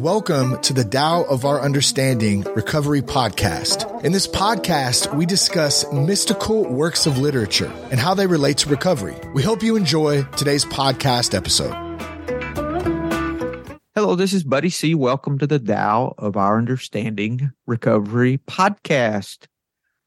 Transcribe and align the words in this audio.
welcome 0.00 0.58
to 0.62 0.72
the 0.72 0.82
Tao 0.82 1.24
of 1.24 1.44
Our 1.44 1.60
Understanding 1.60 2.40
Recovery 2.54 3.02
Podcast. 3.02 4.02
In 4.02 4.12
this 4.12 4.26
podcast, 4.26 5.14
we 5.14 5.26
discuss 5.26 5.84
mystical 5.92 6.64
works 6.64 7.04
of 7.04 7.18
literature 7.18 7.70
and 7.90 8.00
how 8.00 8.14
they 8.14 8.26
relate 8.26 8.56
to 8.58 8.70
recovery. 8.70 9.14
We 9.34 9.42
hope 9.42 9.62
you 9.62 9.76
enjoy 9.76 10.22
today's 10.38 10.64
podcast 10.64 11.34
episode. 11.34 11.74
Hello, 13.94 14.14
this 14.14 14.32
is 14.32 14.42
Buddy 14.42 14.70
C. 14.70 14.94
Welcome 14.94 15.36
to 15.36 15.46
the 15.46 15.58
Tao 15.58 16.14
of 16.16 16.34
Our 16.34 16.56
Understanding 16.56 17.52
Recovery 17.66 18.38
Podcast. 18.48 19.48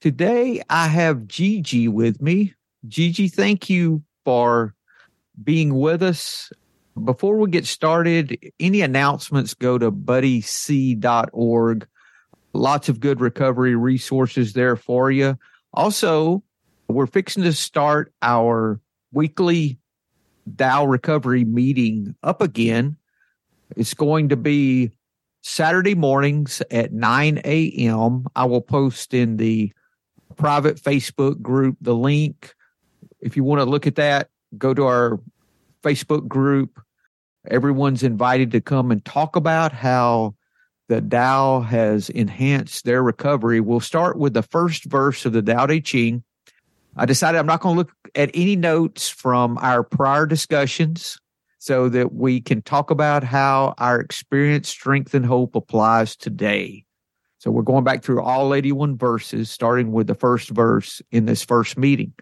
Today, 0.02 0.64
I 0.72 0.88
have 0.88 1.28
Gigi 1.28 1.88
with 1.88 2.20
me. 2.20 2.56
Gigi, 2.88 3.28
thank 3.28 3.70
you 3.70 4.02
for 4.26 4.74
being 5.44 5.76
with 5.76 6.02
us 6.02 6.52
before 7.02 7.38
we 7.38 7.50
get 7.50 7.66
started, 7.66 8.38
any 8.60 8.82
announcements 8.82 9.54
go 9.54 9.78
to 9.78 9.92
buddyc.org. 9.92 11.88
Lots 12.54 12.90
of 12.90 13.00
good 13.00 13.20
recovery 13.20 13.76
resources 13.76 14.54
there 14.54 14.76
for 14.76 15.10
you. 15.10 15.38
Also, 15.74 16.44
we're 16.88 17.08
fixing 17.08 17.44
to 17.44 17.54
start 17.54 18.14
our 18.22 18.80
weekly 19.12 19.80
Tao 20.58 20.86
recovery 20.86 21.46
meeting 21.46 22.16
up 22.22 22.42
again. 22.42 22.98
It's 23.76 23.94
going 23.94 24.30
to 24.30 24.38
be 24.38 24.92
Saturday 25.42 25.96
mornings 25.96 26.62
at 26.70 26.94
9 26.94 27.42
a.m. 27.44 28.28
I 28.36 28.46
will 28.46 28.62
post 28.62 29.14
in 29.14 29.38
the 29.38 29.74
private 30.36 30.82
Facebook 30.82 31.42
group 31.42 31.78
the 31.82 31.96
link. 31.96 32.54
If 33.20 33.38
you 33.38 33.44
want 33.44 33.60
to 33.60 33.66
look 33.66 33.88
at 33.88 33.96
that, 33.96 34.30
go 34.58 34.74
to 34.74 34.86
our 34.86 35.20
Facebook 35.82 36.28
group. 36.28 36.82
Everyone's 37.50 38.04
invited 38.04 38.52
to 38.52 38.62
come 38.62 38.92
and 38.92 39.04
talk 39.04 39.36
about 39.36 39.74
how 39.74 40.36
the 40.88 41.02
Tao 41.02 41.62
has 41.62 42.10
enhanced 42.10 42.86
their 42.86 43.04
recovery. 43.04 43.60
We'll 43.60 43.80
start 43.80 44.18
with 44.18 44.34
the 44.34 44.44
first 44.44 44.86
verse 44.86 45.26
of 45.26 45.34
the 45.34 45.42
Tao 45.42 45.66
Te 45.66 45.82
Ching. 45.82 46.24
I 46.96 47.06
decided 47.06 47.40
I'm 47.40 47.46
not 47.46 47.62
going 47.62 47.76
to 47.76 47.80
look 47.80 47.92
at 48.16 48.30
any 48.34 48.56
notes 48.56 49.10
from 49.10 49.58
our 49.60 49.84
prior 49.84 50.26
discussions 50.26 51.18
so 51.58 51.90
that 51.90 52.14
we 52.14 52.42
can 52.42 52.62
talk 52.62 52.92
about 52.92 53.24
how 53.24 53.74
our 53.78 54.00
experience, 54.00 54.70
strength, 54.70 55.14
and 55.14 55.26
hope 55.26 55.56
applies 55.56 56.16
today. 56.16 56.86
So 57.40 57.52
we're 57.52 57.64
going 57.64 57.84
back 57.84 58.04
through 58.04 58.22
all 58.22 58.54
81 58.54 58.98
verses, 58.98 59.50
starting 59.50 59.92
with 59.92 60.08
the 60.08 60.16
first 60.16 60.50
verse 60.50 61.02
in 61.12 61.26
this 61.26 61.44
first 61.44 61.78
meeting. 61.78 62.14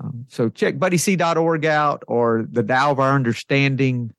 Um, 0.00 0.26
so 0.28 0.48
check 0.48 0.76
buddyc.org 0.76 1.64
out 1.64 2.02
or 2.06 2.44
the 2.50 2.62
Tao 2.62 2.92
of 2.92 3.00
Our 3.00 3.14
Understanding 3.14 4.12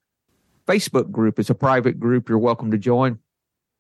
Facebook 0.68 1.12
group. 1.12 1.40
It's 1.40 1.50
a 1.50 1.56
private 1.56 2.00
group. 2.00 2.30
You're 2.30 2.38
welcome 2.38 2.72
to 2.72 2.78
join. 2.78 3.20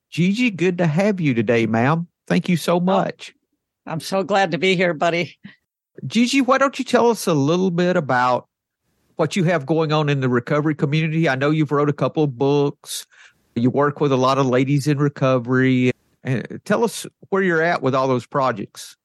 Gigi, 0.09 0.51
good 0.51 0.77
to 0.77 0.87
have 0.87 1.19
you 1.19 1.33
today, 1.33 1.65
ma'am. 1.65 2.07
Thank 2.27 2.47
you 2.47 2.57
so 2.57 2.75
oh, 2.75 2.79
much. 2.79 3.33
I'm 3.85 3.99
so 3.99 4.23
glad 4.23 4.51
to 4.51 4.57
be 4.57 4.75
here, 4.75 4.93
buddy. 4.93 5.37
Gigi, 6.07 6.41
why 6.41 6.57
don't 6.57 6.77
you 6.79 6.85
tell 6.85 7.09
us 7.09 7.27
a 7.27 7.33
little 7.33 7.71
bit 7.71 7.97
about 7.97 8.47
what 9.15 9.35
you 9.35 9.43
have 9.43 9.65
going 9.65 9.91
on 9.91 10.09
in 10.09 10.21
the 10.21 10.29
recovery 10.29 10.75
community? 10.75 11.27
I 11.27 11.35
know 11.35 11.49
you've 11.49 11.71
wrote 11.71 11.89
a 11.89 11.93
couple 11.93 12.23
of 12.23 12.37
books. 12.37 13.05
You 13.55 13.69
work 13.69 13.99
with 13.99 14.11
a 14.11 14.17
lot 14.17 14.37
of 14.37 14.47
ladies 14.47 14.87
in 14.87 14.97
recovery. 14.97 15.91
Tell 16.65 16.83
us 16.83 17.05
where 17.29 17.41
you're 17.43 17.61
at 17.61 17.81
with 17.81 17.93
all 17.93 18.07
those 18.07 18.25
projects. 18.25 18.95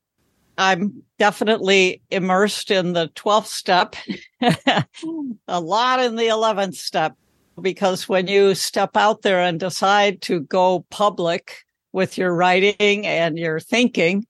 I'm 0.57 1.03
definitely 1.19 2.03
immersed 2.11 2.71
in 2.71 2.93
the 2.93 3.09
12th 3.15 3.47
step, 3.47 3.95
a 5.49 5.61
lot 5.61 6.01
in 6.01 6.17
the 6.17 6.25
11th 6.25 6.75
step, 6.75 7.17
because 7.59 8.09
when 8.09 8.27
you 8.27 8.55
step 8.55 8.97
out 8.97 9.23
there 9.23 9.41
and 9.41 9.61
decide 9.61 10.23
to 10.23 10.41
go 10.41 10.87
public 10.91 11.59
with 11.93 12.19
your 12.19 12.35
writing 12.35 13.07
and 13.07 13.39
your 13.39 13.61
thinking, 13.61 14.27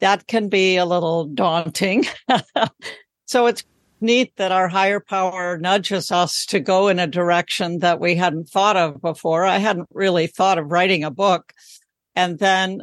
that 0.00 0.26
can 0.26 0.48
be 0.48 0.76
a 0.76 0.84
little 0.84 1.26
daunting. 1.26 2.04
so 3.26 3.46
it's 3.46 3.64
neat 4.00 4.36
that 4.36 4.52
our 4.52 4.68
higher 4.68 5.00
power 5.00 5.56
nudges 5.58 6.10
us 6.10 6.44
to 6.46 6.60
go 6.60 6.88
in 6.88 6.98
a 6.98 7.06
direction 7.06 7.78
that 7.78 8.00
we 8.00 8.14
hadn't 8.14 8.48
thought 8.48 8.76
of 8.76 9.00
before. 9.00 9.44
I 9.44 9.58
hadn't 9.58 9.88
really 9.92 10.26
thought 10.26 10.58
of 10.58 10.70
writing 10.70 11.04
a 11.04 11.10
book. 11.10 11.52
And 12.14 12.38
then, 12.38 12.82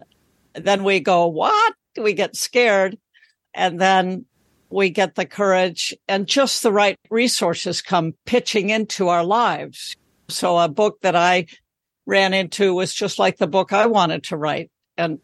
then 0.56 0.84
we 0.84 1.00
go, 1.00 1.28
what? 1.28 1.74
we 1.98 2.14
get 2.14 2.36
scared 2.36 2.98
and 3.54 3.80
then 3.80 4.26
we 4.72 4.90
get 4.90 5.16
the 5.16 5.26
courage 5.26 5.96
and 6.08 6.28
just 6.28 6.64
the 6.64 6.72
right 6.72 6.98
resources 7.10 7.82
come 7.82 8.14
pitching 8.26 8.70
into 8.70 9.10
our 9.10 9.24
lives. 9.24 9.96
So 10.30 10.58
a 10.58 10.70
book 10.70 11.02
that 11.02 11.16
I 11.16 11.48
ran 12.06 12.34
into 12.34 12.74
was 12.74 12.94
just 12.94 13.20
like 13.20 13.38
the 13.38 13.48
book 13.48 13.74
I 13.74 13.86
wanted 13.86 14.24
to 14.26 14.38
write. 14.38 14.72
And 14.98 15.20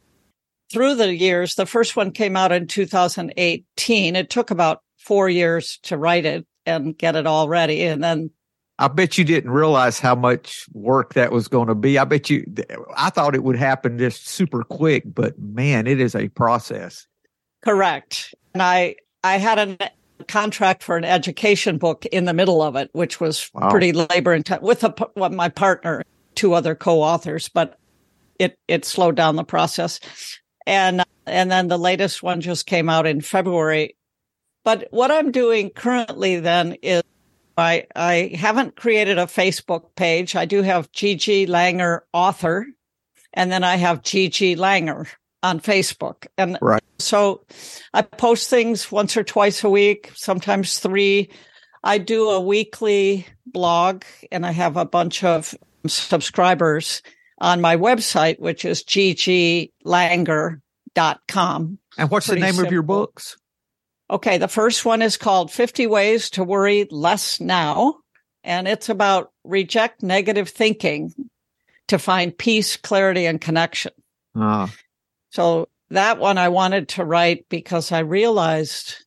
through 0.71 0.95
the 0.95 1.15
years, 1.15 1.55
the 1.55 1.65
first 1.65 1.95
one 1.95 2.11
came 2.11 2.35
out 2.35 2.51
in 2.51 2.67
2018. 2.67 4.15
It 4.15 4.29
took 4.29 4.51
about 4.51 4.81
four 4.97 5.29
years 5.29 5.79
to 5.83 5.97
write 5.97 6.25
it 6.25 6.45
and 6.65 6.97
get 6.97 7.15
it 7.15 7.25
all 7.25 7.47
ready. 7.47 7.83
And 7.83 8.03
then 8.03 8.31
I 8.79 8.87
bet 8.89 9.17
you 9.17 9.23
didn't 9.23 9.49
realize 9.49 9.99
how 9.99 10.13
much 10.13 10.65
work 10.73 11.15
that 11.15 11.31
was 11.31 11.47
going 11.47 11.67
to 11.67 11.75
be. 11.75 11.97
I 11.97 12.03
bet 12.03 12.29
you, 12.29 12.45
I 12.95 13.09
thought 13.09 13.33
it 13.33 13.43
would 13.43 13.55
happen 13.55 13.97
just 13.97 14.27
super 14.27 14.63
quick, 14.63 15.03
but 15.05 15.37
man, 15.39 15.87
it 15.87 15.99
is 15.99 16.13
a 16.13 16.27
process. 16.29 17.07
Correct. 17.63 18.35
And 18.53 18.61
I, 18.61 18.97
I 19.27 19.37
had 19.37 19.59
a 19.59 19.91
contract 20.27 20.83
for 20.83 20.97
an 20.97 21.03
education 21.03 21.77
book 21.77 22.05
in 22.05 22.25
the 22.25 22.33
middle 22.33 22.61
of 22.61 22.75
it, 22.75 22.89
which 22.93 23.19
was 23.19 23.49
wow. 23.53 23.69
pretty 23.69 23.91
labor 23.91 24.33
intensive 24.33 24.63
with 24.63 24.83
a, 24.83 24.93
well, 25.15 25.29
my 25.29 25.49
partner, 25.49 26.03
two 26.35 26.53
other 26.53 26.75
co-authors, 26.75 27.49
but 27.49 27.77
it, 28.39 28.57
it 28.67 28.85
slowed 28.85 29.15
down 29.15 29.35
the 29.35 29.43
process. 29.43 29.99
And, 30.65 31.03
and 31.25 31.51
then 31.51 31.67
the 31.67 31.77
latest 31.77 32.23
one 32.23 32.41
just 32.41 32.65
came 32.65 32.89
out 32.89 33.05
in 33.05 33.21
February. 33.21 33.95
But 34.63 34.87
what 34.91 35.11
I'm 35.11 35.31
doing 35.31 35.69
currently 35.71 36.39
then 36.39 36.77
is 36.81 37.03
I, 37.57 37.87
I 37.95 38.31
haven't 38.35 38.75
created 38.75 39.17
a 39.17 39.25
Facebook 39.25 39.95
page. 39.95 40.35
I 40.35 40.45
do 40.45 40.61
have 40.61 40.91
Gigi 40.91 41.47
Langer 41.47 42.01
author, 42.13 42.65
and 43.33 43.51
then 43.51 43.63
I 43.63 43.75
have 43.75 44.03
Gigi 44.03 44.55
Langer 44.55 45.07
on 45.43 45.59
Facebook. 45.59 46.27
And 46.37 46.57
right. 46.61 46.81
so 46.99 47.41
I 47.93 48.01
post 48.01 48.49
things 48.49 48.91
once 48.91 49.17
or 49.17 49.23
twice 49.23 49.63
a 49.63 49.69
week, 49.69 50.11
sometimes 50.15 50.79
three. 50.79 51.29
I 51.83 51.99
do 51.99 52.29
a 52.29 52.41
weekly 52.41 53.27
blog 53.45 54.03
and 54.31 54.45
I 54.45 54.51
have 54.51 54.77
a 54.77 54.85
bunch 54.85 55.23
of 55.23 55.55
subscribers 55.85 57.01
on 57.39 57.61
my 57.61 57.77
website, 57.77 58.39
which 58.39 58.65
is 58.65 58.83
gigilanger.com. 58.83 61.79
And 61.97 62.09
what's 62.09 62.27
Pretty 62.27 62.41
the 62.41 62.45
name 62.45 62.55
simple. 62.55 62.67
of 62.67 62.73
your 62.73 62.83
books? 62.83 63.37
Okay, 64.09 64.37
the 64.37 64.47
first 64.47 64.85
one 64.85 65.01
is 65.01 65.17
called 65.17 65.51
50 65.51 65.87
Ways 65.87 66.29
to 66.31 66.43
Worry 66.43 66.87
Less 66.89 67.41
Now, 67.41 67.97
and 68.43 68.67
it's 68.67 68.89
about 68.89 69.31
reject 69.43 70.01
negative 70.01 70.49
thinking 70.49 71.13
to 71.89 71.99
find 71.99 72.37
peace, 72.37 72.77
clarity, 72.77 73.25
and 73.25 73.41
connection. 73.41 73.91
Ah. 74.35 74.71
So 75.37 75.69
that 75.91 76.17
one 76.17 76.39
I 76.39 76.49
wanted 76.49 76.89
to 76.89 77.05
write 77.05 77.45
because 77.47 77.91
I 77.91 77.99
realized 77.99 79.05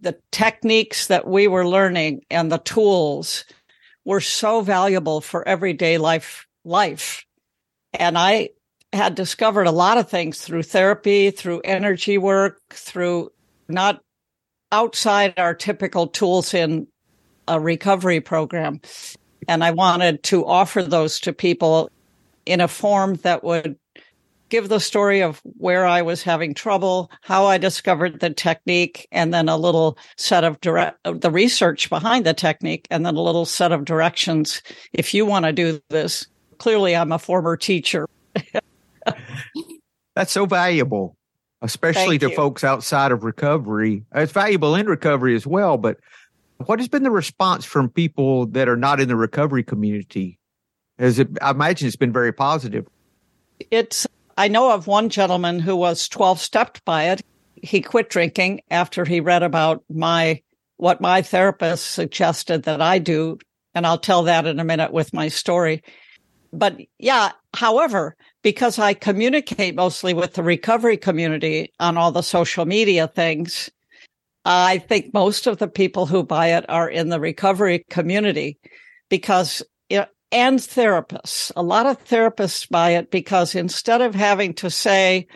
the 0.00 0.18
techniques 0.32 1.06
that 1.06 1.28
we 1.28 1.46
were 1.46 1.64
learning 1.64 2.22
and 2.28 2.50
the 2.50 2.58
tools 2.58 3.44
were 4.04 4.20
so 4.20 4.62
valuable 4.62 5.20
for 5.20 5.46
everyday 5.46 5.96
life 5.96 6.48
life. 6.64 7.24
And 7.92 8.18
I 8.18 8.48
had 8.92 9.14
discovered 9.14 9.68
a 9.68 9.70
lot 9.70 9.96
of 9.96 10.10
things 10.10 10.42
through 10.42 10.64
therapy, 10.64 11.30
through 11.30 11.60
energy 11.60 12.18
work, 12.18 12.58
through 12.70 13.30
not 13.68 14.00
outside 14.72 15.34
our 15.36 15.54
typical 15.54 16.08
tools 16.08 16.52
in 16.52 16.88
a 17.46 17.60
recovery 17.60 18.20
program. 18.20 18.80
And 19.46 19.62
I 19.62 19.70
wanted 19.70 20.24
to 20.24 20.44
offer 20.44 20.82
those 20.82 21.20
to 21.20 21.32
people 21.32 21.92
in 22.44 22.60
a 22.60 22.66
form 22.66 23.14
that 23.22 23.44
would 23.44 23.78
give 24.50 24.68
the 24.68 24.80
story 24.80 25.22
of 25.22 25.40
where 25.44 25.86
I 25.86 26.02
was 26.02 26.22
having 26.22 26.52
trouble, 26.52 27.10
how 27.22 27.46
I 27.46 27.56
discovered 27.58 28.20
the 28.20 28.30
technique, 28.30 29.08
and 29.10 29.32
then 29.32 29.48
a 29.48 29.56
little 29.56 29.96
set 30.16 30.44
of 30.44 30.60
direct, 30.60 30.98
the 31.04 31.30
research 31.30 31.88
behind 31.88 32.26
the 32.26 32.34
technique, 32.34 32.86
and 32.90 33.06
then 33.06 33.16
a 33.16 33.22
little 33.22 33.46
set 33.46 33.72
of 33.72 33.84
directions. 33.84 34.62
If 34.92 35.14
you 35.14 35.24
want 35.24 35.46
to 35.46 35.52
do 35.52 35.80
this, 35.88 36.26
clearly 36.58 36.94
I'm 36.94 37.12
a 37.12 37.18
former 37.18 37.56
teacher. 37.56 38.06
That's 40.14 40.32
so 40.32 40.44
valuable 40.46 41.16
especially 41.62 42.18
Thank 42.18 42.20
to 42.22 42.30
you. 42.30 42.36
folks 42.36 42.64
outside 42.64 43.12
of 43.12 43.24
recovery. 43.24 44.04
It's 44.14 44.32
valuable 44.32 44.74
in 44.74 44.86
recovery 44.86 45.34
as 45.34 45.46
well, 45.46 45.76
but 45.76 45.98
what 46.66 46.78
has 46.78 46.88
been 46.88 47.02
the 47.02 47.10
response 47.10 47.64
from 47.64 47.88
people 47.88 48.46
that 48.46 48.68
are 48.68 48.76
not 48.76 49.00
in 49.00 49.08
the 49.08 49.16
recovery 49.16 49.62
community? 49.62 50.38
Has 50.98 51.18
it, 51.18 51.28
I 51.40 51.50
imagine 51.50 51.86
it's 51.86 51.96
been 51.96 52.12
very 52.12 52.32
positive. 52.32 52.86
It's, 53.70 54.06
I 54.36 54.48
know 54.48 54.72
of 54.72 54.86
one 54.86 55.08
gentleman 55.08 55.60
who 55.60 55.76
was 55.76 56.08
12 56.08 56.40
stepped 56.40 56.84
by 56.84 57.10
it. 57.10 57.22
He 57.54 57.80
quit 57.80 58.08
drinking 58.08 58.62
after 58.70 59.04
he 59.04 59.20
read 59.20 59.42
about 59.42 59.84
my, 59.90 60.42
what 60.76 61.00
my 61.00 61.22
therapist 61.22 61.90
suggested 61.90 62.64
that 62.64 62.80
I 62.80 62.98
do. 62.98 63.38
And 63.74 63.86
I'll 63.86 63.98
tell 63.98 64.24
that 64.24 64.46
in 64.46 64.58
a 64.58 64.64
minute 64.64 64.92
with 64.92 65.12
my 65.12 65.28
story. 65.28 65.82
But 66.52 66.78
yeah, 66.98 67.32
However, 67.54 68.16
because 68.42 68.78
I 68.78 68.94
communicate 68.94 69.74
mostly 69.74 70.14
with 70.14 70.34
the 70.34 70.42
recovery 70.42 70.96
community 70.96 71.72
on 71.80 71.96
all 71.96 72.12
the 72.12 72.22
social 72.22 72.64
media 72.64 73.08
things, 73.08 73.70
I 74.44 74.78
think 74.78 75.12
most 75.12 75.46
of 75.46 75.58
the 75.58 75.68
people 75.68 76.06
who 76.06 76.22
buy 76.22 76.48
it 76.48 76.64
are 76.68 76.88
in 76.88 77.08
the 77.08 77.20
recovery 77.20 77.84
community 77.90 78.58
because 79.08 79.62
and 80.32 80.58
therapists. 80.58 81.52
A 81.56 81.62
lot 81.62 81.86
of 81.86 82.02
therapists 82.04 82.68
buy 82.68 82.90
it 82.90 83.10
because 83.10 83.54
instead 83.54 84.00
of 84.00 84.14
having 84.14 84.54
to 84.54 84.70
say, 84.70 85.26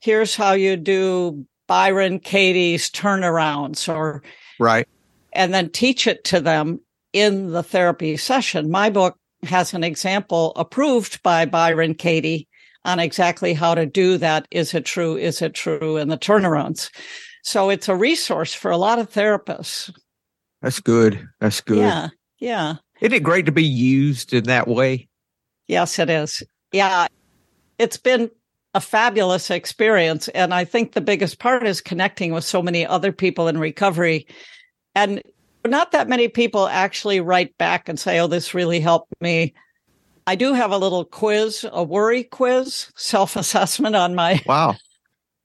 here's 0.00 0.36
how 0.36 0.52
you 0.52 0.76
do 0.76 1.46
Byron 1.66 2.20
Katie's 2.20 2.90
turnarounds 2.90 3.92
or 3.92 4.22
right 4.58 4.86
and 5.32 5.52
then 5.52 5.68
teach 5.68 6.06
it 6.06 6.24
to 6.24 6.40
them 6.40 6.80
in 7.12 7.52
the 7.52 7.62
therapy 7.62 8.16
session. 8.16 8.70
My 8.70 8.90
book 8.90 9.16
has 9.42 9.74
an 9.74 9.84
example 9.84 10.52
approved 10.56 11.22
by 11.22 11.44
Byron 11.44 11.94
Katie 11.94 12.48
on 12.84 12.98
exactly 13.00 13.52
how 13.52 13.74
to 13.74 13.84
do 13.84 14.16
that. 14.18 14.46
Is 14.50 14.74
it 14.74 14.84
true? 14.84 15.16
Is 15.16 15.42
it 15.42 15.54
true? 15.54 15.96
And 15.96 16.10
the 16.10 16.18
turnarounds. 16.18 16.90
So 17.42 17.68
it's 17.68 17.88
a 17.88 17.96
resource 17.96 18.54
for 18.54 18.70
a 18.70 18.76
lot 18.76 18.98
of 18.98 19.10
therapists. 19.10 19.92
That's 20.62 20.80
good. 20.80 21.28
That's 21.40 21.60
good. 21.60 21.78
Yeah. 21.78 22.08
Yeah. 22.38 22.74
Isn't 23.00 23.12
it 23.12 23.22
great 23.22 23.46
to 23.46 23.52
be 23.52 23.64
used 23.64 24.32
in 24.32 24.44
that 24.44 24.68
way? 24.68 25.08
Yes, 25.68 25.98
it 25.98 26.10
is. 26.10 26.42
Yeah. 26.72 27.08
It's 27.78 27.98
been 27.98 28.30
a 28.74 28.80
fabulous 28.80 29.50
experience. 29.50 30.28
And 30.28 30.54
I 30.54 30.64
think 30.64 30.92
the 30.92 31.00
biggest 31.00 31.38
part 31.38 31.66
is 31.66 31.80
connecting 31.80 32.32
with 32.32 32.44
so 32.44 32.62
many 32.62 32.86
other 32.86 33.12
people 33.12 33.48
in 33.48 33.58
recovery. 33.58 34.26
And 34.94 35.22
not 35.66 35.92
that 35.92 36.08
many 36.08 36.28
people 36.28 36.68
actually 36.68 37.20
write 37.20 37.56
back 37.58 37.88
and 37.88 37.98
say, 37.98 38.20
Oh, 38.20 38.26
this 38.26 38.54
really 38.54 38.80
helped 38.80 39.12
me. 39.20 39.54
I 40.26 40.34
do 40.34 40.54
have 40.54 40.72
a 40.72 40.78
little 40.78 41.04
quiz, 41.04 41.64
a 41.70 41.82
worry 41.82 42.24
quiz, 42.24 42.90
self 42.96 43.36
assessment 43.36 43.96
on 43.96 44.14
my, 44.14 44.42
wow, 44.46 44.74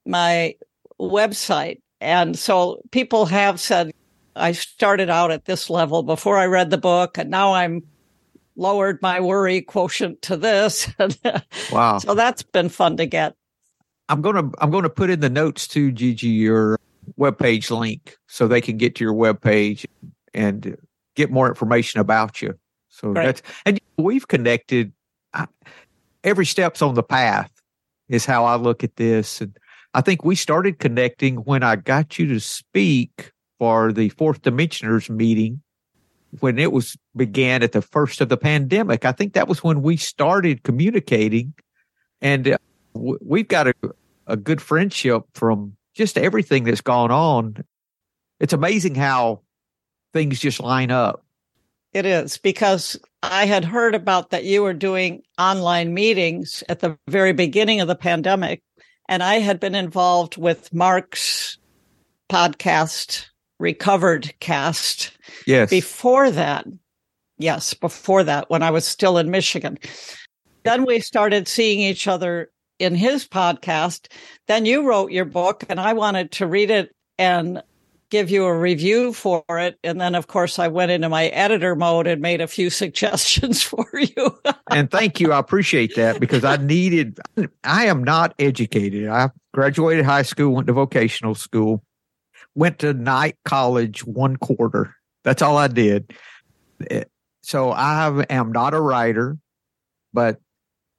my 0.05 0.55
website. 0.99 1.81
And 1.99 2.37
so 2.37 2.81
people 2.91 3.27
have 3.27 3.59
said, 3.59 3.91
I 4.35 4.53
started 4.53 5.09
out 5.09 5.31
at 5.31 5.45
this 5.45 5.69
level 5.69 6.03
before 6.03 6.37
I 6.37 6.45
read 6.45 6.69
the 6.69 6.77
book 6.77 7.17
and 7.17 7.29
now 7.29 7.53
I'm 7.53 7.83
lowered 8.55 9.01
my 9.01 9.19
worry 9.19 9.61
quotient 9.61 10.21
to 10.23 10.37
this. 10.37 10.91
wow. 11.71 11.97
So 11.97 12.15
that's 12.15 12.43
been 12.43 12.69
fun 12.69 12.97
to 12.97 13.05
get. 13.05 13.35
I'm 14.09 14.21
going 14.21 14.35
to 14.35 14.57
I'm 14.59 14.71
going 14.71 14.83
to 14.83 14.89
put 14.89 15.09
in 15.09 15.21
the 15.21 15.29
notes 15.29 15.67
to 15.69 15.91
Gigi 15.91 16.27
your 16.27 16.77
webpage 17.19 17.71
link 17.77 18.17
so 18.27 18.47
they 18.47 18.61
can 18.61 18.77
get 18.77 18.95
to 18.95 19.03
your 19.03 19.13
webpage 19.13 19.85
and 20.33 20.77
get 21.15 21.31
more 21.31 21.47
information 21.47 21.99
about 21.99 22.41
you. 22.41 22.57
So 22.89 23.09
right. 23.09 23.25
that's 23.25 23.41
and 23.65 23.79
we've 23.97 24.27
connected 24.27 24.91
I, 25.33 25.47
every 26.23 26.45
step's 26.45 26.81
on 26.81 26.95
the 26.95 27.03
path 27.03 27.51
is 28.09 28.25
how 28.25 28.45
I 28.45 28.55
look 28.55 28.83
at 28.83 28.97
this 28.97 29.41
and 29.41 29.57
I 29.93 30.01
think 30.01 30.23
we 30.23 30.35
started 30.35 30.79
connecting 30.79 31.37
when 31.37 31.63
I 31.63 31.75
got 31.75 32.17
you 32.17 32.27
to 32.27 32.39
speak 32.39 33.31
for 33.61 33.93
the 33.93 34.09
fourth 34.09 34.41
dimensioners 34.41 35.07
meeting 35.07 35.61
when 36.39 36.57
it 36.57 36.71
was 36.71 36.97
began 37.15 37.61
at 37.61 37.73
the 37.73 37.81
first 37.83 38.19
of 38.19 38.27
the 38.27 38.35
pandemic. 38.35 39.05
I 39.05 39.11
think 39.11 39.33
that 39.33 39.47
was 39.47 39.63
when 39.63 39.83
we 39.83 39.97
started 39.97 40.63
communicating, 40.63 41.53
and 42.21 42.47
uh, 42.47 42.57
we've 42.95 43.47
got 43.47 43.67
a, 43.67 43.73
a 44.25 44.35
good 44.35 44.63
friendship 44.63 45.25
from 45.35 45.77
just 45.93 46.17
everything 46.17 46.63
that's 46.63 46.81
gone 46.81 47.11
on. 47.11 47.63
It's 48.39 48.53
amazing 48.53 48.95
how 48.95 49.41
things 50.11 50.39
just 50.39 50.59
line 50.59 50.89
up. 50.89 51.23
It 51.93 52.07
is 52.07 52.39
because 52.39 52.99
I 53.21 53.45
had 53.45 53.63
heard 53.63 53.93
about 53.93 54.31
that 54.31 54.43
you 54.43 54.63
were 54.63 54.73
doing 54.73 55.21
online 55.37 55.93
meetings 55.93 56.63
at 56.67 56.79
the 56.79 56.97
very 57.07 57.33
beginning 57.33 57.79
of 57.79 57.87
the 57.87 57.95
pandemic. 57.95 58.63
And 59.07 59.21
I 59.21 59.35
had 59.35 59.59
been 59.59 59.75
involved 59.75 60.35
with 60.35 60.73
Mark's 60.73 61.59
podcast 62.27 63.27
recovered 63.61 64.33
cast. 64.39 65.11
Yes. 65.45 65.69
Before 65.69 66.31
that, 66.31 66.65
yes, 67.37 67.73
before 67.73 68.23
that, 68.23 68.49
when 68.49 68.63
I 68.63 68.71
was 68.71 68.85
still 68.85 69.17
in 69.17 69.31
Michigan. 69.31 69.77
Then 70.63 70.85
we 70.85 70.99
started 70.99 71.47
seeing 71.47 71.79
each 71.79 72.07
other 72.07 72.51
in 72.79 72.95
his 72.95 73.27
podcast. 73.27 74.07
Then 74.47 74.65
you 74.65 74.85
wrote 74.85 75.11
your 75.11 75.25
book, 75.25 75.63
and 75.69 75.79
I 75.79 75.93
wanted 75.93 76.31
to 76.33 76.47
read 76.47 76.69
it 76.69 76.93
and 77.17 77.61
give 78.09 78.29
you 78.29 78.43
a 78.43 78.57
review 78.57 79.13
for 79.13 79.43
it. 79.49 79.79
And 79.83 80.01
then, 80.01 80.15
of 80.15 80.27
course, 80.27 80.59
I 80.59 80.67
went 80.67 80.91
into 80.91 81.07
my 81.07 81.27
editor 81.27 81.75
mode 81.75 82.07
and 82.07 82.21
made 82.21 82.41
a 82.41 82.47
few 82.47 82.69
suggestions 82.81 83.61
for 83.63 83.87
you. 83.93 84.39
and 84.71 84.91
thank 84.91 85.19
you. 85.19 85.31
I 85.31 85.39
appreciate 85.39 85.95
that 85.95 86.19
because 86.19 86.43
I 86.43 86.57
needed, 86.57 87.19
I 87.63 87.85
am 87.85 88.03
not 88.03 88.35
educated. 88.37 89.07
I 89.07 89.29
graduated 89.53 90.05
high 90.05 90.23
school, 90.23 90.53
went 90.53 90.67
to 90.67 90.73
vocational 90.73 91.35
school 91.35 91.83
went 92.55 92.79
to 92.79 92.93
night 92.93 93.37
college 93.45 94.05
one 94.05 94.37
quarter. 94.37 94.95
That's 95.23 95.41
all 95.41 95.57
I 95.57 95.67
did. 95.67 96.13
Eh, 96.89 97.03
so 97.41 97.71
I 97.71 98.25
am 98.29 98.51
not 98.51 98.73
a 98.73 98.81
writer, 98.81 99.37
but 100.13 100.39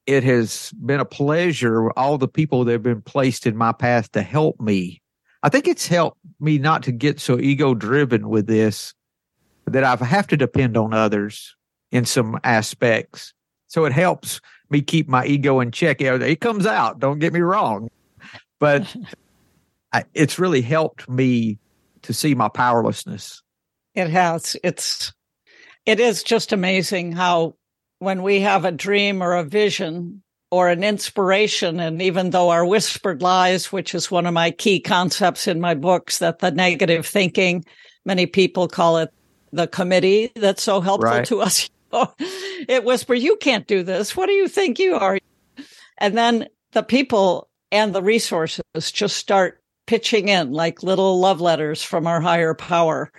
it 0.06 0.25
has 0.25 0.72
been 0.84 1.00
a 1.00 1.04
pleasure. 1.04 1.90
All 1.93 2.19
the 2.19 2.28
people 2.28 2.64
that 2.64 2.72
have 2.72 2.82
been 2.82 3.02
placed 3.02 3.46
in 3.46 3.56
my 3.56 3.72
path 3.72 4.10
to 4.12 4.22
help 4.22 4.60
me. 4.60 5.00
I 5.43 5.49
think 5.49 5.66
it's 5.66 5.87
helped 5.87 6.19
me 6.40 6.58
not 6.58 6.82
to 6.84 6.93
get 6.93 7.20
so 7.20 7.38
ego 7.38 7.75
driven 7.75 8.28
with 8.28 8.46
this 8.46 8.94
that 9.66 9.84
I 9.84 9.96
have 10.05 10.26
to 10.28 10.37
depend 10.37 10.76
on 10.76 10.93
others 10.93 11.55
in 11.90 12.05
some 12.05 12.38
aspects. 12.44 13.32
So 13.69 13.84
it 13.84 13.93
helps 13.93 14.40
me 14.70 14.82
keep 14.82 15.08
my 15.08 15.25
ego 15.26 15.60
in 15.60 15.70
check. 15.70 16.00
It 16.00 16.40
comes 16.40 16.66
out. 16.66 16.98
Don't 16.98 17.19
get 17.19 17.32
me 17.32 17.40
wrong, 17.40 17.88
but 18.58 18.94
I, 19.93 20.05
it's 20.15 20.39
really 20.39 20.62
helped 20.62 21.09
me 21.09 21.59
to 22.03 22.12
see 22.12 22.35
my 22.35 22.49
powerlessness. 22.49 23.43
It 23.94 24.09
has. 24.09 24.56
It's, 24.65 25.12
it 25.87 26.00
is 26.00 26.23
just 26.23 26.53
amazing 26.53 27.12
how 27.12 27.55
when 27.99 28.23
we 28.23 28.41
have 28.41 28.65
a 28.65 28.73
dream 28.73 29.23
or 29.23 29.35
a 29.35 29.44
vision 29.44 30.23
or 30.50 30.69
an 30.69 30.85
inspiration, 30.85 31.81
and 31.81 32.03
even 32.03 32.31
though 32.31 32.50
our 32.50 32.67
whispered 32.67 33.23
lies, 33.23 33.73
which 33.73 33.94
is 33.94 34.11
one 34.11 34.27
of 34.27 34.35
my 34.35 34.50
key 34.50 34.81
concepts 34.81 35.49
in 35.49 35.61
my 35.61 35.75
books, 35.75 36.19
that 36.19 36.41
the 36.41 36.50
negative 36.50 37.06
thinking, 37.06 37.65
many 38.05 38.27
people 38.27 38.69
call 38.69 38.99
it 38.99 39.11
the 39.53 39.67
committee 39.67 40.31
that's 40.35 40.62
so 40.62 40.81
helpful 40.81 41.11
right. 41.11 41.25
to 41.27 41.41
us. 41.41 41.71
it 42.69 42.84
whispers, 42.84 43.22
you 43.22 43.37
can't 43.37 43.67
do 43.67 43.82
this. 43.82 44.17
What 44.17 44.27
do 44.27 44.32
you 44.32 44.49
think 44.49 44.79
you 44.79 44.94
are? 44.94 45.19
And 45.99 46.19
then 46.19 46.49
the 46.72 46.82
people 46.82 47.49
and 47.70 47.94
the 47.94 48.03
resources 48.03 48.63
just 48.93 49.17
start 49.17 49.61
pitching 49.93 50.31
in 50.31 50.53
like 50.53 50.82
little 50.82 51.20
love 51.20 51.43
letters 51.43 51.82
from 51.82 52.06
our 52.06 52.19
higher 52.19 52.55
power 52.55 53.13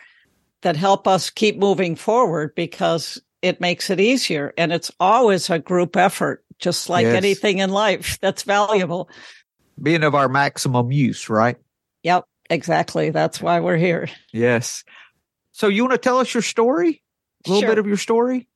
that 0.63 0.75
help 0.75 1.07
us 1.07 1.29
keep 1.29 1.55
moving 1.55 1.95
forward 1.95 2.55
because 2.55 3.21
it 3.43 3.61
makes 3.61 3.91
it 3.91 3.99
easier. 3.99 4.51
And 4.57 4.73
it's 4.73 4.91
always 4.99 5.51
a 5.51 5.59
group 5.59 5.95
effort, 5.95 6.43
just 6.57 6.89
like 6.89 7.03
yes. 7.03 7.13
anything 7.13 7.59
in 7.59 7.69
life 7.69 8.17
that's 8.21 8.41
valuable. 8.41 9.07
Being 9.79 10.03
of 10.03 10.15
our 10.15 10.27
maximum 10.27 10.91
use, 10.91 11.29
right? 11.29 11.57
Yep, 12.01 12.25
exactly. 12.49 13.11
That's 13.11 13.39
why 13.39 13.59
we're 13.59 13.77
here. 13.77 14.09
Yes. 14.31 14.83
So 15.51 15.67
you 15.67 15.83
want 15.83 15.91
to 15.91 15.99
tell 15.99 16.17
us 16.17 16.33
your 16.33 16.41
story? 16.41 17.03
A 17.45 17.49
little 17.51 17.61
sure. 17.61 17.69
bit 17.69 17.77
of 17.77 17.85
your 17.85 17.97
story? 17.97 18.47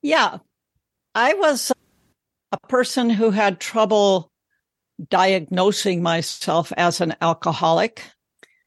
Yeah. 0.00 0.38
I 1.12 1.34
was 1.34 1.72
a 2.52 2.58
person 2.68 3.10
who 3.10 3.32
had 3.32 3.58
trouble 3.58 4.30
diagnosing 5.08 6.02
myself 6.02 6.72
as 6.76 7.00
an 7.00 7.14
alcoholic 7.20 8.02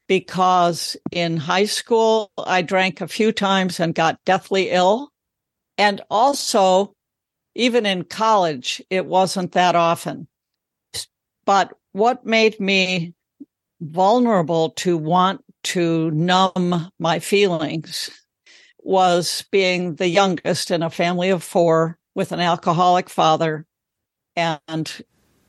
because 0.08 0.98
in 1.12 1.38
high 1.38 1.66
school 1.66 2.32
I 2.38 2.62
drank 2.62 3.02
a 3.02 3.08
few 3.08 3.32
times 3.32 3.80
and 3.80 3.96
got 3.96 4.24
deathly 4.26 4.70
ill. 4.70 5.10
And 5.78 6.02
also, 6.10 6.94
even 7.56 7.86
in 7.86 8.04
college, 8.04 8.82
it 8.90 9.06
wasn't 9.06 9.54
that 9.54 9.76
often. 9.76 10.28
But 11.46 11.74
what 11.94 12.26
made 12.26 12.60
me 12.60 13.14
vulnerable 13.80 14.72
to 14.72 14.98
want 14.98 15.44
to 15.64 16.12
numb 16.12 16.92
my 17.00 17.20
feelings 17.20 18.10
was 18.84 19.46
being 19.52 19.96
the 19.96 20.08
youngest 20.08 20.72
in 20.72 20.84
a 20.84 20.90
family 20.90 21.30
of 21.30 21.44
four 21.44 21.98
with 22.16 22.32
an 22.32 22.40
alcoholic 22.40 23.10
father 23.10 23.66
and 24.36 25.04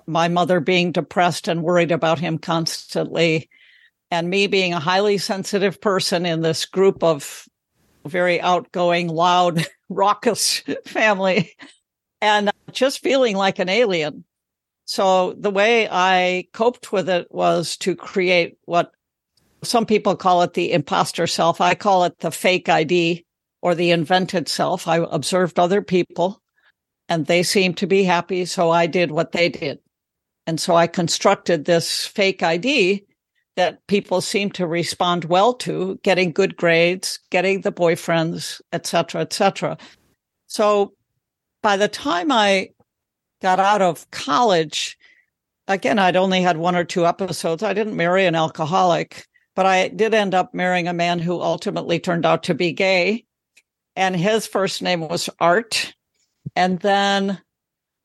my 0.07 0.29
mother 0.29 0.61
being 0.61 0.93
depressed 0.93 1.49
and 1.49 1.63
worried 1.63 1.93
about 1.93 2.19
him 2.19 2.39
constantly, 2.39 3.49
and 4.11 4.29
me 4.29 4.47
being 4.47 4.73
a 4.73 4.81
highly 4.81 5.19
sensitive 5.19 5.81
person 5.81 6.27
in 6.27 6.43
this 6.43 6.67
group 6.67 7.03
of 7.03 7.49
very 8.07 8.41
outgoing, 8.41 9.09
loud, 9.09 9.67
raucous 9.89 10.63
family, 10.85 11.55
and 12.21 12.51
just 12.73 13.01
feeling 13.03 13.37
like 13.37 13.59
an 13.59 13.69
alien. 13.69 14.25
So 14.85 15.33
the 15.35 15.51
way 15.51 15.89
I 15.91 16.49
coped 16.53 16.93
with 16.93 17.09
it 17.09 17.29
was 17.31 17.77
to 17.79 17.95
create 17.95 18.59
what 18.65 18.93
some 19.65 19.87
people 19.87 20.17
call 20.17 20.43
it 20.43 20.55
the 20.55 20.73
imposter 20.73 21.27
self. 21.27 21.61
I 21.61 21.75
call 21.75 22.05
it 22.05 22.19
the 22.19 22.31
fake 22.31 22.69
ID 22.69 23.25
or 23.61 23.75
the 23.75 23.93
invented 23.93 24.49
self. 24.49 24.89
I 24.89 24.97
observed 24.97 25.59
other 25.59 25.83
people 25.83 26.43
and 27.09 27.27
they 27.27 27.43
seemed 27.43 27.77
to 27.79 27.87
be 27.87 28.05
happy. 28.05 28.45
So 28.45 28.71
I 28.71 28.87
did 28.87 29.11
what 29.11 29.33
they 29.33 29.49
did. 29.49 29.79
And 30.47 30.61
so 30.61 30.75
I 30.75 30.87
constructed 30.87 31.65
this 31.65 32.07
fake 32.07 32.43
ID 32.43 33.05
that 33.57 33.87
people 33.87 34.21
seem 34.21 34.51
to 34.53 34.67
respond 34.67 35.27
well 35.27 35.53
to, 35.53 36.01
getting 36.03 36.33
good 36.33 36.57
grades, 36.57 37.21
getting 37.31 37.61
the 37.61 37.73
boyfriends, 37.73 38.61
et 38.73 38.87
cetera, 38.87 39.21
et 39.21 39.33
cetera. 39.33 39.77
So 40.47 40.95
by 41.63 41.77
the 41.77 41.89
time 41.89 42.33
I 42.33 42.71
got 43.41 43.61
out 43.61 43.83
of 43.83 44.11
college, 44.11 44.97
again, 45.69 45.99
I'd 45.99 46.17
only 46.17 46.41
had 46.41 46.57
one 46.57 46.77
or 46.77 46.85
two 46.85 47.07
episodes. 47.07 47.63
I 47.63 47.75
didn't 47.75 47.97
marry 47.97 48.27
an 48.27 48.35
alcoholic, 48.35 49.27
but 49.55 49.67
I 49.67 49.89
did 49.89 50.15
end 50.15 50.35
up 50.35 50.55
marrying 50.55 50.89
a 50.89 50.95
man 50.95 51.19
who 51.19 51.41
ultimately 51.41 52.01
turned 52.01 52.25
out 52.25 52.45
to 52.45 52.55
be 52.55 52.73
gay. 52.73 53.25
And 53.95 54.17
his 54.17 54.47
first 54.47 54.81
name 54.81 55.01
was 55.01 55.29
Art. 55.39 55.93
And 56.57 56.81
then 56.81 57.41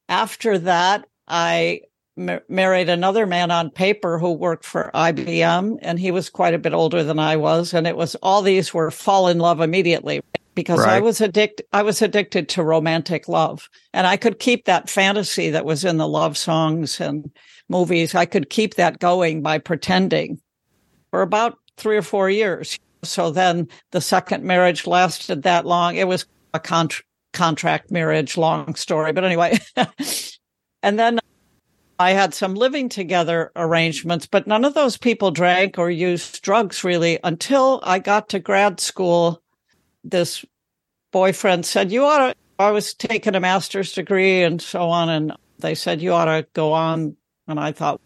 after 0.10 0.60
that, 0.60 1.06
I 1.28 1.82
married 2.18 2.90
another 2.90 3.26
man 3.26 3.52
on 3.52 3.70
paper 3.70 4.18
who 4.18 4.32
worked 4.32 4.66
for 4.66 4.92
IBM 4.94 5.78
and 5.82 6.00
he 6.00 6.12
was 6.12 6.30
quite 6.30 6.54
a 6.54 6.60
bit 6.60 6.74
older 6.74 7.04
than 7.04 7.20
I 7.20 7.36
was 7.36 7.74
and 7.74 7.86
it 7.86 7.96
was 7.96 8.16
all 8.16 8.42
these 8.42 8.74
were 8.74 8.92
fall 8.92 9.28
in 9.28 9.40
love 9.40 9.62
immediately 9.62 10.22
because 10.56 10.80
right. 10.80 10.96
I 10.96 11.00
was 11.00 11.22
addicted 11.22 11.66
I 11.72 11.84
was 11.84 12.02
addicted 12.02 12.50
to 12.50 12.64
romantic 12.64 13.28
love 13.28 13.70
and 13.94 14.08
I 14.08 14.18
could 14.18 14.40
keep 14.40 14.66
that 14.66 14.90
fantasy 14.90 15.52
that 15.52 15.66
was 15.66 15.86
in 15.86 15.98
the 15.98 16.08
love 16.08 16.38
songs 16.38 17.00
and 17.00 17.32
movies. 17.70 18.16
I 18.16 18.26
could 18.26 18.50
keep 18.50 18.76
that 18.76 19.00
going 19.00 19.42
by 19.42 19.60
pretending 19.60 20.42
for 21.12 21.22
about 21.22 21.58
3 21.78 21.98
or 21.98 22.02
4 22.02 22.30
years. 22.30 22.80
So 23.04 23.30
then 23.30 23.68
the 23.92 24.02
second 24.02 24.44
marriage 24.44 24.88
lasted 24.88 25.44
that 25.44 25.66
long. 25.66 25.96
It 25.96 26.08
was 26.08 26.26
a 26.54 26.60
con- 26.60 26.90
contract 27.34 27.92
marriage 27.92 28.38
long 28.38 28.74
story 28.74 29.14
but 29.14 29.24
anyway. 29.24 29.60
And 30.84 30.98
then 30.98 31.20
I 32.00 32.12
had 32.12 32.34
some 32.34 32.54
living 32.54 32.90
together 32.90 33.52
arrangements, 33.56 34.28
but 34.28 34.46
none 34.46 34.66
of 34.66 34.76
those 34.76 34.98
people 34.98 35.32
drank 35.32 35.80
or 35.80 35.90
used 35.90 36.42
drugs 36.44 36.84
really 36.84 37.20
until 37.24 37.82
I 37.84 38.00
got 38.00 38.30
to 38.30 38.40
grad 38.40 38.80
school. 38.80 39.42
This 40.04 40.46
boyfriend 41.12 41.66
said, 41.66 41.92
You 41.92 42.06
ought 42.06 42.20
to, 42.20 42.36
I 42.60 42.72
was 42.72 42.94
taking 42.94 43.34
a 43.34 43.40
master's 43.40 43.94
degree 43.94 44.44
and 44.44 44.62
so 44.62 44.90
on. 44.90 45.10
And 45.10 45.34
they 45.58 45.74
said, 45.74 46.02
You 46.02 46.14
ought 46.14 46.26
to 46.26 46.46
go 46.54 46.72
on. 46.74 47.18
And 47.48 47.60
I 47.60 47.72
thought, 47.72 48.00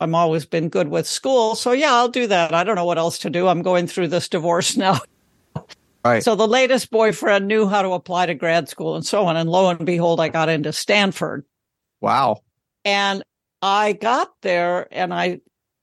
I'm 0.00 0.16
always 0.16 0.44
been 0.44 0.68
good 0.68 0.88
with 0.88 1.06
school. 1.06 1.54
So 1.54 1.70
yeah, 1.70 1.92
I'll 1.92 2.08
do 2.08 2.26
that. 2.26 2.52
I 2.52 2.64
don't 2.64 2.74
know 2.74 2.84
what 2.84 2.98
else 2.98 3.18
to 3.18 3.30
do. 3.30 3.46
I'm 3.46 3.62
going 3.62 3.86
through 3.86 4.08
this 4.08 4.28
divorce 4.28 4.76
now. 4.78 4.98
Right. 6.04 6.24
So 6.24 6.34
the 6.34 6.48
latest 6.48 6.90
boyfriend 6.90 7.46
knew 7.46 7.68
how 7.68 7.82
to 7.82 7.92
apply 7.92 8.26
to 8.26 8.34
grad 8.34 8.68
school 8.68 8.96
and 8.96 9.06
so 9.06 9.26
on. 9.26 9.36
And 9.36 9.48
lo 9.48 9.70
and 9.70 9.86
behold, 9.86 10.18
I 10.18 10.28
got 10.28 10.48
into 10.48 10.72
Stanford. 10.72 11.44
Wow. 12.00 12.40
And 12.84 13.22
I 13.60 13.92
got 13.92 14.30
there 14.42 14.88
and 14.90 15.14
I, 15.14 15.40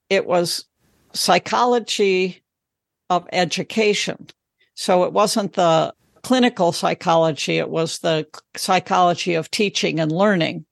it 0.09 0.25
was 0.25 0.65
psychology 1.13 2.43
of 3.09 3.27
education. 3.31 4.27
So 4.75 5.03
it 5.03 5.13
wasn't 5.13 5.53
the 5.53 5.93
clinical 6.23 6.71
psychology. 6.71 7.57
It 7.57 7.69
was 7.69 7.99
the 7.99 8.27
psychology 8.55 9.35
of 9.35 9.49
teaching 9.49 9.99
and 9.99 10.11
learning. 10.11 10.65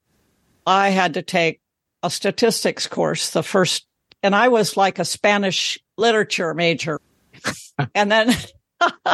I 0.66 0.90
had 0.90 1.14
to 1.14 1.22
take 1.22 1.60
a 2.02 2.10
statistics 2.10 2.86
course, 2.86 3.30
the 3.30 3.42
first, 3.42 3.86
and 4.22 4.34
I 4.34 4.48
was 4.48 4.76
like 4.76 4.98
a 4.98 5.04
Spanish 5.04 5.78
literature 5.96 6.54
major. 6.54 7.00
and 7.94 8.12
then, 8.12 8.34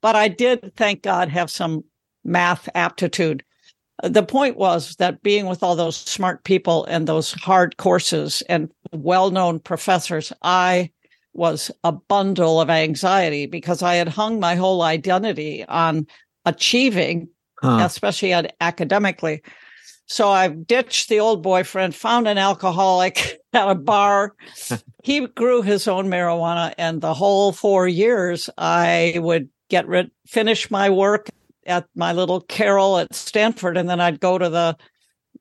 but 0.00 0.16
I 0.16 0.28
did, 0.28 0.74
thank 0.76 1.02
God, 1.02 1.28
have 1.28 1.50
some 1.50 1.84
math 2.24 2.68
aptitude 2.74 3.44
the 4.02 4.22
point 4.22 4.56
was 4.56 4.96
that 4.96 5.22
being 5.22 5.46
with 5.46 5.62
all 5.62 5.76
those 5.76 5.96
smart 5.96 6.44
people 6.44 6.84
and 6.86 7.06
those 7.06 7.32
hard 7.32 7.76
courses 7.76 8.42
and 8.48 8.70
well-known 8.92 9.60
professors, 9.60 10.32
I 10.42 10.90
was 11.32 11.70
a 11.84 11.92
bundle 11.92 12.60
of 12.60 12.70
anxiety 12.70 13.46
because 13.46 13.82
I 13.82 13.94
had 13.94 14.08
hung 14.08 14.40
my 14.40 14.56
whole 14.56 14.82
identity 14.82 15.64
on 15.66 16.06
achieving, 16.44 17.28
huh. 17.60 17.82
especially 17.84 18.32
academically. 18.60 19.42
So 20.06 20.28
I 20.28 20.48
ditched 20.48 21.08
the 21.08 21.20
old 21.20 21.42
boyfriend, 21.42 21.94
found 21.94 22.28
an 22.28 22.36
alcoholic 22.36 23.40
at 23.52 23.70
a 23.70 23.74
bar. 23.74 24.34
he 25.02 25.26
grew 25.28 25.62
his 25.62 25.88
own 25.88 26.08
marijuana 26.08 26.74
and 26.78 27.00
the 27.00 27.14
whole 27.14 27.52
four 27.52 27.88
years 27.88 28.50
I 28.58 29.14
would 29.16 29.48
get 29.70 29.86
rid, 29.86 30.10
finish 30.26 30.70
my 30.70 30.90
work 30.90 31.30
at 31.66 31.86
my 31.94 32.12
little 32.12 32.40
carrel 32.40 32.98
at 32.98 33.14
Stanford, 33.14 33.76
and 33.76 33.88
then 33.88 34.00
I'd 34.00 34.20
go 34.20 34.38
to 34.38 34.48
the 34.48 34.76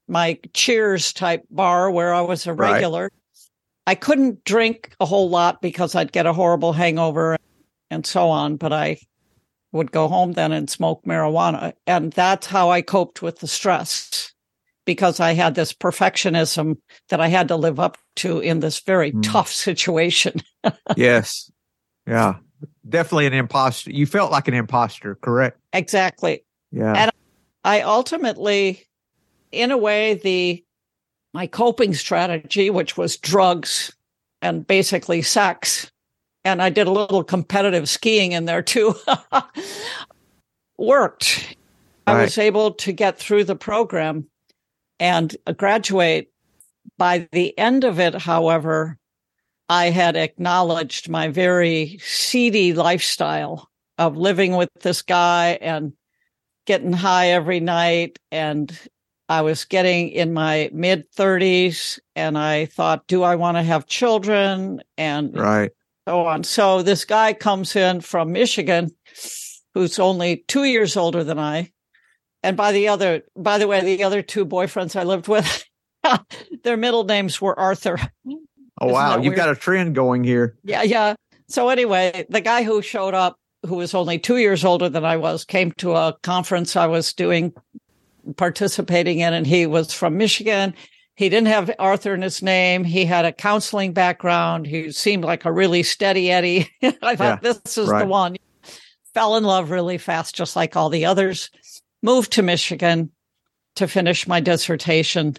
my 0.07 0.39
Cheers 0.53 1.13
type 1.13 1.43
bar 1.49 1.89
where 1.89 2.13
I 2.13 2.21
was 2.21 2.47
a 2.47 2.53
regular. 2.53 3.03
Right. 3.03 3.11
I 3.85 3.95
couldn't 3.95 4.43
drink 4.43 4.95
a 4.99 5.05
whole 5.05 5.29
lot 5.29 5.61
because 5.61 5.95
I'd 5.95 6.11
get 6.11 6.25
a 6.25 6.33
horrible 6.33 6.73
hangover 6.73 7.37
and 7.89 8.05
so 8.05 8.29
on, 8.29 8.55
but 8.55 8.71
I 8.71 8.97
would 9.71 9.91
go 9.91 10.07
home 10.07 10.33
then 10.33 10.51
and 10.51 10.69
smoke 10.69 11.03
marijuana. 11.03 11.73
And 11.85 12.13
that's 12.13 12.47
how 12.47 12.69
I 12.69 12.81
coped 12.81 13.21
with 13.21 13.39
the 13.39 13.47
stress 13.47 14.31
because 14.85 15.19
I 15.19 15.33
had 15.33 15.55
this 15.55 15.73
perfectionism 15.73 16.77
that 17.09 17.19
I 17.19 17.27
had 17.27 17.47
to 17.49 17.55
live 17.55 17.79
up 17.79 17.97
to 18.17 18.39
in 18.39 18.59
this 18.59 18.79
very 18.79 19.11
mm. 19.11 19.23
tough 19.23 19.49
situation. 19.51 20.41
yes. 20.95 21.51
Yeah 22.07 22.35
definitely 22.89 23.27
an 23.27 23.33
imposter. 23.33 23.91
You 23.91 24.05
felt 24.05 24.31
like 24.31 24.47
an 24.47 24.53
imposter, 24.53 25.15
correct? 25.15 25.59
Exactly. 25.73 26.43
Yeah. 26.71 26.93
And 26.93 27.11
I 27.63 27.81
ultimately, 27.81 28.85
in 29.51 29.71
a 29.71 29.77
way, 29.77 30.15
the 30.15 30.63
my 31.33 31.47
coping 31.47 31.93
strategy, 31.93 32.69
which 32.69 32.95
was 32.97 33.17
drugs 33.17 33.95
and 34.41 34.67
basically 34.67 35.21
sex, 35.21 35.91
and 36.45 36.61
I 36.61 36.69
did 36.69 36.87
a 36.87 36.91
little 36.91 37.23
competitive 37.23 37.89
skiing 37.89 38.33
in 38.33 38.45
there 38.45 38.61
too, 38.61 38.95
worked. 40.77 41.55
I 42.05 42.21
was 42.21 42.37
able 42.37 42.71
to 42.71 42.91
get 42.91 43.17
through 43.17 43.45
the 43.45 43.55
program 43.55 44.27
and 44.99 45.35
graduate. 45.57 46.29
By 46.97 47.27
the 47.31 47.57
end 47.57 47.85
of 47.85 47.99
it, 47.99 48.13
however, 48.13 48.99
I 49.73 49.89
had 49.89 50.15
acknowledged 50.15 51.09
my 51.09 51.29
very 51.29 51.97
seedy 51.97 52.73
lifestyle 52.73 53.71
of 53.97 54.15
living 54.15 54.55
with 54.55 54.69
this 54.81 55.01
guy 55.01 55.57
and 55.61 55.93
getting 56.67 56.93
high 56.93 57.29
every 57.29 57.59
night. 57.59 58.19
And 58.31 58.71
I 59.29 59.41
was 59.41 59.65
getting 59.65 60.09
in 60.09 60.31
my 60.31 60.69
mid 60.73 61.11
30s 61.13 61.97
and 62.15 62.37
I 62.37 62.67
thought, 62.67 63.07
do 63.07 63.23
I 63.23 63.33
want 63.33 63.57
to 63.57 63.63
have 63.63 63.87
children? 63.87 64.79
And 64.95 65.35
right. 65.35 65.71
so 66.07 66.27
on. 66.27 66.43
So 66.43 66.83
this 66.83 67.03
guy 67.03 67.33
comes 67.33 67.75
in 67.75 68.01
from 68.01 68.31
Michigan 68.31 68.91
who's 69.73 69.97
only 69.97 70.45
two 70.47 70.65
years 70.65 70.95
older 70.95 71.23
than 71.23 71.39
I. 71.39 71.71
And 72.43 72.55
by 72.55 72.73
the 72.73 72.89
other, 72.89 73.23
by 73.35 73.57
the 73.57 73.67
way, 73.67 73.81
the 73.81 74.03
other 74.03 74.21
two 74.21 74.45
boyfriends 74.45 74.95
I 74.95 75.01
lived 75.01 75.27
with, 75.27 75.65
their 76.63 76.77
middle 76.77 77.05
names 77.05 77.41
were 77.41 77.59
Arthur. 77.59 77.97
Hmm. 78.23 78.42
Oh 78.83 78.87
Isn't 78.87 78.93
wow, 78.93 79.17
you've 79.17 79.35
got 79.35 79.49
a 79.49 79.55
trend 79.55 79.95
going 79.95 80.25
here. 80.25 80.57
Yeah, 80.63 80.83
yeah. 80.83 81.15
So 81.47 81.69
anyway, 81.69 82.25
the 82.29 82.41
guy 82.41 82.63
who 82.63 82.81
showed 82.81 83.13
up, 83.13 83.39
who 83.65 83.75
was 83.75 83.93
only 83.93 84.19
two 84.19 84.37
years 84.37 84.65
older 84.65 84.89
than 84.89 85.05
I 85.05 85.15
was, 85.15 85.45
came 85.45 85.71
to 85.73 85.93
a 85.93 86.17
conference 86.21 86.75
I 86.75 86.87
was 86.87 87.13
doing, 87.13 87.53
participating 88.35 89.19
in, 89.19 89.33
and 89.33 89.47
he 89.47 89.65
was 89.65 89.93
from 89.93 90.17
Michigan. 90.17 90.73
He 91.15 91.29
didn't 91.29 91.47
have 91.47 91.71
Arthur 91.79 92.13
in 92.13 92.21
his 92.21 92.41
name. 92.41 92.83
He 92.83 93.05
had 93.05 93.23
a 93.23 93.31
counseling 93.31 93.93
background. 93.93 94.65
He 94.65 94.91
seemed 94.91 95.23
like 95.23 95.45
a 95.45 95.51
really 95.51 95.83
steady 95.83 96.29
Eddie. 96.29 96.69
I 97.01 97.15
thought 97.15 97.41
yeah, 97.43 97.53
this 97.53 97.77
is 97.77 97.87
right. 97.87 97.99
the 97.99 98.07
one. 98.07 98.35
Fell 99.13 99.37
in 99.37 99.45
love 99.45 99.69
really 99.69 99.97
fast, 99.97 100.35
just 100.35 100.57
like 100.57 100.75
all 100.75 100.89
the 100.89 101.05
others. 101.05 101.49
Moved 102.01 102.33
to 102.33 102.41
Michigan 102.41 103.11
to 103.75 103.87
finish 103.87 104.27
my 104.27 104.41
dissertation. 104.41 105.37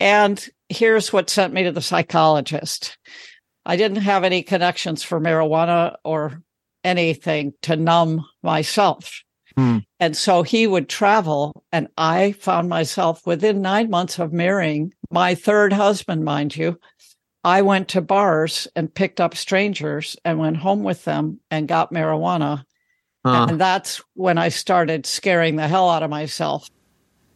And 0.00 0.46
here's 0.68 1.12
what 1.12 1.30
sent 1.30 1.52
me 1.52 1.64
to 1.64 1.72
the 1.72 1.82
psychologist. 1.82 2.98
I 3.64 3.76
didn't 3.76 4.02
have 4.02 4.24
any 4.24 4.42
connections 4.42 5.02
for 5.02 5.20
marijuana 5.20 5.96
or 6.04 6.42
anything 6.84 7.52
to 7.62 7.76
numb 7.76 8.24
myself. 8.42 9.22
Hmm. 9.56 9.78
And 9.98 10.16
so 10.16 10.42
he 10.42 10.66
would 10.66 10.88
travel, 10.88 11.64
and 11.72 11.88
I 11.98 12.32
found 12.32 12.68
myself 12.68 13.26
within 13.26 13.60
nine 13.60 13.90
months 13.90 14.18
of 14.18 14.32
marrying 14.32 14.94
my 15.10 15.34
third 15.34 15.72
husband, 15.72 16.24
mind 16.24 16.56
you. 16.56 16.78
I 17.44 17.62
went 17.62 17.88
to 17.88 18.00
bars 18.00 18.68
and 18.76 18.94
picked 18.94 19.20
up 19.20 19.36
strangers 19.36 20.16
and 20.24 20.38
went 20.38 20.58
home 20.58 20.82
with 20.82 21.04
them 21.04 21.40
and 21.50 21.68
got 21.68 21.92
marijuana. 21.92 22.64
Huh. 23.24 23.46
And 23.48 23.60
that's 23.60 24.00
when 24.14 24.38
I 24.38 24.48
started 24.48 25.06
scaring 25.06 25.56
the 25.56 25.68
hell 25.68 25.90
out 25.90 26.02
of 26.02 26.10
myself. 26.10 26.68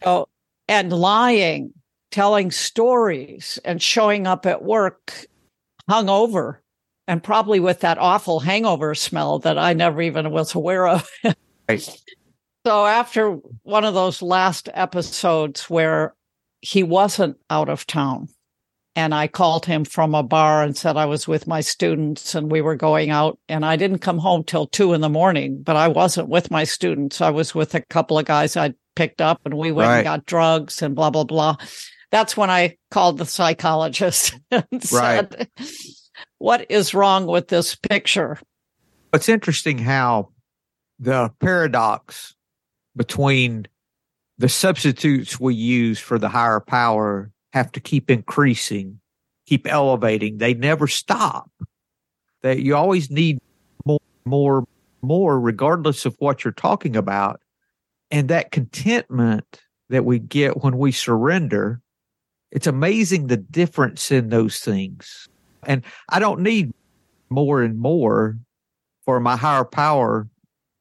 So, 0.03 0.27
and 0.67 0.91
lying 0.91 1.73
telling 2.13 2.51
stories 2.51 3.59
and 3.65 3.81
showing 3.81 4.27
up 4.27 4.45
at 4.45 4.63
work 4.63 5.25
hungover 5.89 6.57
and 7.07 7.23
probably 7.23 7.59
with 7.59 7.79
that 7.81 7.97
awful 7.97 8.39
hangover 8.39 8.93
smell 8.95 9.39
that 9.39 9.57
I 9.57 9.73
never 9.73 9.99
even 10.01 10.29
was 10.31 10.53
aware 10.55 10.87
of. 10.87 11.09
right. 11.69 11.97
So 12.65 12.85
after 12.85 13.31
one 13.63 13.83
of 13.83 13.95
those 13.95 14.21
last 14.21 14.69
episodes 14.75 15.69
where 15.69 16.13
he 16.61 16.83
wasn't 16.83 17.35
out 17.49 17.67
of 17.67 17.85
town, 17.87 18.29
and 18.95 19.13
I 19.15 19.27
called 19.27 19.65
him 19.65 19.83
from 19.83 20.13
a 20.13 20.21
bar 20.21 20.61
and 20.61 20.77
said 20.77 20.95
I 20.97 21.05
was 21.07 21.27
with 21.27 21.47
my 21.47 21.61
students 21.61 22.35
and 22.35 22.51
we 22.51 22.61
were 22.61 22.75
going 22.75 23.09
out, 23.09 23.39
and 23.49 23.65
I 23.65 23.75
didn't 23.75 23.99
come 23.99 24.19
home 24.19 24.43
till 24.43 24.67
two 24.67 24.93
in 24.93 25.01
the 25.01 25.09
morning, 25.09 25.63
but 25.63 25.75
I 25.75 25.87
wasn't 25.87 26.29
with 26.29 26.51
my 26.51 26.63
students. 26.63 27.19
I 27.19 27.31
was 27.31 27.55
with 27.55 27.73
a 27.73 27.81
couple 27.81 28.19
of 28.19 28.25
guys 28.25 28.55
I'd 28.55 28.75
picked 28.95 29.19
up, 29.19 29.41
and 29.45 29.55
we 29.55 29.71
went 29.71 29.87
Right. 29.89 29.97
and 29.97 30.03
got 30.03 30.25
drugs 30.27 30.83
and 30.83 30.95
blah 30.95 31.09
blah 31.09 31.23
blah. 31.23 31.57
That's 32.13 32.37
when 32.37 32.51
I 32.51 32.77
called 32.91 33.17
the 33.17 33.25
psychologist 33.25 34.37
and 34.51 34.83
said, 34.83 35.49
"What 36.37 36.69
is 36.69 36.93
wrong 36.93 37.25
with 37.25 37.47
this 37.47 37.75
picture?" 37.75 38.37
It's 39.11 39.29
interesting 39.29 39.79
how 39.79 40.29
the 40.99 41.31
paradox 41.39 42.35
between 42.95 43.65
the 44.37 44.47
substitutes 44.47 45.39
we 45.39 45.55
use 45.55 45.97
for 45.97 46.19
the 46.19 46.29
higher 46.29 46.59
power 46.59 47.31
have 47.51 47.71
to 47.71 47.79
keep 47.79 48.11
increasing, 48.11 48.99
keep 49.47 49.65
elevating. 49.65 50.37
They 50.37 50.53
never 50.53 50.85
stop. 50.85 51.49
That 52.43 52.59
you 52.59 52.75
always 52.75 53.09
need 53.09 53.39
more, 53.87 53.99
more, 54.25 54.65
more, 55.01 55.39
regardless 55.39 56.05
of 56.05 56.15
what 56.19 56.43
you're 56.45 56.51
talking 56.51 56.95
about. 56.95 57.41
And 58.11 58.27
that 58.29 58.51
contentment 58.51 59.63
that 59.89 60.05
we 60.05 60.19
get 60.19 60.61
when 60.61 60.77
we 60.77 60.91
surrender, 60.91 61.81
it's 62.53 62.67
amazing 62.67 63.27
the 63.27 63.37
difference 63.37 64.11
in 64.11 64.29
those 64.29 64.59
things. 64.59 65.27
And 65.65 65.83
I 66.07 66.19
don't 66.19 66.41
need 66.41 66.71
more 67.31 67.63
and 67.63 67.79
more 67.79 68.37
for 69.05 69.19
my 69.19 69.35
higher 69.35 69.65
power 69.65 70.29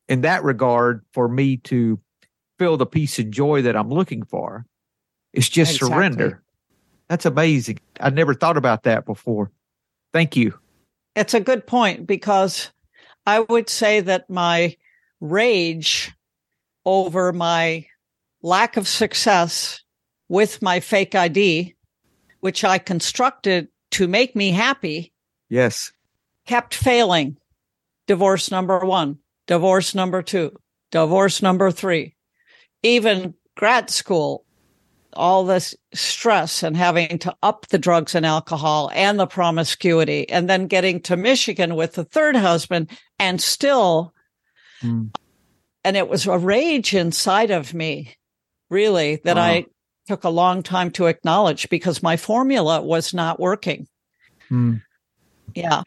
in 0.07 0.21
that 0.21 0.45
regard 0.45 1.03
for 1.15 1.29
me 1.29 1.57
to 1.57 1.99
feel 2.59 2.77
the 2.77 2.85
peace 2.85 3.19
and 3.19 3.33
joy 3.33 3.63
that 3.63 3.75
I'm 3.75 3.89
looking 3.89 4.23
for. 4.23 4.67
It's 5.33 5.49
just 5.49 5.77
Exactly. 5.77 5.97
surrender. 5.97 6.43
That's 7.09 7.25
amazing. 7.25 7.79
I 7.99 8.11
never 8.11 8.35
thought 8.35 8.59
about 8.59 8.83
that 8.83 9.07
before. 9.07 9.51
Thank 10.13 10.37
you. 10.37 10.59
It's 11.17 11.33
a 11.33 11.41
good 11.41 11.67
point 11.67 12.07
because 12.07 12.71
I 13.25 13.41
would 13.41 13.71
say 13.71 14.01
that 14.01 14.29
my 14.29 14.77
rage 15.23 16.13
over 16.85 17.33
my 17.33 17.87
lack 18.43 18.77
of 18.77 18.87
success 18.87 19.82
with 20.33 20.63
my 20.63 20.81
fake 20.81 21.15
ID, 21.15 21.75
which 22.41 22.65
I 22.65 22.79
constructed 22.79 23.69
to 23.91 24.09
make 24.09 24.35
me 24.35 24.51
happy, 24.51 25.13
Yes. 25.51 25.93
kept 26.47 26.73
failing. 26.75 27.37
Divorce 28.07 28.51
number 28.51 28.79
one, 28.79 29.19
divorce 29.47 29.95
number 29.95 30.23
two, 30.23 30.57
divorce 30.91 31.43
number 31.43 31.71
three, 31.71 32.17
even 32.83 33.35
grad 33.59 33.91
school, 33.91 34.47
all 35.13 35.45
this 35.45 35.75
stress 35.93 36.63
and 36.63 36.79
having 36.79 37.19
to 37.19 37.37
up 37.43 37.67
the 37.67 37.79
drugs 37.79 38.15
and 38.15 38.25
alcohol 38.25 38.91
and 38.95 39.21
the 39.21 39.27
promiscuity, 39.27 40.27
and 40.31 40.49
then 40.49 40.67
getting 40.67 40.99
to 41.03 41.15
Michigan 41.15 41.77
with 41.77 41.93
the 41.93 42.05
third 42.07 42.37
husband 42.37 42.89
and 43.19 43.39
still, 43.39 44.15
Hmm. 44.81 45.09
and 45.85 45.95
it 45.95 46.09
was 46.09 46.27
a 46.27 46.39
rage 46.39 46.95
inside 46.95 47.51
of 47.51 47.75
me, 47.75 48.17
really, 48.71 49.17
that 49.25 49.37
Wow. 49.37 49.43
I 49.43 49.67
took 50.07 50.25
a 50.25 50.29
long 50.29 50.63
time 50.63 50.91
to 50.93 51.07
acknowledge 51.07 51.69
because 51.69 52.03
my 52.03 52.17
formula 52.17 52.81
was 52.83 53.15
not 53.15 53.39
working. 53.41 53.87
Hmm. 54.49 54.77
Yeah. 55.55 55.83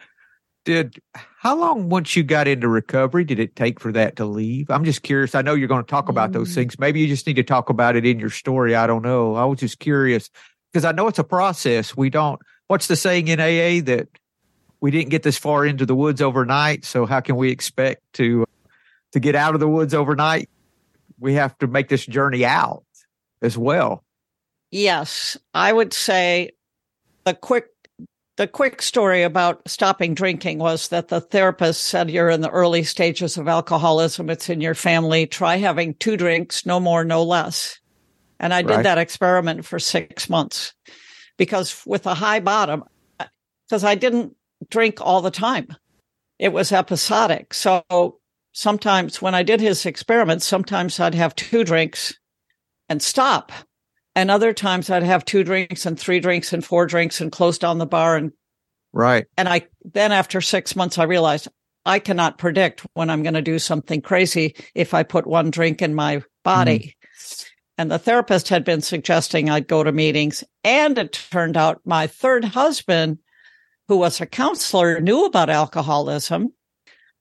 Did 0.63 0.97
how 1.13 1.55
long 1.55 1.89
once 1.89 2.15
you 2.15 2.23
got 2.23 2.47
into 2.47 2.67
recovery 2.67 3.23
did 3.23 3.39
it 3.39 3.55
take 3.55 3.79
for 3.79 3.91
that 3.91 4.15
to 4.15 4.25
leave? 4.25 4.69
I'm 4.71 4.83
just 4.83 5.03
curious. 5.03 5.35
I 5.35 5.41
know 5.43 5.53
you're 5.53 5.67
going 5.67 5.83
to 5.83 5.89
talk 5.89 6.09
about 6.09 6.31
those 6.31 6.49
Mm. 6.51 6.55
things. 6.55 6.79
Maybe 6.79 6.99
you 7.01 7.07
just 7.07 7.27
need 7.27 7.35
to 7.35 7.43
talk 7.43 7.69
about 7.69 7.95
it 7.95 8.05
in 8.05 8.19
your 8.19 8.31
story. 8.31 8.73
I 8.75 8.87
don't 8.87 9.03
know. 9.03 9.35
I 9.35 9.45
was 9.45 9.59
just 9.59 9.77
curious 9.79 10.29
because 10.71 10.83
I 10.85 10.91
know 10.91 11.07
it's 11.07 11.19
a 11.19 11.23
process. 11.23 11.95
We 11.95 12.09
don't. 12.09 12.41
What's 12.67 12.87
the 12.87 12.95
saying 12.95 13.27
in 13.27 13.39
AA 13.39 13.79
that 13.85 14.07
we 14.81 14.89
didn't 14.89 15.09
get 15.09 15.21
this 15.21 15.37
far 15.37 15.65
into 15.67 15.85
the 15.85 15.93
woods 15.95 16.19
overnight? 16.21 16.83
So 16.83 17.05
how 17.05 17.19
can 17.19 17.35
we 17.35 17.51
expect 17.51 18.01
to 18.13 18.45
to 19.11 19.19
get 19.19 19.35
out 19.35 19.53
of 19.53 19.59
the 19.59 19.67
woods 19.69 19.93
overnight? 19.93 20.49
We 21.19 21.35
have 21.35 21.55
to 21.59 21.67
make 21.67 21.89
this 21.89 22.05
journey 22.07 22.43
out 22.43 22.83
as 23.43 23.55
well. 23.55 24.03
Yes, 24.75 25.37
I 25.53 25.71
would 25.71 25.93
say 25.93 26.51
the 27.23 27.33
quick 27.33 27.67
the 28.35 28.45
quick 28.45 28.81
story 28.81 29.23
about 29.23 29.61
stopping 29.69 30.13
drinking 30.13 30.59
was 30.59 30.89
that 30.89 31.07
the 31.07 31.21
therapist 31.21 31.81
said 31.85 32.11
you're 32.11 32.29
in 32.29 32.41
the 32.41 32.49
early 32.49 32.83
stages 32.83 33.37
of 33.37 33.47
alcoholism, 33.47 34.29
it's 34.29 34.49
in 34.49 34.59
your 34.59 34.75
family, 34.75 35.27
try 35.27 35.55
having 35.55 35.93
two 35.93 36.17
drinks, 36.17 36.65
no 36.65 36.81
more, 36.81 37.05
no 37.05 37.23
less. 37.23 37.79
And 38.37 38.53
I 38.53 38.63
did 38.63 38.69
Right. 38.71 38.83
that 38.83 38.97
experiment 38.97 39.63
for 39.65 39.79
6 39.79 40.29
months 40.29 40.73
because 41.37 41.81
with 41.85 42.05
a 42.05 42.13
high 42.13 42.41
bottom 42.41 42.83
uh, 43.21 43.27
because 43.69 43.85
I 43.85 43.95
didn't 43.95 44.35
drink 44.69 44.99
all 44.99 45.21
the 45.21 45.31
time. 45.31 45.69
It 46.37 46.51
was 46.51 46.73
episodic. 46.73 47.53
So 47.53 48.19
sometimes 48.51 49.21
when 49.21 49.35
I 49.35 49.43
did 49.43 49.61
his 49.61 49.85
experiments, 49.85 50.45
sometimes 50.45 50.99
I'd 50.99 51.15
have 51.15 51.33
two 51.33 51.63
drinks 51.63 52.13
and 52.89 53.01
stop. 53.01 53.53
And 54.15 54.31
other 54.31 54.53
times 54.53 54.89
I'd 54.89 55.03
have 55.03 55.25
two 55.25 55.43
drinks 55.43 55.85
and 55.85 55.99
three 55.99 56.19
drinks 56.19 56.53
and 56.53 56.63
four 56.63 56.85
drinks 56.85 57.19
and 57.21 57.31
close 57.31 57.57
down 57.57 57.77
the 57.77 57.85
bar. 57.85 58.15
And, 58.15 58.31
Right. 58.93 59.25
and 59.37 59.49
I, 59.49 59.67
then 59.83 60.11
after 60.11 60.39
six 60.39 60.75
months, 60.75 60.97
I 60.97 61.03
realized 61.03 61.49
I 61.85 61.99
cannot 61.99 62.37
predict 62.37 62.85
when 62.93 63.09
I'm 63.09 63.23
going 63.23 63.33
to 63.33 63.41
do 63.41 63.59
something 63.59 64.01
crazy 64.01 64.55
if 64.73 64.93
I 64.93 65.03
put 65.03 65.27
one 65.27 65.51
drink 65.51 65.81
in 65.81 65.93
my 65.93 66.23
body. 66.43 66.79
Mm-hmm. 66.79 67.45
And 67.77 67.91
the 67.91 67.99
therapist 67.99 68.47
had 68.47 68.63
been 68.63 68.81
suggesting 68.81 69.49
I'd 69.49 69.67
go 69.67 69.83
to 69.83 69.91
meetings. 69.91 70.45
And 70.63 70.97
it 70.97 71.11
turned 71.11 71.57
out 71.57 71.81
my 71.83 72.07
third 72.07 72.45
husband, 72.45 73.19
who 73.89 73.97
was 73.97 74.21
a 74.21 74.25
counselor, 74.25 75.01
knew 75.01 75.25
about 75.25 75.49
alcoholism 75.49 76.53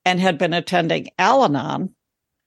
and 0.04 0.20
had 0.20 0.38
been 0.38 0.54
attending 0.54 1.08
Al 1.18 1.44
Anon 1.44 1.94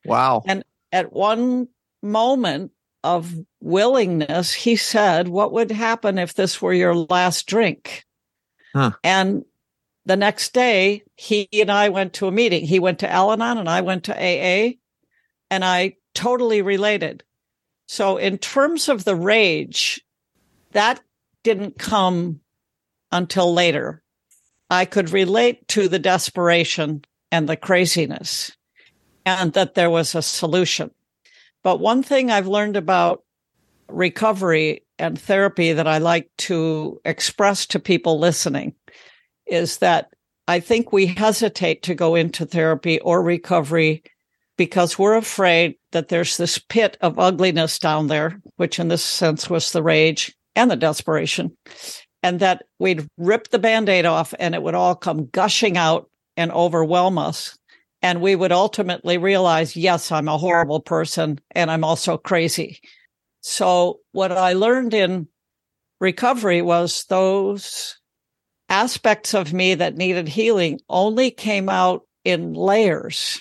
Wow. 0.06 0.44
And- 0.48 0.64
at 0.94 1.12
one 1.12 1.68
moment 2.02 2.72
of 3.04 3.36
willingness, 3.62 4.54
he 4.54 4.76
said, 4.76 5.28
What 5.28 5.52
would 5.54 5.72
happen 5.72 6.18
if 6.18 6.34
this 6.34 6.62
were 6.62 6.74
your 6.74 6.96
last 6.96 7.48
drink? 7.48 8.06
Huh. 8.74 8.92
And 9.04 9.46
the 10.06 10.16
next 10.16 10.54
day, 10.54 11.04
he 11.16 11.48
and 11.54 11.72
I 11.72 11.90
went 11.90 12.14
to 12.14 12.28
a 12.28 12.32
meeting. 12.32 12.66
He 12.66 12.80
went 12.80 13.00
to 13.00 13.12
Al 13.12 13.32
Anon 13.32 13.58
and 13.58 13.70
I 13.70 13.82
went 13.82 14.06
to 14.06 14.14
AA, 14.14 14.74
and 15.50 15.66
I 15.66 15.96
totally 16.14 16.62
related. 16.62 17.24
So, 17.88 18.18
in 18.18 18.38
terms 18.38 18.90
of 18.90 19.04
the 19.04 19.16
rage, 19.16 20.02
that 20.72 21.02
didn't 21.44 21.78
come 21.78 22.42
until 23.12 23.54
later. 23.54 24.04
I 24.70 24.86
could 24.86 25.12
relate 25.12 25.68
to 25.70 25.88
the 25.88 26.00
desperation 26.00 27.06
and 27.32 27.48
the 27.48 27.56
craziness 27.56 28.52
and 29.26 29.54
that 29.54 29.76
there 29.76 29.90
was 29.90 30.16
a 30.16 30.22
solution. 30.22 30.92
But 31.64 31.80
one 31.80 32.04
thing 32.04 32.32
I've 32.32 32.48
learned 32.48 32.78
about 32.78 33.24
recovery 33.90 34.84
and 35.00 35.20
therapy 35.20 35.74
that 35.74 35.88
I 35.88 36.00
like 36.00 36.30
to 36.40 37.00
express 37.06 37.66
to 37.68 37.80
people 37.80 38.20
listening 38.20 38.74
is 39.46 39.78
that 39.78 40.10
I 40.48 40.60
think 40.60 40.92
we 40.92 41.08
hesitate 41.08 41.84
to 41.84 41.96
go 41.96 42.16
into 42.16 42.46
therapy 42.46 43.00
or 43.02 43.22
recovery 43.22 44.04
because 44.58 44.98
we're 44.98 45.16
afraid 45.16 45.76
that 45.92 46.08
there's 46.08 46.38
this 46.38 46.58
pit 46.58 46.98
of 47.02 47.20
ugliness 47.20 47.78
down 47.80 48.08
there, 48.08 48.42
which 48.56 48.80
in 48.80 48.88
this 48.88 49.04
sense 49.04 49.50
was 49.50 49.72
the 49.72 49.84
rage 49.84 50.36
and 50.56 50.72
the 50.72 50.76
desperation, 50.76 51.56
and 52.24 52.40
that 52.40 52.64
we'd 52.80 53.08
rip 53.18 53.50
the 53.50 53.60
band 53.60 53.88
aid 53.90 54.06
off 54.06 54.34
and 54.40 54.56
it 54.56 54.64
would 54.64 54.74
all 54.74 54.96
come 54.96 55.28
gushing 55.28 55.78
out 55.78 56.10
and 56.36 56.52
overwhelm 56.52 57.18
us. 57.18 57.58
And 58.02 58.22
we 58.22 58.36
would 58.36 58.52
ultimately 58.52 59.18
realize, 59.18 59.76
yes, 59.76 60.12
I'm 60.12 60.28
a 60.28 60.38
horrible 60.38 60.80
person 60.80 61.40
and 61.52 61.70
I'm 61.70 61.84
also 61.84 62.18
crazy. 62.18 62.80
So 63.48 64.02
what 64.12 64.34
I 64.34 64.54
learned 64.54 64.94
in 64.94 65.30
recovery 66.02 66.62
was 66.62 67.06
those 67.06 67.98
aspects 68.68 69.34
of 69.34 69.54
me 69.54 69.74
that 69.76 69.96
needed 69.96 70.28
healing 70.28 70.82
only 70.90 71.32
came 71.32 71.70
out 71.70 72.02
in 72.26 72.54
layers. 72.54 73.40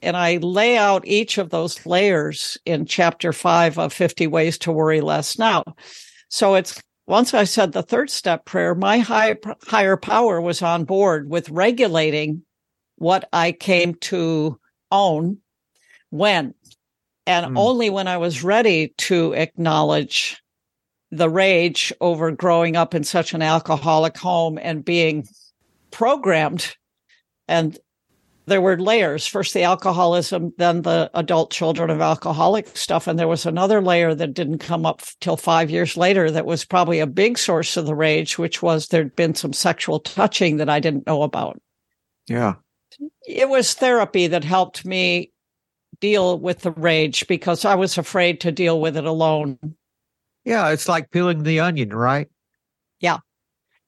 And 0.00 0.16
I 0.16 0.36
lay 0.36 0.76
out 0.76 1.04
each 1.04 1.38
of 1.38 1.50
those 1.50 1.84
layers 1.84 2.58
in 2.64 2.86
chapter 2.86 3.32
five 3.32 3.76
of 3.76 3.92
50 3.92 4.28
Ways 4.28 4.56
to 4.58 4.72
Worry 4.72 5.00
Less 5.00 5.36
Now. 5.36 5.64
So 6.28 6.54
it's 6.54 6.80
once 7.08 7.34
I 7.34 7.42
said 7.42 7.72
the 7.72 7.82
third 7.82 8.10
step 8.10 8.44
prayer, 8.44 8.72
my 8.76 8.98
high, 9.00 9.36
higher 9.66 9.96
power 9.96 10.40
was 10.40 10.62
on 10.62 10.84
board 10.84 11.28
with 11.28 11.50
regulating 11.50 12.42
what 12.98 13.28
I 13.32 13.50
came 13.50 13.94
to 13.94 14.60
own 14.92 15.38
when. 16.10 16.54
And 17.26 17.46
Hmm. 17.46 17.56
only 17.56 17.90
when 17.90 18.06
I 18.08 18.18
was 18.18 18.44
ready 18.44 18.94
to 18.98 19.32
acknowledge 19.32 20.42
the 21.10 21.30
rage 21.30 21.92
over 22.00 22.30
growing 22.30 22.76
up 22.76 22.94
in 22.94 23.04
such 23.04 23.34
an 23.34 23.42
alcoholic 23.42 24.16
home 24.16 24.58
and 24.60 24.84
being 24.84 25.26
programmed 25.90 26.76
and 27.46 27.78
there 28.46 28.60
were 28.60 28.78
layers. 28.78 29.26
First 29.26 29.54
the 29.54 29.62
alcoholism 29.62 30.52
then 30.58 30.82
the 30.82 31.10
adult 31.14 31.50
children 31.52 31.88
of 31.88 32.00
alcoholic 32.00 32.76
stuff 32.76 33.06
and 33.06 33.18
there 33.18 33.28
was 33.28 33.46
another 33.46 33.80
layer 33.80 34.14
that 34.14 34.34
didn't 34.34 34.58
come 34.58 34.84
up 34.84 35.02
till 35.20 35.36
5 35.36 35.70
years 35.70 35.96
later 35.96 36.30
that 36.30 36.46
was 36.46 36.64
probably 36.64 36.98
a 36.98 37.06
big 37.06 37.38
source 37.38 37.76
of 37.76 37.86
the 37.86 37.94
rage 37.94 38.36
which 38.38 38.60
was 38.60 38.88
there'd 38.88 39.16
been 39.16 39.34
some 39.34 39.52
sexual 39.52 40.00
touching 40.00 40.56
that 40.56 40.68
I 40.68 40.80
didn't 40.80 41.06
know 41.06 41.22
about. 41.22 41.60
Yeah. 42.26 42.54
It 43.26 43.48
was 43.48 43.74
therapy 43.74 44.26
that 44.26 44.44
helped 44.44 44.84
me 44.84 45.30
deal 46.04 46.38
with 46.38 46.60
the 46.60 46.70
rage 46.72 47.26
because 47.26 47.64
I 47.64 47.74
was 47.76 47.96
afraid 47.96 48.38
to 48.42 48.52
deal 48.52 48.78
with 48.78 48.94
it 48.98 49.06
alone. 49.06 49.58
Yeah 50.44 50.68
it's 50.68 50.86
like 50.86 51.10
peeling 51.10 51.44
the 51.44 51.60
onion 51.60 51.88
right? 51.88 52.28
Yeah. 53.00 53.20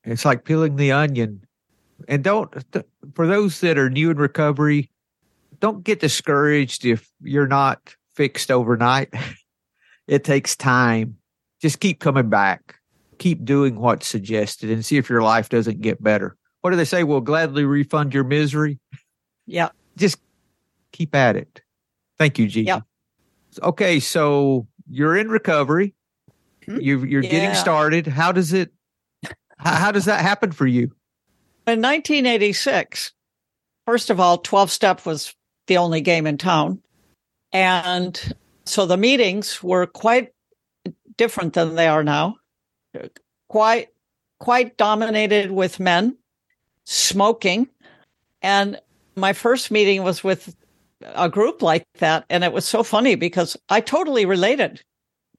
It's 0.02 0.24
like 0.24 0.46
peeling 0.46 0.76
the 0.76 0.92
onion. 0.92 1.44
And 2.08 2.24
don't 2.24 2.50
for 3.14 3.26
those 3.26 3.60
that 3.60 3.76
are 3.76 3.90
new 3.90 4.10
in 4.10 4.16
recovery 4.16 4.90
don't 5.60 5.84
get 5.84 6.00
discouraged 6.00 6.86
if 6.86 7.06
you're 7.20 7.46
not 7.46 7.94
fixed 8.14 8.50
overnight. 8.50 9.12
It 10.08 10.22
takes 10.22 10.54
time. 10.54 11.16
Just 11.60 11.80
keep 11.80 11.98
coming 11.98 12.30
back. 12.30 12.76
Keep 13.18 13.44
doing 13.44 13.74
what's 13.74 14.06
suggested 14.06 14.70
and 14.70 14.86
see 14.86 14.98
if 14.98 15.10
your 15.10 15.20
life 15.20 15.48
doesn't 15.48 15.80
get 15.80 16.00
better. 16.00 16.36
What 16.60 16.70
do 16.70 16.76
they 16.76 16.84
say? 16.84 17.02
We'll 17.02 17.20
gladly 17.20 17.64
refund 17.64 18.14
your 18.14 18.22
misery. 18.22 18.78
Yeah. 19.46 19.70
Just 19.96 20.20
keep 20.92 21.12
at 21.12 21.34
it 21.34 21.60
thank 22.18 22.38
you 22.38 22.46
g 22.48 22.62
yeah 22.62 22.80
okay 23.62 24.00
so 24.00 24.66
you're 24.88 25.16
in 25.16 25.28
recovery 25.28 25.94
hmm. 26.64 26.78
you, 26.80 27.04
you're 27.04 27.22
Yeah. 27.22 27.30
getting 27.30 27.54
started 27.54 28.06
how 28.06 28.32
does 28.32 28.52
it 28.52 28.72
how, 29.58 29.74
how 29.76 29.92
does 29.92 30.04
that 30.04 30.20
happen 30.20 30.52
for 30.52 30.66
you 30.66 30.92
In 31.66 31.82
1986, 31.82 33.12
first 33.86 34.08
of 34.10 34.20
all, 34.20 34.38
12 34.38 34.70
step 34.70 35.04
was 35.04 35.34
the 35.66 35.78
only 35.78 36.00
game 36.00 36.26
in 36.26 36.38
town. 36.38 36.80
And 37.52 38.36
so 38.66 38.86
the 38.86 38.96
meetings 38.96 39.62
were 39.64 39.86
quite 39.86 40.32
different 41.16 41.54
than 41.54 41.74
they 41.74 41.88
are 41.88 42.04
now. 42.04 42.36
Quite, 43.48 43.88
quite 44.38 44.76
dominated 44.76 45.50
with 45.50 45.80
men 45.80 46.16
smoking. 46.84 47.68
And 48.42 48.80
my 49.16 49.32
first 49.32 49.70
meeting 49.72 50.04
was 50.04 50.22
with 50.22 50.54
a 51.02 51.28
group 51.28 51.62
like 51.62 51.84
that. 51.98 52.24
And 52.30 52.44
it 52.44 52.52
was 52.52 52.66
so 52.66 52.82
funny 52.82 53.14
because 53.14 53.56
I 53.68 53.80
totally 53.80 54.26
related. 54.26 54.82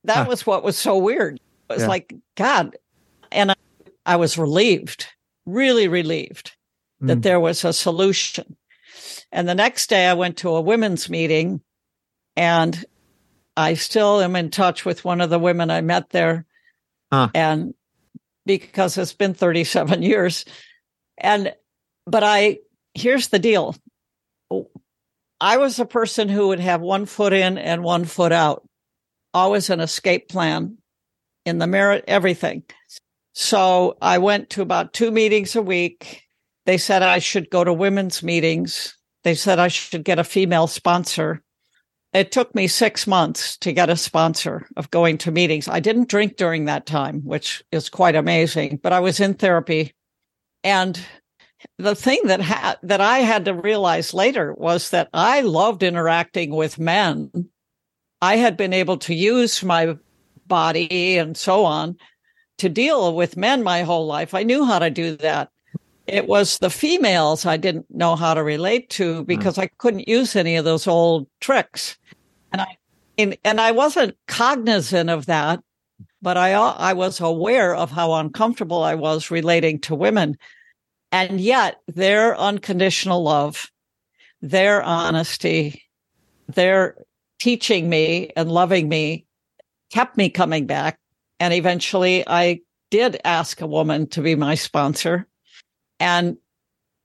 That 0.03 0.23
Huh. 0.23 0.29
was 0.29 0.45
what 0.45 0.63
was 0.63 0.77
so 0.77 0.97
weird. 0.97 1.39
It 1.69 1.73
was 1.73 1.81
Yeah. 1.83 1.87
like, 1.87 2.13
God. 2.35 2.75
And 3.31 3.51
I, 3.51 3.55
I 4.05 4.15
was 4.17 4.37
relieved, 4.37 5.07
really 5.45 5.87
relieved 5.87 6.55
that 7.01 7.19
Mm. 7.19 7.23
there 7.23 7.39
was 7.39 7.63
a 7.65 7.73
solution. 7.73 8.55
And 9.31 9.47
the 9.47 9.55
next 9.55 9.89
day 9.89 10.07
I 10.07 10.13
went 10.13 10.37
to 10.37 10.49
a 10.55 10.61
women's 10.61 11.09
meeting 11.09 11.61
and 12.35 12.85
I 13.57 13.73
still 13.73 14.21
am 14.21 14.35
in 14.35 14.51
touch 14.51 14.85
with 14.85 15.03
one 15.03 15.19
of 15.21 15.29
the 15.29 15.39
women 15.39 15.69
I 15.71 15.81
met 15.81 16.11
there. 16.11 16.45
Huh. 17.11 17.29
And 17.33 17.73
because 18.45 18.97
it's 18.97 19.13
been 19.13 19.33
37 19.33 20.01
years. 20.03 20.45
And, 21.17 21.53
but 22.05 22.23
I, 22.23 22.59
here's 22.93 23.27
the 23.29 23.39
deal. 23.39 23.75
I 25.39 25.57
was 25.57 25.79
a 25.79 25.85
person 25.85 26.29
who 26.29 26.47
would 26.49 26.59
have 26.59 26.81
one 26.81 27.05
foot 27.05 27.33
in 27.33 27.57
and 27.57 27.83
one 27.83 28.05
foot 28.05 28.31
out, 28.31 28.67
always 29.33 29.69
an 29.69 29.79
escape 29.79 30.29
plan 30.29 30.77
in 31.45 31.59
the 31.59 31.67
merit, 31.67 32.03
everything. 32.07 32.63
So 33.33 33.97
I 34.01 34.17
went 34.17 34.49
to 34.51 34.63
about 34.63 34.93
two 34.93 35.11
meetings 35.11 35.55
a 35.55 35.61
week. 35.61 36.23
They 36.65 36.77
said 36.77 37.03
I 37.03 37.19
should 37.19 37.49
go 37.49 37.63
to 37.63 37.71
women's 37.71 38.23
meetings. 38.23 38.97
They 39.23 39.35
said 39.35 39.59
I 39.59 39.67
should 39.67 40.03
get 40.03 40.19
a 40.19 40.23
female 40.23 40.67
sponsor. 40.67 41.43
It 42.13 42.31
took 42.31 42.55
me 42.55 42.67
six 42.67 43.05
months 43.05 43.57
to 43.57 43.73
get 43.73 43.91
a 43.91 43.95
sponsor 43.95 44.67
of 44.75 44.89
going 44.89 45.19
to 45.19 45.31
meetings. 45.31 45.67
I 45.67 45.79
didn't 45.79 46.09
drink 46.09 46.37
during 46.37 46.65
that 46.65 46.87
time, 46.87 47.21
which 47.21 47.63
is 47.71 47.89
quite 47.89 48.15
amazing, 48.15 48.79
but 48.81 48.91
I 48.91 49.01
was 49.01 49.19
in 49.19 49.35
therapy. 49.35 49.93
And 50.63 50.99
the 51.77 51.95
thing 51.95 52.21
that 52.25 52.41
ha- 52.41 52.77
that 52.83 53.01
I 53.01 53.19
had 53.19 53.45
to 53.45 53.53
realize 53.53 54.13
later 54.13 54.53
was 54.53 54.89
that 54.89 55.09
I 55.13 55.41
loved 55.41 55.83
interacting 55.83 56.55
with 56.55 56.79
men. 56.79 57.31
I 58.21 58.37
had 58.37 58.57
been 58.57 58.73
able 58.73 58.97
to 58.97 59.13
use 59.13 59.63
my 59.63 59.97
body 60.47 61.17
and 61.17 61.37
so 61.37 61.65
on 61.65 61.97
to 62.57 62.69
deal 62.69 63.15
with 63.15 63.37
men 63.37 63.63
my 63.63 63.83
whole 63.83 64.07
life. 64.07 64.33
I 64.33 64.43
knew 64.43 64.65
how 64.65 64.79
to 64.79 64.89
do 64.89 65.15
that. 65.17 65.49
It 66.07 66.27
was 66.27 66.57
the 66.57 66.69
females 66.69 67.45
I 67.45 67.57
didn't 67.57 67.85
know 67.93 68.15
how 68.15 68.33
to 68.33 68.41
relate 68.41 68.89
to 68.91 69.23
because 69.25 69.57
mm. 69.57 69.63
I 69.63 69.69
couldn't 69.77 70.07
use 70.07 70.35
any 70.35 70.55
of 70.55 70.65
those 70.65 70.87
old 70.87 71.27
tricks. 71.41 71.97
And 72.51 72.61
I 72.61 72.77
and, 73.17 73.37
and 73.43 73.59
I 73.59 73.71
wasn't 73.71 74.15
cognizant 74.27 75.09
of 75.09 75.25
that, 75.25 75.59
but 76.21 76.37
I 76.37 76.53
I 76.53 76.93
was 76.93 77.19
aware 77.19 77.75
of 77.75 77.91
how 77.91 78.13
uncomfortable 78.13 78.83
I 78.83 78.95
was 78.95 79.31
relating 79.31 79.79
to 79.81 79.95
women. 79.95 80.37
And 81.11 81.39
yet 81.39 81.81
their 81.87 82.37
unconditional 82.37 83.23
love, 83.23 83.71
their 84.41 84.83
honesty, 84.83 85.83
their 86.47 86.95
teaching 87.39 87.89
me 87.89 88.31
and 88.35 88.51
loving 88.51 88.89
me 88.89 89.25
kept 89.91 90.17
me 90.17 90.29
coming 90.29 90.65
back. 90.65 90.99
And 91.39 91.53
eventually 91.53 92.27
I 92.27 92.61
did 92.89 93.19
ask 93.23 93.61
a 93.61 93.67
woman 93.67 94.07
to 94.07 94.21
be 94.21 94.35
my 94.35 94.55
sponsor. 94.55 95.27
And 95.99 96.37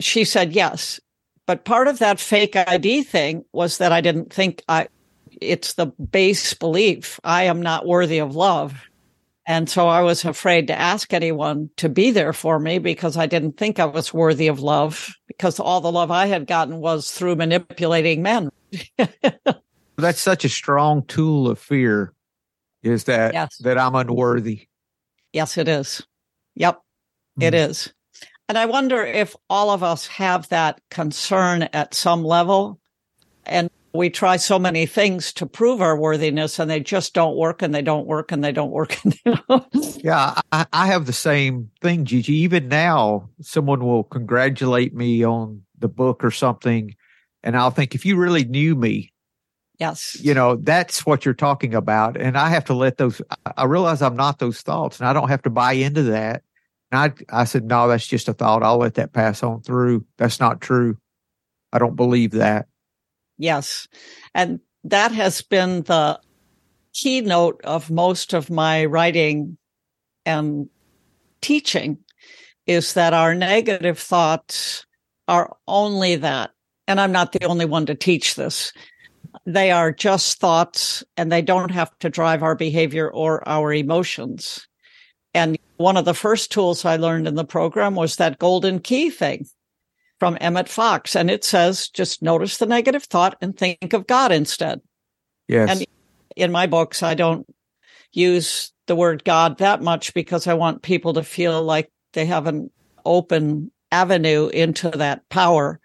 she 0.00 0.24
said 0.24 0.52
yes. 0.52 1.00
But 1.46 1.64
part 1.64 1.88
of 1.88 1.98
that 1.98 2.20
fake 2.20 2.56
ID 2.56 3.02
thing 3.02 3.44
was 3.52 3.78
that 3.78 3.92
I 3.92 4.00
didn't 4.00 4.32
think 4.32 4.62
I, 4.68 4.88
it's 5.40 5.74
the 5.74 5.86
base 5.86 6.54
belief 6.54 7.18
I 7.24 7.44
am 7.44 7.60
not 7.60 7.86
worthy 7.86 8.18
of 8.18 8.36
love. 8.36 8.74
And 9.52 9.68
so 9.68 9.86
I 9.86 10.00
was 10.00 10.24
afraid 10.24 10.68
to 10.68 10.80
ask 10.80 11.12
anyone 11.12 11.68
to 11.76 11.90
be 11.90 12.10
there 12.10 12.32
for 12.32 12.58
me 12.58 12.78
because 12.78 13.18
I 13.18 13.26
didn't 13.26 13.58
think 13.58 13.78
I 13.78 13.84
was 13.84 14.14
worthy 14.14 14.48
of 14.48 14.60
love 14.60 15.14
because 15.26 15.60
all 15.60 15.82
the 15.82 15.92
love 15.92 16.10
I 16.10 16.24
had 16.24 16.46
gotten 16.46 16.78
was 16.78 17.10
through 17.10 17.36
manipulating 17.36 18.22
men. 18.22 18.48
that's 19.98 20.20
such 20.22 20.46
a 20.46 20.48
strong 20.48 21.04
tool 21.04 21.50
of 21.50 21.58
fear 21.58 22.14
is 22.82 23.04
that 23.04 23.34
Yes. 23.34 23.58
that 23.58 23.76
i'm 23.76 23.94
unworthy 23.94 24.68
Yes, 25.34 25.58
it 25.58 25.68
is. 25.68 26.02
Yep, 26.54 26.80
it 27.38 27.52
Mhm. 27.52 27.68
is. 27.68 27.92
And 28.48 28.56
I 28.56 28.64
wonder 28.64 29.04
if 29.04 29.36
all 29.50 29.68
of 29.68 29.82
us 29.82 30.06
have 30.06 30.48
that 30.48 30.80
concern 30.90 31.64
at 31.74 31.92
some 31.92 32.24
level. 32.24 32.80
And 33.44 33.70
we 33.94 34.10
try 34.10 34.36
so 34.36 34.58
many 34.58 34.86
things 34.86 35.32
to 35.34 35.46
prove 35.46 35.82
our 35.82 35.96
worthiness 35.96 36.58
and 36.58 36.70
they 36.70 36.80
just 36.80 37.14
don't 37.14 37.36
work 37.36 37.62
and 37.62 37.74
they 37.74 37.82
don't 37.82 38.06
work 38.06 38.32
and 38.32 38.42
they 38.42 38.52
don't 38.52 38.70
work. 38.70 38.98
Yeah 40.02 40.40
I, 40.50 40.66
I 40.72 40.86
have 40.86 41.06
the 41.06 41.12
same 41.12 41.70
thing 41.80 42.04
gigi. 42.04 42.34
Even 42.34 42.68
now 42.68 43.28
someone 43.40 43.84
will 43.84 44.04
congratulate 44.04 44.94
me 44.94 45.24
on 45.24 45.62
the 45.78 45.88
book 45.88 46.24
or 46.24 46.30
something 46.30 46.94
and 47.42 47.56
i'll 47.56 47.70
think 47.70 47.94
if 47.94 48.06
you 48.06 48.16
really 48.16 48.44
knew 48.44 48.76
me 48.76 49.12
yes. 49.78 50.16
you 50.20 50.32
know 50.32 50.56
that's 50.56 51.04
what 51.04 51.24
you're 51.24 51.34
talking 51.34 51.74
about 51.74 52.16
and 52.16 52.38
i 52.38 52.48
have 52.48 52.64
to 52.64 52.74
let 52.74 52.98
those 52.98 53.20
I- 53.46 53.52
i 53.58 53.64
realize 53.64 54.00
i'm 54.00 54.16
not 54.16 54.38
those 54.38 54.60
thoughts 54.60 55.00
and 55.00 55.08
i 55.08 55.12
don't 55.12 55.28
have 55.28 55.42
to 55.42 55.50
buy 55.50 55.72
into 55.72 56.04
that. 56.04 56.42
And 56.92 57.14
i 57.30 57.40
i 57.40 57.44
said 57.44 57.64
no 57.64 57.88
that's 57.88 58.06
just 58.06 58.28
a 58.28 58.32
thought. 58.32 58.62
I'll 58.62 58.78
let 58.78 58.94
that 58.94 59.12
pass 59.12 59.42
on 59.42 59.62
through. 59.62 60.06
That's 60.18 60.38
not 60.40 60.60
true. 60.60 60.98
I 61.72 61.78
don't 61.78 61.96
believe 61.96 62.32
that 62.32 62.68
Yes. 63.42 63.88
And 64.36 64.60
that 64.84 65.10
has 65.10 65.42
been 65.42 65.82
the 65.82 66.20
keynote 66.94 67.60
of 67.64 67.90
most 67.90 68.34
of 68.34 68.50
my 68.50 68.84
writing 68.84 69.58
and 70.24 70.68
teaching 71.40 71.98
is 72.68 72.94
that 72.94 73.12
our 73.12 73.34
negative 73.34 73.98
thoughts 73.98 74.86
are 75.26 75.56
only 75.66 76.14
that. 76.16 76.52
And 76.86 77.00
I'm 77.00 77.10
not 77.10 77.32
the 77.32 77.44
only 77.44 77.64
one 77.64 77.84
to 77.86 77.96
teach 77.96 78.36
this. 78.36 78.72
They 79.44 79.72
are 79.72 79.90
just 79.90 80.38
thoughts 80.38 81.02
and 81.16 81.32
they 81.32 81.42
don't 81.42 81.72
have 81.72 81.90
to 81.98 82.08
drive 82.08 82.44
our 82.44 82.54
behavior 82.54 83.10
or 83.10 83.46
our 83.48 83.72
emotions. 83.72 84.68
And 85.34 85.58
one 85.78 85.96
of 85.96 86.04
the 86.04 86.14
first 86.14 86.52
tools 86.52 86.84
I 86.84 86.94
learned 86.94 87.26
in 87.26 87.34
the 87.34 87.44
program 87.44 87.96
was 87.96 88.16
that 88.16 88.38
golden 88.38 88.78
key 88.78 89.10
thing 89.10 89.46
from 90.22 90.38
Emmett 90.40 90.68
Fox. 90.68 91.16
And 91.16 91.28
it 91.28 91.42
says, 91.42 91.88
just 91.88 92.22
notice 92.22 92.58
the 92.58 92.66
negative 92.66 93.02
thought 93.02 93.36
and 93.40 93.58
think 93.58 93.92
of 93.92 94.06
God 94.06 94.30
instead. 94.30 94.80
yes 95.48 95.68
And- 95.68 95.86
In 96.36 96.52
my 96.52 96.68
books, 96.68 97.02
I 97.02 97.14
don't 97.14 97.44
use 98.12 98.72
the 98.86 98.94
word 98.94 99.24
God 99.24 99.58
that 99.58 99.82
much 99.82 100.14
because 100.14 100.46
I 100.46 100.54
want 100.54 100.82
people 100.82 101.14
to 101.14 101.24
feel 101.24 101.60
like 101.60 101.90
they 102.12 102.24
have 102.26 102.46
an 102.46 102.70
open 103.04 103.72
avenue 103.90 104.46
into 104.46 104.90
that 104.90 105.28
power. 105.28 105.80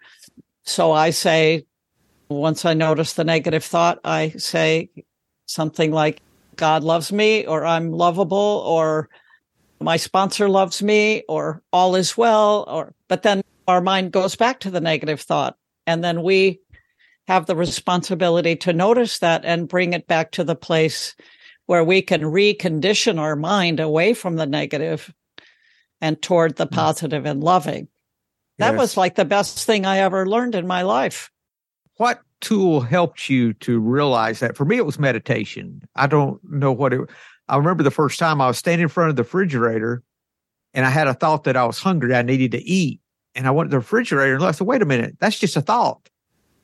So 0.62 0.92
I 0.92 1.10
say, 1.10 1.66
once 2.28 2.64
I 2.64 2.74
notice 2.74 3.14
the 3.14 3.24
negative 3.24 3.64
thought, 3.64 3.98
I 4.04 4.28
say 4.38 4.88
something 5.46 5.90
like, 5.90 6.22
God 6.54 6.84
loves 6.84 7.10
me, 7.10 7.44
or 7.44 7.64
I'm 7.66 7.90
lovable, 7.90 8.62
or 8.64 9.08
my 9.80 9.96
sponsor 9.96 10.48
loves 10.48 10.80
me, 10.80 11.24
or 11.28 11.60
all 11.72 11.96
is 11.96 12.16
well, 12.16 12.64
or, 12.68 12.94
but 13.08 13.24
then 13.24 13.42
our 13.68 13.80
mind 13.80 14.10
goes 14.10 14.34
back 14.34 14.60
to 14.60 14.70
the 14.70 14.80
negative 14.80 15.20
thought. 15.20 15.56
And 15.86 16.02
then 16.02 16.22
we 16.22 16.60
have 17.28 17.46
the 17.46 17.54
responsibility 17.54 18.56
to 18.56 18.72
notice 18.72 19.18
that 19.20 19.44
and 19.44 19.68
bring 19.68 19.92
it 19.92 20.06
back 20.06 20.32
to 20.32 20.44
the 20.44 20.56
place 20.56 21.14
where 21.66 21.84
we 21.84 22.00
can 22.00 22.22
recondition 22.22 23.20
our 23.20 23.36
mind 23.36 23.78
away 23.78 24.14
from 24.14 24.36
the 24.36 24.46
negative 24.46 25.12
and 26.00 26.20
toward 26.20 26.56
the 26.56 26.66
mm. 26.66 26.72
positive 26.72 27.26
and 27.26 27.44
loving. 27.44 27.88
That 28.56 28.72
yes. 28.72 28.78
was 28.78 28.96
like 28.96 29.14
the 29.14 29.24
best 29.24 29.64
thing 29.64 29.84
I 29.86 29.98
ever 29.98 30.26
learned 30.26 30.54
in 30.54 30.66
my 30.66 30.82
life. 30.82 31.30
What 31.96 32.22
tool 32.40 32.80
helped 32.80 33.28
you 33.28 33.52
to 33.54 33.78
realize 33.78 34.40
that? 34.40 34.56
For 34.56 34.64
me, 34.64 34.78
it 34.78 34.86
was 34.86 34.98
meditation. 34.98 35.82
I 35.94 36.06
don't 36.06 36.40
know 36.42 36.72
what 36.72 36.92
it. 36.92 37.00
I 37.48 37.56
remember 37.56 37.82
the 37.82 37.90
first 37.90 38.18
time 38.18 38.40
I 38.40 38.48
was 38.48 38.58
standing 38.58 38.84
in 38.84 38.88
front 38.88 39.10
of 39.10 39.16
the 39.16 39.22
refrigerator, 39.22 40.02
and 40.74 40.86
I 40.86 40.90
had 40.90 41.06
a 41.06 41.14
thought 41.14 41.44
that 41.44 41.56
I 41.56 41.66
was 41.66 41.78
hungry. 41.78 42.14
I 42.14 42.22
needed 42.22 42.52
to 42.52 42.62
eat, 42.62 43.00
and 43.38 43.46
I 43.46 43.52
went 43.52 43.70
to 43.70 43.70
the 43.70 43.78
refrigerator 43.78 44.34
and 44.34 44.44
I 44.44 44.50
said, 44.50 44.66
"Wait 44.66 44.82
a 44.82 44.86
minute, 44.86 45.16
that's 45.20 45.38
just 45.38 45.56
a 45.56 45.62
thought. 45.62 46.10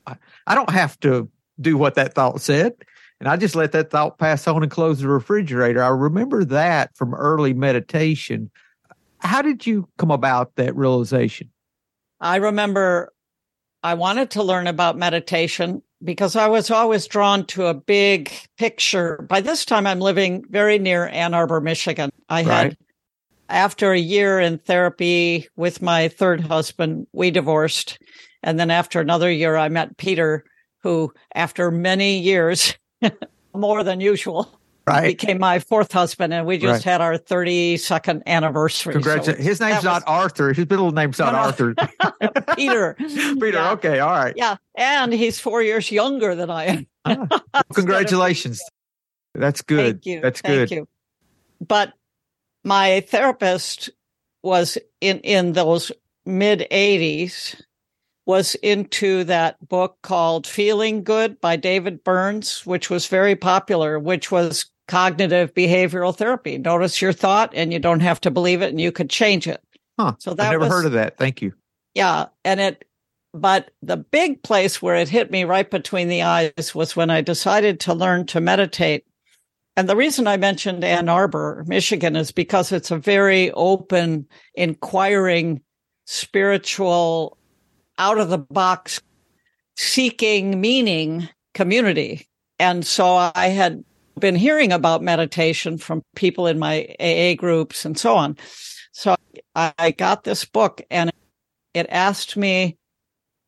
I, 0.05 0.17
I 0.45 0.53
don't 0.53 0.69
have 0.69 0.99
to 0.99 1.29
do 1.59 1.77
what 1.77 1.95
that 1.95 2.13
thought 2.13 2.41
said." 2.41 2.73
And 3.19 3.29
I 3.29 3.37
just 3.37 3.55
let 3.55 3.71
that 3.71 3.89
thought 3.89 4.19
pass 4.19 4.45
on 4.45 4.61
and 4.61 4.71
close 4.71 4.99
the 4.99 5.07
refrigerator. 5.07 5.81
I 5.81 5.87
remember 5.87 6.43
that 6.45 6.95
from 6.97 7.15
early 7.15 7.53
meditation. 7.53 8.51
How 9.19 9.41
did 9.41 9.65
you 9.65 9.87
come 9.97 10.11
about 10.11 10.55
that 10.57 10.75
realization? 10.75 11.49
I 12.19 12.35
remember 12.35 13.13
I 13.83 13.93
wanted 13.93 14.31
to 14.31 14.43
learn 14.43 14.67
about 14.67 14.97
meditation 14.97 15.81
because 16.03 16.35
I 16.35 16.47
was 16.47 16.69
always 16.69 17.07
drawn 17.07 17.45
to 17.47 17.67
a 17.67 17.73
big 17.73 18.31
picture. 18.57 19.25
By 19.29 19.39
this 19.39 19.63
time, 19.63 19.87
I'm 19.87 19.99
living 20.01 20.43
very 20.49 20.77
near 20.77 21.07
Ann 21.07 21.33
Arbor, 21.33 21.61
Michigan. 21.61 22.11
I 22.27 22.43
right. 22.43 22.47
had, 22.47 22.77
after 23.49 23.91
a 23.91 23.99
year 23.99 24.39
in 24.39 24.57
therapy 24.57 25.47
with 25.55 25.81
my 25.81 26.07
third 26.07 26.41
husband, 26.41 27.07
we 27.13 27.31
divorced. 27.31 27.99
And 28.43 28.59
then 28.59 28.71
after 28.71 28.99
another 28.99 29.31
year, 29.31 29.55
I 29.55 29.69
met 29.69 29.97
Peter, 29.97 30.45
who, 30.79 31.13
after 31.33 31.71
many 31.71 32.19
years, 32.19 32.75
more 33.53 33.83
than 33.83 33.99
usual, 33.99 34.59
right. 34.87 35.17
became 35.17 35.39
my 35.39 35.59
fourth 35.59 35.91
husband, 35.91 36.33
and 36.33 36.45
we 36.45 36.57
just 36.57 36.85
right. 36.85 36.91
had 36.91 37.01
our 37.01 37.17
32nd 37.17 38.21
anniversary. 38.25 38.93
Congratulations. 38.93 39.43
So 39.43 39.49
His 39.49 39.59
name's 39.59 39.83
not 39.83 40.03
was, 40.03 40.03
Arthur. 40.07 40.53
His 40.53 40.69
middle 40.69 40.91
name's 40.91 41.19
not 41.19 41.33
no, 41.33 41.39
no. 41.39 41.45
Arthur. 41.45 41.75
Peter. 42.55 42.95
Peter. 42.97 43.51
Yeah. 43.51 43.71
Okay. 43.71 43.99
All 43.99 44.11
right. 44.11 44.33
Yeah. 44.35 44.57
And 44.75 45.13
he's 45.13 45.39
four 45.39 45.61
years 45.61 45.91
younger 45.91 46.35
than 46.35 46.49
I 46.49 46.65
am. 46.65 46.87
ah, 47.05 47.63
congratulations. 47.73 48.61
That's 49.33 49.61
good. 49.61 49.95
Thank 49.95 50.05
you. 50.05 50.21
That's 50.21 50.41
Thank 50.41 50.69
good. 50.69 50.75
You. 50.75 50.87
But 51.65 51.93
my 52.65 53.01
therapist 53.01 53.89
was 54.43 54.77
in, 54.99 55.19
in 55.19 55.53
those 55.53 55.91
mid 56.25 56.67
80s 56.71 57.61
was 58.25 58.55
into 58.55 59.23
that 59.25 59.55
book 59.67 59.97
called 60.01 60.47
Feeling 60.47 61.03
Good 61.03 61.39
by 61.39 61.55
David 61.55 62.03
Burns, 62.03 62.65
which 62.65 62.89
was 62.89 63.05
very 63.05 63.35
popular, 63.35 63.99
which 63.99 64.31
was 64.31 64.65
cognitive 64.87 65.53
behavioral 65.53 66.15
therapy. 66.15 66.57
Notice 66.57 67.01
your 67.01 67.13
thought 67.13 67.51
and 67.53 67.71
you 67.71 67.79
don't 67.79 67.99
have 67.99 68.19
to 68.21 68.31
believe 68.31 68.61
it 68.61 68.69
and 68.69 68.81
you 68.81 68.91
could 68.91 69.09
change 69.09 69.47
it. 69.47 69.61
Huh. 69.99 70.15
So 70.17 70.33
that 70.33 70.47
I've 70.47 70.51
never 70.53 70.65
was, 70.65 70.69
heard 70.69 70.85
of 70.85 70.91
that. 70.93 71.17
Thank 71.17 71.41
you. 71.41 71.53
Yeah. 71.93 72.25
And 72.43 72.59
it, 72.59 72.85
but 73.33 73.71
the 73.81 73.97
big 73.97 74.41
place 74.43 74.81
where 74.81 74.95
it 74.95 75.09
hit 75.09 75.31
me 75.31 75.43
right 75.43 75.69
between 75.69 76.07
the 76.07 76.23
eyes 76.23 76.73
was 76.73 76.95
when 76.95 77.09
I 77.09 77.21
decided 77.21 77.79
to 77.81 77.93
learn 77.93 78.25
to 78.27 78.41
meditate. 78.41 79.05
And 79.77 79.89
the 79.89 79.95
reason 79.95 80.25
I 80.25 80.37
mentioned 80.37 80.83
Ann 80.83 81.09
Arbor, 81.09 81.65
Michigan 81.67 82.15
is 82.15 82.31
because 82.31 82.71
it's 82.71 82.91
a 82.91 82.97
very 82.97 83.51
open, 83.51 84.25
inquiring, 84.53 85.61
spiritual, 86.05 87.37
out 87.97 88.17
of 88.17 88.29
the 88.29 88.37
box, 88.37 89.01
seeking 89.75 90.61
meaning 90.61 91.27
community. 91.53 92.27
And 92.57 92.85
so 92.85 93.31
I 93.35 93.47
had 93.47 93.83
been 94.17 94.35
hearing 94.35 94.71
about 94.71 95.03
meditation 95.03 95.77
from 95.77 96.03
people 96.15 96.47
in 96.47 96.57
my 96.57 96.95
AA 96.99 97.35
groups 97.35 97.83
and 97.83 97.97
so 97.97 98.15
on. 98.15 98.37
So 98.93 99.15
I 99.55 99.91
got 99.91 100.23
this 100.23 100.45
book 100.45 100.81
and 100.89 101.11
it 101.73 101.87
asked 101.89 102.37
me 102.37 102.77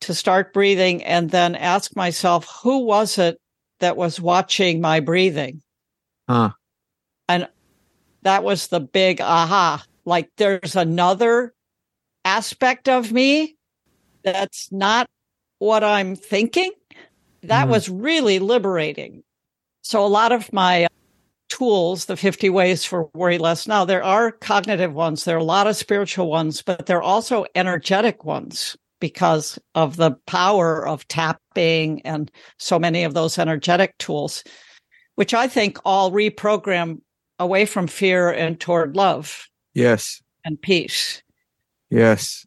to 0.01 0.13
start 0.13 0.53
breathing 0.53 1.03
and 1.03 1.31
then 1.31 1.55
ask 1.55 1.95
myself, 1.95 2.47
who 2.63 2.85
was 2.85 3.17
it 3.17 3.39
that 3.79 3.95
was 3.95 4.19
watching 4.19 4.81
my 4.81 4.99
breathing? 4.99 5.61
Huh. 6.27 6.51
And 7.29 7.47
that 8.23 8.43
was 8.43 8.67
the 8.67 8.79
big 8.79 9.21
aha. 9.21 9.83
Like 10.05 10.29
there's 10.37 10.75
another 10.75 11.53
aspect 12.25 12.89
of 12.89 13.11
me 13.11 13.55
that's 14.23 14.71
not 14.71 15.07
what 15.59 15.83
I'm 15.83 16.15
thinking. 16.15 16.71
That 17.43 17.67
mm. 17.67 17.71
was 17.71 17.89
really 17.89 18.39
liberating. 18.39 19.23
So 19.81 20.05
a 20.05 20.07
lot 20.07 20.31
of 20.31 20.51
my 20.51 20.87
tools, 21.49 22.05
the 22.05 22.17
50 22.17 22.49
ways 22.49 22.83
for 22.83 23.09
worry 23.13 23.37
less 23.37 23.67
now, 23.67 23.85
there 23.85 24.03
are 24.03 24.31
cognitive 24.31 24.93
ones. 24.93 25.23
There 25.23 25.37
are 25.37 25.39
a 25.39 25.43
lot 25.43 25.67
of 25.67 25.75
spiritual 25.77 26.29
ones, 26.29 26.61
but 26.61 26.85
there 26.85 26.97
are 26.97 27.01
also 27.01 27.45
energetic 27.55 28.25
ones 28.25 28.75
because 28.99 29.59
of 29.75 29.95
the 29.95 30.11
power 30.25 30.85
of 30.85 31.07
tapping 31.07 32.01
and 32.01 32.31
so 32.57 32.79
many 32.79 33.03
of 33.03 33.13
those 33.13 33.37
energetic 33.37 33.97
tools, 33.97 34.43
which 35.17 35.33
I 35.33 35.47
think 35.47 35.79
all 35.83 36.11
reprogram 36.11 37.01
away 37.39 37.65
from 37.65 37.87
fear 37.87 38.29
and 38.29 38.59
toward 38.59 38.95
love. 38.95 39.47
Yes. 39.73 40.21
And 40.45 40.61
peace. 40.61 41.23
Yes. 41.89 42.45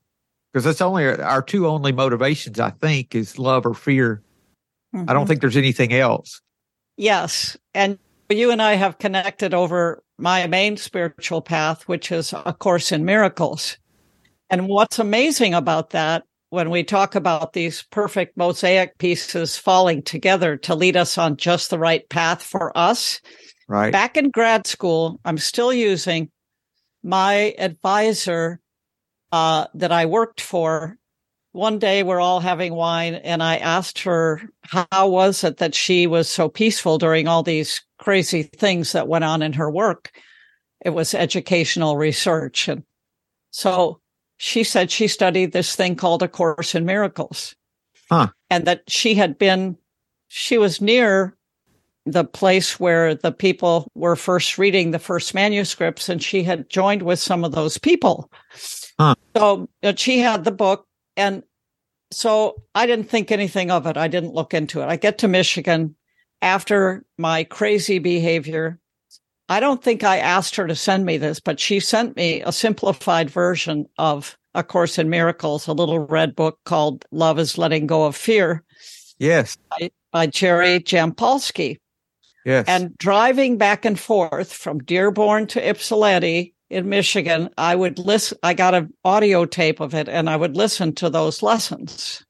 Because 0.53 0.65
that's 0.65 0.81
only 0.81 1.05
our 1.05 1.43
two 1.43 1.67
only 1.67 1.91
motivations, 1.91 2.61
I 2.61 2.71
think, 2.71 3.17
is 3.17 3.41
love 3.41 3.67
or 3.67 3.75
fear. 3.75 4.23
Mm-hmm. 4.95 5.11
I 5.11 5.13
don't 5.13 5.23
mm-hmm. 5.23 5.29
think 5.29 5.41
there's 5.41 5.57
anything 5.57 5.93
else. 5.93 6.41
Yes. 6.97 7.57
And 7.75 7.99
you 8.29 8.53
and 8.53 8.63
I 8.63 8.75
have 8.75 8.99
connected 8.99 9.53
over 9.53 10.05
my 10.17 10.47
main 10.47 10.77
spiritual 10.77 11.43
path, 11.43 11.89
which 11.89 12.13
is 12.13 12.33
A 12.33 12.53
Course 12.53 12.93
in 12.93 13.05
Miracles. 13.05 13.79
And 14.49 14.69
what's 14.69 15.01
amazing 15.01 15.55
about 15.55 15.91
that, 15.91 16.23
when 16.51 16.71
we 16.71 16.85
talk 16.85 17.15
about 17.15 17.53
these 17.53 17.83
perfect 17.91 18.37
mosaic 18.37 18.99
pieces 18.99 19.57
falling 19.57 20.03
together 20.03 20.57
to 20.57 20.75
lead 20.75 20.97
us 20.97 21.17
on 21.17 21.37
just 21.37 21.71
the 21.71 21.79
right 21.79 22.09
path 22.09 22.43
for 22.43 22.77
us. 22.77 23.21
Right. 23.69 23.93
Back 23.93 24.17
in 24.17 24.31
grad 24.31 24.67
school, 24.67 25.21
I'm 25.25 25.39
still 25.39 25.73
using 25.73 26.31
my 27.03 27.55
advisor 27.57 28.61
uh, 29.33 29.67
that 29.75 29.93
I 29.93 30.07
worked 30.07 30.41
for 30.41 30.99
one 31.53 31.79
day 31.79 32.03
we're 32.03 32.21
all 32.21 32.41
having 32.41 32.75
wine 32.75 33.15
and 33.15 33.43
I 33.43 33.57
asked 33.57 34.01
her 34.03 34.41
how 34.63 35.09
was 35.09 35.43
it 35.43 35.57
that 35.57 35.75
she 35.75 36.07
was 36.07 36.29
so 36.29 36.49
peaceful 36.49 36.99
during 36.99 37.27
all 37.27 37.43
these 37.43 37.83
crazy 37.99 38.45
things 38.45 38.93
that 38.93 39.09
went 39.09 39.25
on 39.25 39.43
in 39.43 39.55
her 39.55 39.71
work. 39.71 40.13
It 40.85 40.91
was 40.91 41.13
educational 41.13 41.97
research. 41.97 42.69
And 42.69 42.85
so 43.51 44.00
she 44.43 44.65
said 44.65 44.91
she 44.91 45.07
studied 45.07 45.53
this 45.53 45.77
thing 45.77 45.95
called 45.95 46.23
A 46.23 46.29
Course 46.29 46.75
in 46.75 46.87
Miracles. 46.87 47.55
Huh. 48.09 48.29
And 48.49 48.65
that 48.65 48.83
she 48.89 49.15
had 49.15 49.37
been, 49.37 49.77
she 50.29 50.57
was 50.57 50.81
near 50.81 51.37
the 52.07 52.25
place 52.25 52.81
where 52.81 53.15
the 53.15 53.33
people 53.33 53.87
were 53.95 54.17
first 54.17 54.57
reading 54.57 54.93
the 54.93 54.99
first 54.99 55.35
manuscripts 55.35 56.09
and 56.09 56.23
she 56.23 56.43
had 56.43 56.71
joined 56.71 57.03
with 57.03 57.19
some 57.19 57.45
of 57.45 57.53
those 57.53 57.77
people. 57.77 58.33
Huh. 58.99 59.15
So 59.37 59.69
she 59.97 60.21
had 60.21 60.45
the 60.45 60.53
book 60.53 60.87
and 61.19 61.43
so 62.11 62.63
I 62.75 62.87
didn't 62.87 63.11
think 63.11 63.31
anything 63.31 63.71
of 63.71 63.87
it. 63.87 63.99
I 63.99 64.09
didn't 64.09 64.33
look 64.33 64.55
into 64.55 64.81
it. 64.81 64.87
I 64.87 64.97
get 64.97 65.19
to 65.19 65.29
Michigan 65.29 65.95
after 66.41 67.05
my 67.19 67.45
crazy 67.45 67.99
behavior. 67.99 68.80
I 69.51 69.59
don't 69.59 69.83
think 69.83 70.05
I 70.05 70.19
asked 70.19 70.55
her 70.55 70.69
to 70.69 70.77
send 70.77 71.05
me 71.05 71.19
this, 71.19 71.41
but 71.41 71.59
she 71.59 71.81
sent 71.81 72.15
me 72.15 72.41
a 72.43 72.53
simplified 72.53 73.29
version 73.29 73.85
of 73.99 74.39
A 74.55 74.63
Course 74.63 74.97
in 74.97 75.11
Miracles, 75.11 75.67
a 75.67 75.73
little 75.73 75.99
red 75.99 76.37
book 76.37 76.61
called 76.65 77.05
Love 77.11 77.37
is 77.41 77.59
Letting 77.59 77.89
Go 77.89 78.05
of 78.05 78.15
Fear. 78.15 78.63
Yes. 79.19 79.59
By, 79.71 79.91
by 80.13 80.27
Jerry 80.29 80.79
Jampolsky. 80.79 81.79
Yes. 82.45 82.65
And 82.69 82.97
driving 82.97 83.59
back 83.59 83.85
and 83.85 83.99
forth 83.99 84.53
from 84.53 84.85
Dearborn 84.85 85.49
to 85.49 85.69
Ypsilanti 85.69 86.55
in 86.71 86.89
Michigan, 86.89 87.51
I 87.59 87.75
would 87.75 87.99
listen. 87.99 88.39
I 88.45 88.55
got 88.55 88.75
an 88.75 88.95
audio 89.05 89.47
tape 89.47 89.81
of 89.81 89.95
it 89.95 90.09
and 90.09 90.31
I 90.31 90.37
would 90.37 90.57
listen 90.57 90.95
to 90.95 91.11
those 91.11 91.43
lessons. 91.43 92.25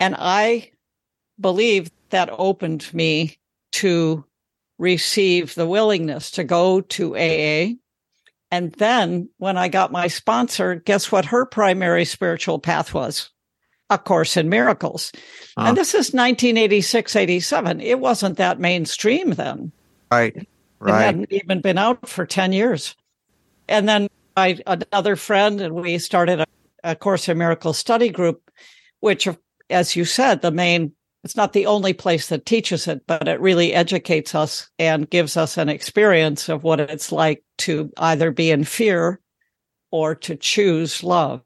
And 0.00 0.16
I 0.18 0.70
believe 1.38 1.90
that 2.08 2.30
opened 2.32 2.92
me 2.94 3.36
to 3.72 4.24
receive 4.78 5.54
the 5.54 5.66
willingness 5.66 6.30
to 6.32 6.44
go 6.44 6.80
to 6.80 7.16
AA. 7.16 7.74
And 8.50 8.72
then 8.72 9.28
when 9.38 9.56
I 9.56 9.68
got 9.68 9.92
my 9.92 10.06
sponsor, 10.08 10.76
guess 10.76 11.10
what 11.10 11.24
her 11.26 11.46
primary 11.46 12.04
spiritual 12.04 12.58
path 12.58 12.94
was? 12.94 13.30
A 13.90 13.98
Course 13.98 14.36
in 14.36 14.48
Miracles. 14.48 15.12
Uh-huh. 15.56 15.68
And 15.68 15.76
this 15.76 15.90
is 15.90 16.12
1986, 16.12 17.16
87. 17.16 17.80
It 17.80 18.00
wasn't 18.00 18.36
that 18.38 18.60
mainstream 18.60 19.30
then. 19.30 19.72
Right. 20.10 20.46
Right. 20.78 21.00
It 21.00 21.04
hadn't 21.04 21.32
even 21.32 21.60
been 21.60 21.78
out 21.78 22.08
for 22.08 22.26
10 22.26 22.52
years. 22.52 22.94
And 23.68 23.88
then 23.88 24.08
I, 24.36 24.58
another 24.66 25.16
friend, 25.16 25.60
and 25.60 25.74
we 25.74 25.98
started 25.98 26.40
a, 26.40 26.46
a 26.84 26.96
Course 26.96 27.28
in 27.28 27.38
Miracles 27.38 27.78
study 27.78 28.10
group, 28.10 28.50
which 29.00 29.26
as 29.70 29.96
you 29.96 30.04
said, 30.04 30.42
the 30.42 30.50
main, 30.50 30.92
it's 31.26 31.34
not 31.34 31.54
the 31.54 31.66
only 31.66 31.92
place 31.92 32.28
that 32.28 32.46
teaches 32.46 32.86
it, 32.86 33.04
but 33.08 33.26
it 33.26 33.40
really 33.40 33.74
educates 33.74 34.32
us 34.32 34.70
and 34.78 35.10
gives 35.10 35.36
us 35.36 35.58
an 35.58 35.68
experience 35.68 36.48
of 36.48 36.62
what 36.62 36.78
it's 36.78 37.10
like 37.10 37.42
to 37.58 37.90
either 37.96 38.30
be 38.30 38.52
in 38.52 38.62
fear 38.62 39.18
or 39.90 40.14
to 40.14 40.36
choose 40.36 41.02
love. 41.02 41.42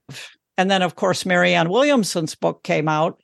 And 0.59 0.71
then, 0.71 0.83
of 0.83 0.97
course, 0.97 1.25
Marianne 1.25 1.71
Williamson's 1.71 2.35
book 2.35 2.63
came 2.63 2.89
out, 2.89 3.23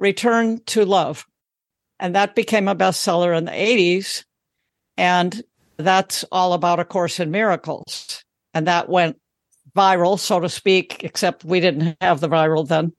Return 0.00 0.62
to 0.68 0.86
Love. 0.86 1.26
And 2.00 2.14
that 2.14 2.34
became 2.34 2.68
a 2.68 2.74
bestseller 2.74 3.36
in 3.36 3.44
the 3.44 3.50
80s. 3.50 4.24
And 4.96 5.42
that's 5.76 6.24
all 6.32 6.54
about 6.54 6.80
A 6.80 6.86
Course 6.86 7.20
in 7.20 7.30
Miracles. 7.30 8.24
And 8.54 8.66
that 8.66 8.88
went 8.88 9.18
viral, 9.76 10.18
so 10.18 10.40
to 10.40 10.48
speak, 10.48 11.04
except 11.04 11.44
we 11.44 11.60
didn't 11.60 11.98
have 12.00 12.20
the 12.20 12.30
viral 12.30 12.66
then. 12.66 12.94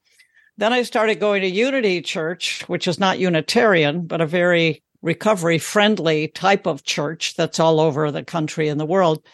Then 0.58 0.72
I 0.74 0.84
started 0.84 1.20
going 1.20 1.42
to 1.42 1.50
Unity 1.50 2.02
Church, 2.02 2.62
which 2.68 2.88
is 2.88 3.00
not 3.00 3.20
Unitarian, 3.20 4.06
but 4.06 4.22
a 4.22 4.26
very 4.26 4.84
recovery 5.02 5.58
friendly 5.58 6.30
type 6.30 6.66
of 6.66 6.84
church 6.84 7.36
that's 7.36 7.60
all 7.60 7.80
over 7.80 8.12
the 8.12 8.24
country 8.24 8.70
and 8.70 8.80
the 8.80 8.86
world. 8.86 9.26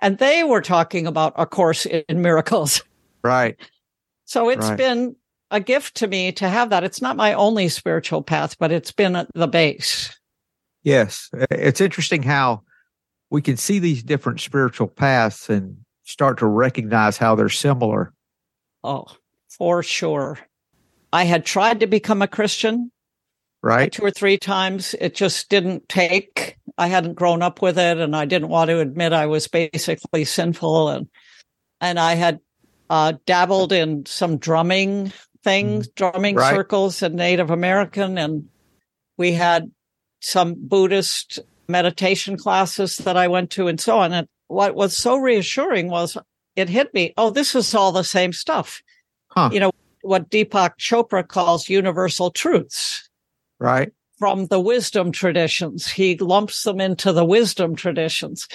And 0.00 0.18
they 0.18 0.42
were 0.42 0.62
talking 0.62 1.06
about 1.06 1.34
A 1.36 1.46
Course 1.46 1.86
in 1.86 2.22
Miracles. 2.22 2.82
Right. 3.22 3.56
So 4.24 4.48
it's 4.48 4.66
Right. 4.66 4.76
been 4.78 5.14
a 5.50 5.60
gift 5.60 5.96
to 5.96 6.08
me 6.08 6.32
to 6.32 6.48
have 6.48 6.70
that. 6.70 6.82
It's 6.82 7.02
not 7.02 7.16
my 7.16 7.34
only 7.34 7.68
spiritual 7.68 8.22
path, 8.22 8.58
but 8.58 8.72
it's 8.72 8.90
been 8.90 9.26
the 9.34 9.46
base. 9.46 10.18
Yes. 10.82 11.30
It's 11.50 11.80
interesting 11.80 12.22
how 12.24 12.62
we 13.30 13.42
can 13.42 13.56
see 13.56 13.78
these 13.78 14.02
different 14.02 14.40
spiritual 14.40 14.88
paths 14.88 15.48
and 15.48 15.76
start 16.02 16.38
to 16.38 16.46
recognize 16.46 17.16
how 17.16 17.34
they're 17.36 17.48
similar. 17.48 18.12
Oh, 18.82 19.06
for 19.48 19.82
sure. 19.82 20.38
I 21.12 21.24
had 21.24 21.44
tried 21.44 21.80
to 21.80 21.86
become 21.86 22.22
a 22.22 22.28
Christian 22.28 22.90
Right. 23.64 23.92
two 23.92 24.02
or 24.04 24.10
three 24.10 24.38
times. 24.38 24.94
It 25.00 25.14
just 25.14 25.48
didn't 25.48 25.88
take. 25.88 26.56
I 26.78 26.88
hadn't 26.88 27.14
grown 27.14 27.42
up 27.42 27.62
with 27.62 27.78
it 27.78 27.98
and 27.98 28.16
I 28.16 28.24
didn't 28.24 28.48
want 28.48 28.70
to 28.70 28.80
admit 28.80 29.12
I 29.12 29.26
was 29.26 29.46
basically 29.46 30.24
sinful 30.24 30.88
and 30.88 31.08
and 31.80 31.98
I 32.00 32.14
had 32.14 32.40
uh, 32.90 33.14
dabbled 33.26 33.72
in 33.72 34.04
some 34.06 34.38
drumming 34.38 35.12
things, 35.44 35.88
drumming 35.88 36.36
Right. 36.36 36.54
circles 36.54 37.02
in 37.02 37.14
Native 37.14 37.50
American 37.50 38.18
and 38.18 38.48
we 39.16 39.32
had 39.32 39.70
some 40.20 40.54
Buddhist 40.56 41.38
meditation 41.68 42.36
classes 42.36 42.96
that 42.98 43.16
I 43.16 43.28
went 43.28 43.50
to 43.52 43.68
and 43.68 43.80
so 43.80 43.98
on. 43.98 44.12
And 44.12 44.26
what 44.48 44.74
was 44.74 44.96
so 44.96 45.16
reassuring 45.16 45.88
was 45.88 46.16
it 46.56 46.68
hit 46.68 46.92
me, 46.94 47.14
oh, 47.16 47.30
this 47.30 47.54
is 47.54 47.74
all 47.74 47.92
the 47.92 48.04
same 48.04 48.32
stuff. 48.32 48.82
Huh. 49.28 49.50
You 49.52 49.60
know, 49.60 49.70
what 50.02 50.30
Deepak 50.30 50.72
Chopra 50.78 51.26
calls 51.26 51.68
universal 51.68 52.30
truths 52.30 53.08
Right. 53.58 53.92
from 54.18 54.46
the 54.46 54.60
wisdom 54.60 55.12
traditions. 55.12 55.88
He 55.90 56.16
lumps 56.18 56.62
them 56.62 56.80
into 56.80 57.12
the 57.12 57.24
wisdom 57.24 57.74
traditions. 57.74 58.46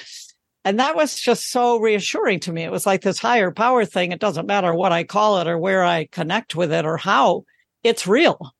And 0.65 0.79
that 0.79 0.95
was 0.95 1.19
just 1.19 1.49
so 1.49 1.77
reassuring 1.79 2.41
to 2.41 2.51
me. 2.51 2.63
It 2.63 2.71
was 2.71 2.85
like 2.85 3.01
this 3.01 3.19
higher 3.19 3.51
power 3.51 3.85
thing. 3.85 4.11
It 4.11 4.19
doesn't 4.19 4.47
matter 4.47 4.73
what 4.75 4.91
I 4.91 5.05
call 5.05 5.39
it 5.39 5.47
or 5.47 5.57
where 5.57 5.83
I 5.83 6.07
connect 6.11 6.55
with 6.55 6.73
it 6.73 6.85
or 6.85 6.97
how 6.97 7.43
it's 7.83 8.05
real. 8.05 8.53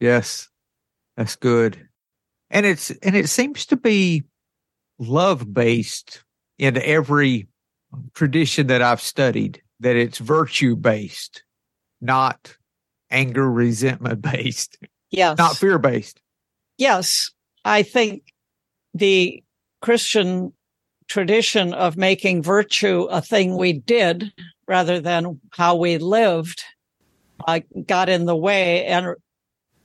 Yes. 0.00 0.48
That's 1.16 1.36
good. 1.36 1.88
And 2.50 2.66
it's 2.66 2.90
and 2.90 3.14
it 3.16 3.28
seems 3.28 3.66
to 3.66 3.76
be 3.76 4.24
love 4.98 5.52
based 5.52 6.24
in 6.58 6.76
every 6.78 7.46
tradition 8.14 8.66
that 8.66 8.82
I've 8.82 9.00
studied, 9.00 9.62
that 9.80 9.96
it's 9.96 10.18
virtue 10.18 10.76
based, 10.76 11.44
not 12.00 12.56
anger, 13.10 13.50
resentment 13.50 14.22
based, 14.32 14.78
Yes. 15.10 15.38
not 15.38 15.56
fear 15.56 15.78
based. 15.78 16.20
yes. 16.78 17.30
I 17.64 17.82
think 17.82 18.22
the 18.92 19.42
Christian 19.80 20.52
tradition 21.08 21.72
of 21.72 21.96
making 21.96 22.42
virtue 22.42 23.04
a 23.10 23.20
thing 23.22 23.56
we 23.56 23.72
did 23.72 24.32
rather 24.68 25.00
than 25.00 25.40
how 25.52 25.76
we 25.76 25.98
lived 25.98 26.62
uh, 27.46 27.60
got 27.86 28.08
in 28.08 28.24
the 28.26 28.36
way. 28.36 28.84
And 28.86 29.14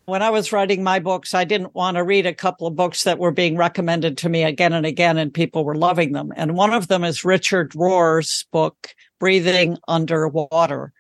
when 0.10 0.22
I 0.22 0.30
was 0.30 0.52
writing 0.52 0.84
my 0.84 1.00
books, 1.00 1.34
I 1.34 1.44
didn't 1.44 1.74
want 1.76 1.96
to 1.98 2.04
read 2.04 2.26
a 2.26 2.34
couple 2.34 2.68
of 2.68 2.76
books 2.76 3.04
that 3.04 3.20
were 3.20 3.32
being 3.32 3.56
recommended 3.58 4.18
to 4.20 4.30
me 4.30 4.44
again 4.44 4.74
and 4.74 4.86
again, 4.86 5.18
and 5.18 5.34
people 5.34 5.64
were 5.64 5.76
loving 5.76 6.12
them. 6.12 6.32
And 6.36 6.56
one 6.56 6.74
of 6.74 6.88
them 6.88 7.04
is 7.04 7.24
Richard 7.26 7.74
Rohr's 7.76 8.46
book, 8.52 8.94
Breathing 9.20 9.78
Underwater, 9.88 10.94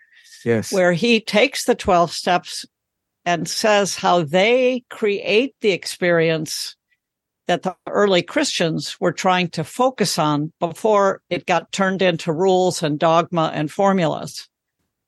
Yes. 0.46 0.72
where 0.72 0.94
he 0.94 1.20
takes 1.20 1.66
the 1.66 1.76
12 1.76 2.12
steps 2.12 2.66
and 3.26 3.48
says 3.48 3.96
how 3.96 4.24
they 4.24 4.84
create 4.90 5.56
the 5.62 5.72
experience 5.72 6.76
that 7.48 7.64
the 7.64 7.76
early 7.88 8.22
Christians 8.22 8.96
were 9.00 9.12
trying 9.12 9.50
to 9.50 9.64
focus 9.64 10.18
on 10.20 10.54
before 10.60 11.22
it 11.30 11.46
got 11.46 11.72
turned 11.72 12.02
into 12.02 12.32
rules 12.32 12.84
and 12.84 13.00
dogma 13.00 13.52
and 13.54 13.72
formulas. 13.72 14.48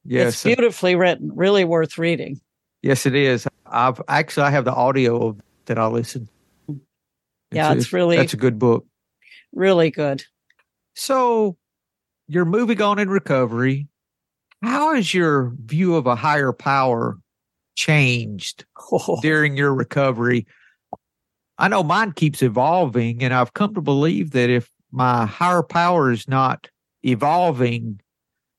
yes. 0.04 0.34
It's 0.34 0.44
beautifully 0.44 0.96
written, 0.96 1.32
really 1.36 1.64
worth 1.64 1.98
reading. 1.98 2.42
Yes, 2.82 3.06
it 3.06 3.14
is. 3.14 3.48
I've 3.72 4.02
actually 4.08 4.44
I 4.44 4.50
have 4.52 4.66
the 4.66 4.74
audio 4.74 5.28
of 5.30 5.42
that 5.66 5.78
I 5.78 5.88
listened. 5.88 6.28
Yeah, 7.52 7.74
it's 7.74 7.92
really- 7.92 8.18
that's 8.18 8.34
a 8.34 8.38
good 8.38 8.60
book. 8.60 8.86
Really 9.54 9.92
good. 9.92 10.24
So 10.96 11.58
you're 12.28 12.46
moving 12.46 12.82
on 12.82 13.00
in 13.00 13.10
recovery. 13.10 13.88
How 14.62 14.94
has 14.96 15.14
your 15.14 15.54
view 15.66 15.96
of 15.96 16.06
a 16.08 16.16
higher 16.16 16.54
power 16.54 17.18
changed 17.76 18.66
Oh, 18.92 19.20
during 19.22 19.58
your 19.58 19.74
recovery? 19.74 20.46
I 21.58 21.68
know 21.68 21.84
mine 21.84 22.14
keeps 22.14 22.42
evolving, 22.42 23.24
and 23.24 23.34
I've 23.34 23.54
come 23.54 23.74
to 23.76 23.82
believe 23.82 24.32
that 24.32 24.50
if 24.50 24.70
my 24.92 25.26
higher 25.26 25.64
power 25.64 26.12
is 26.12 26.28
not 26.28 26.70
evolving, 27.04 28.00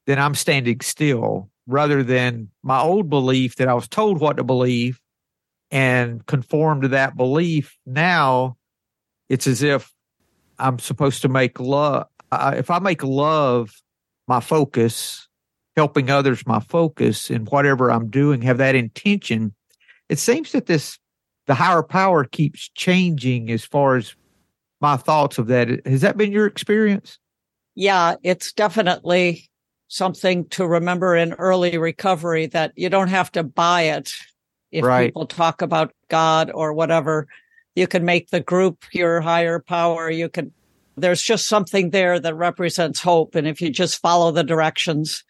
then 0.07 0.18
I'm 0.18 0.35
standing 0.35 0.81
still 0.81 1.51
rather 1.66 2.03
than 2.03 2.48
my 2.62 2.81
old 2.81 3.09
belief 3.09 3.57
that 3.57 3.68
I 3.68 3.75
was 3.75 3.88
told 3.88 4.20
what 4.20 4.37
to 4.37 4.44
believe 4.44 5.01
and 5.73 6.25
conform 6.27 6.83
to 6.83 6.89
that 6.89 7.17
belief. 7.17 7.77
Now 7.85 8.57
it's 9.29 9.49
as 9.49 9.63
if 9.63 9.93
I'm 10.59 10.79
supposed 10.79 11.23
to 11.23 11.29
make 11.29 11.59
love. 11.59 12.07
If 12.33 12.71
I 12.71 12.79
make 12.79 13.03
love 13.03 13.75
my 14.29 14.39
focus, 14.39 15.27
helping 15.75 16.11
others 16.11 16.47
my 16.47 16.61
focus 16.61 17.31
in 17.31 17.47
whatever 17.47 17.91
I'm 17.91 18.09
doing, 18.09 18.43
have 18.43 18.59
that 18.59 18.77
intention, 18.77 19.55
it 20.09 20.19
seems 20.19 20.53
that 20.53 20.67
this 20.67 20.99
the 21.47 21.55
higher 21.55 21.83
power 21.83 22.23
keeps 22.23 22.69
changing 22.75 23.51
as 23.51 23.65
far 23.65 23.97
as 23.97 24.15
my 24.81 24.97
thoughts 24.97 25.39
of 25.39 25.49
that. 25.49 25.85
Has 25.87 26.03
that 26.03 26.17
been 26.17 26.31
your 26.31 26.47
experience? 26.47 27.19
yeah, 27.75 28.17
it's 28.23 28.53
definitely 28.53 29.49
something 29.89 30.49
to 30.49 30.67
remember 30.67 31.17
in 31.17 31.33
early 31.35 31.79
recovery 31.79 32.47
that 32.47 32.73
you 32.77 32.89
don't 32.89 33.09
have 33.09 33.33
to 33.33 33.43
buy 33.43 33.83
it. 33.83 34.13
If 34.73 34.85
Right. 34.85 35.09
people 35.09 35.27
talk 35.27 35.63
about 35.63 35.93
God 36.09 36.51
or 36.53 36.73
whatever, 36.73 37.29
you 37.77 37.87
can 37.87 38.05
make 38.05 38.31
the 38.31 38.41
group 38.41 38.85
your 38.93 39.21
higher 39.21 39.61
power. 39.61 40.11
You 40.11 40.29
can, 40.29 40.53
there's 40.97 41.23
just 41.23 41.47
something 41.47 41.91
there 41.91 42.19
that 42.19 42.35
represents 42.35 43.01
hope. 43.01 43.35
And 43.35 43.47
if 43.47 43.61
you 43.61 43.71
just 43.71 44.01
follow 44.01 44.33
the 44.33 44.43
directions, 44.43 45.25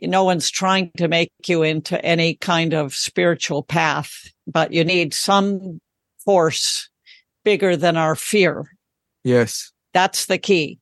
no 0.00 0.22
one's 0.22 0.48
trying 0.48 0.92
to 0.96 1.08
make 1.08 1.32
you 1.46 1.64
into 1.64 2.02
any 2.04 2.36
kind 2.36 2.72
of 2.72 2.94
spiritual 2.94 3.64
path, 3.64 4.30
but 4.46 4.72
you 4.72 4.84
need 4.84 5.12
some 5.12 5.80
force 6.24 6.88
bigger 7.44 7.76
than 7.76 7.96
our 7.96 8.14
fear. 8.14 8.70
Yes. 9.24 9.72
That's 9.92 10.26
the 10.26 10.38
key. 10.38 10.78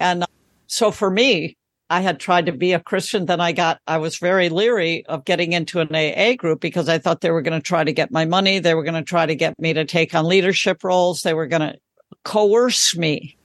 And 0.00 0.24
so 0.66 0.90
for 0.90 1.10
me, 1.10 1.57
I 1.90 2.00
had 2.00 2.20
tried 2.20 2.46
to 2.46 2.52
be 2.52 2.72
a 2.72 2.80
Christian. 2.80 3.26
Then 3.26 3.40
I 3.40 3.52
got, 3.52 3.80
I 3.86 3.96
was 3.96 4.18
very 4.18 4.50
leery 4.50 5.06
of 5.06 5.24
getting 5.24 5.52
into 5.52 5.80
an 5.80 5.94
AA 5.94 6.34
group 6.34 6.60
because 6.60 6.88
I 6.88 6.98
thought 6.98 7.22
they 7.22 7.30
were 7.30 7.42
going 7.42 7.58
to 7.58 7.66
try 7.66 7.82
to 7.82 7.92
get 7.92 8.12
my 8.12 8.24
money. 8.24 8.58
They 8.58 8.74
were 8.74 8.82
going 8.82 8.94
to 8.94 9.02
try 9.02 9.24
to 9.24 9.34
get 9.34 9.58
me 9.58 9.72
to 9.72 9.84
take 9.84 10.14
on 10.14 10.26
leadership 10.26 10.84
roles. 10.84 11.22
They 11.22 11.34
were 11.34 11.46
going 11.46 11.62
to 11.62 11.78
coerce 12.24 12.96
me. 12.96 13.36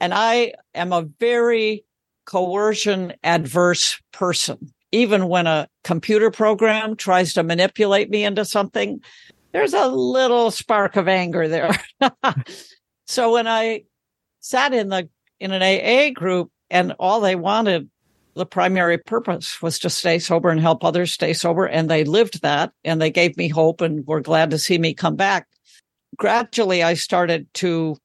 And 0.00 0.12
I 0.12 0.54
am 0.74 0.92
a 0.92 1.06
very 1.20 1.84
coercion 2.24 3.14
adverse 3.22 4.00
person. 4.12 4.72
Even 4.92 5.28
when 5.28 5.46
a 5.46 5.68
computer 5.84 6.30
program 6.30 6.96
tries 6.96 7.32
to 7.34 7.42
manipulate 7.42 8.10
me 8.10 8.24
into 8.24 8.44
something, 8.44 9.00
there's 9.52 9.74
a 9.74 9.88
little 9.88 10.50
spark 10.50 10.96
of 10.96 11.06
anger 11.06 11.48
there. 11.48 11.78
so 13.06 13.32
when 13.32 13.46
I 13.46 13.84
sat 14.40 14.74
in 14.74 14.88
the 14.88 15.08
in 15.38 15.52
an 15.52 15.62
AA 15.62 16.12
group 16.12 16.50
and 16.70 16.92
all 16.98 17.20
they 17.20 17.36
wanted 17.36 17.90
the 18.34 18.46
primary 18.46 18.98
purpose 18.98 19.62
was 19.62 19.78
to 19.78 19.88
stay 19.88 20.18
sober 20.18 20.50
and 20.50 20.60
help 20.60 20.84
others 20.84 21.12
stay 21.12 21.32
sober 21.32 21.66
and 21.66 21.88
they 21.88 22.04
lived 22.04 22.42
that 22.42 22.72
and 22.84 23.00
they 23.00 23.10
gave 23.10 23.36
me 23.36 23.48
hope 23.48 23.80
and 23.80 24.06
were 24.06 24.20
glad 24.20 24.50
to 24.50 24.58
see 24.58 24.78
me 24.78 24.92
come 24.94 25.16
back 25.16 25.46
gradually 26.16 26.82
i 26.82 26.94
started 26.94 27.46
to 27.54 27.96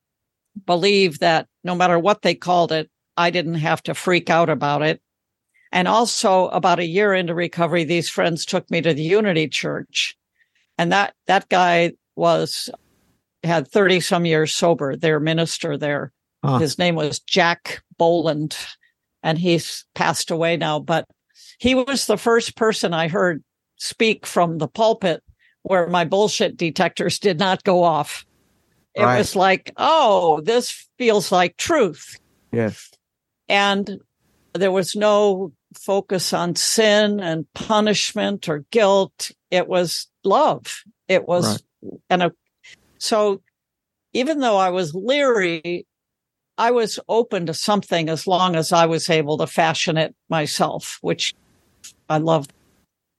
believe 0.65 1.19
that 1.19 1.47
no 1.63 1.75
matter 1.75 1.99
what 1.99 2.21
they 2.21 2.35
called 2.35 2.71
it 2.71 2.89
i 3.17 3.29
didn't 3.29 3.55
have 3.55 3.83
to 3.83 3.93
freak 3.93 4.29
out 4.29 4.49
about 4.49 4.81
it 4.81 5.01
And 5.71 5.87
also 5.87 6.47
about 6.49 6.79
a 6.79 6.85
year 6.85 7.13
into 7.13 7.33
recovery, 7.33 7.83
these 7.83 8.09
friends 8.09 8.45
took 8.45 8.69
me 8.69 8.81
to 8.81 8.93
the 8.93 9.03
Unity 9.03 9.47
Church. 9.47 10.17
And 10.77 10.91
that, 10.91 11.13
that 11.27 11.47
guy 11.49 11.93
was, 12.15 12.69
had 13.43 13.67
30 13.69 14.01
some 14.01 14.25
years 14.25 14.53
sober, 14.53 14.95
their 14.95 15.19
minister 15.19 15.77
there. 15.77 16.11
Huh. 16.43 16.57
His 16.57 16.77
name 16.77 16.95
was 16.95 17.19
Jack 17.19 17.83
Boland 17.97 18.57
and 19.23 19.37
he's 19.37 19.85
passed 19.93 20.31
away 20.31 20.57
now, 20.57 20.79
but 20.79 21.07
he 21.59 21.75
was 21.75 22.07
the 22.07 22.17
first 22.17 22.55
person 22.55 22.93
I 22.93 23.07
heard 23.07 23.43
speak 23.77 24.25
from 24.25 24.57
the 24.57 24.67
pulpit 24.67 25.23
where 25.63 25.87
my 25.87 26.05
bullshit 26.05 26.57
detectors 26.57 27.19
did 27.19 27.37
not 27.37 27.63
go 27.63 27.83
off. 27.83 28.25
It 28.95 29.03
right. 29.03 29.17
was 29.17 29.35
like, 29.35 29.71
oh, 29.77 30.41
this 30.41 30.87
feels 30.97 31.31
like 31.31 31.57
truth. 31.57 32.19
Yes. 32.51 32.89
And 33.47 33.99
there 34.53 34.71
was 34.71 34.95
no 34.95 35.53
focus 35.75 36.33
on 36.33 36.55
sin 36.55 37.19
and 37.19 37.45
punishment 37.53 38.49
or 38.49 38.65
guilt. 38.71 39.31
It 39.49 39.67
was 39.67 40.07
love. 40.23 40.83
It 41.07 41.27
was, 41.27 41.63
right. 41.81 42.01
and 42.09 42.23
a, 42.23 42.31
so 42.97 43.41
even 44.13 44.39
though 44.39 44.57
I 44.57 44.69
was 44.69 44.93
leery, 44.93 45.85
I 46.61 46.69
was 46.69 46.99
open 47.09 47.47
to 47.47 47.55
something 47.55 48.07
as 48.07 48.27
long 48.27 48.55
as 48.55 48.71
I 48.71 48.85
was 48.85 49.09
able 49.09 49.35
to 49.39 49.47
fashion 49.47 49.97
it 49.97 50.13
myself, 50.29 50.99
which 51.01 51.33
I 52.07 52.19
love 52.19 52.49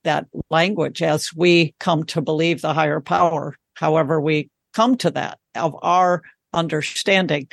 that 0.04 0.28
language 0.48 1.02
as 1.02 1.34
we 1.34 1.74
come 1.80 2.04
to 2.04 2.20
believe 2.20 2.60
the 2.60 2.72
higher 2.72 3.00
power, 3.00 3.56
however 3.74 4.20
we 4.20 4.48
come 4.74 4.96
to 4.98 5.10
that 5.10 5.40
of 5.56 5.74
our 5.82 6.22
understanding, 6.52 7.48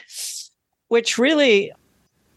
which 0.90 1.18
really 1.18 1.72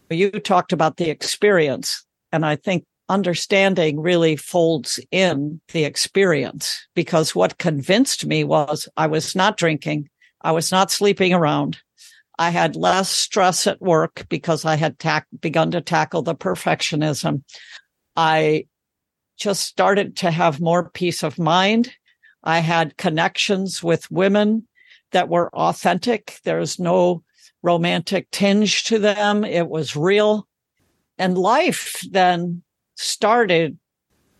you 0.09 0.31
talked 0.31 0.73
about 0.73 0.97
the 0.97 1.11
experience. 1.11 2.03
And 2.31 2.47
I 2.47 2.55
think 2.55 2.85
understanding 3.07 3.99
really 3.99 4.35
folds 4.35 4.99
in 5.11 5.61
the 5.73 5.85
experience 5.85 6.87
because 6.95 7.35
what 7.35 7.59
convinced 7.59 8.25
me 8.25 8.43
was 8.43 8.89
I 8.97 9.05
was 9.05 9.35
not 9.35 9.57
drinking. 9.57 10.09
I 10.41 10.53
was 10.53 10.71
not 10.71 10.89
sleeping 10.89 11.35
around. 11.35 11.77
I 12.39 12.49
had 12.49 12.75
less 12.75 13.09
stress 13.09 13.67
at 13.67 13.81
work 13.81 14.25
because 14.29 14.65
I 14.65 14.75
had 14.75 14.97
ta- 14.99 15.23
begun 15.39 15.71
to 15.71 15.81
tackle 15.81 16.23
the 16.23 16.35
perfectionism. 16.35 17.43
I 18.15 18.65
just 19.37 19.63
started 19.63 20.17
to 20.17 20.31
have 20.31 20.59
more 20.59 20.89
peace 20.89 21.23
of 21.23 21.39
mind. 21.39 21.93
I 22.43 22.59
had 22.59 22.97
connections 22.97 23.83
with 23.83 24.11
women 24.11 24.67
that 25.11 25.29
were 25.29 25.53
authentic. 25.55 26.39
There's 26.43 26.79
no 26.79 27.23
romantic 27.61 28.29
tinge 28.31 28.83
to 28.85 28.99
them. 28.99 29.43
It 29.43 29.69
was 29.69 29.95
real. 29.95 30.47
And 31.17 31.37
life 31.37 32.01
then 32.09 32.63
started 32.95 33.77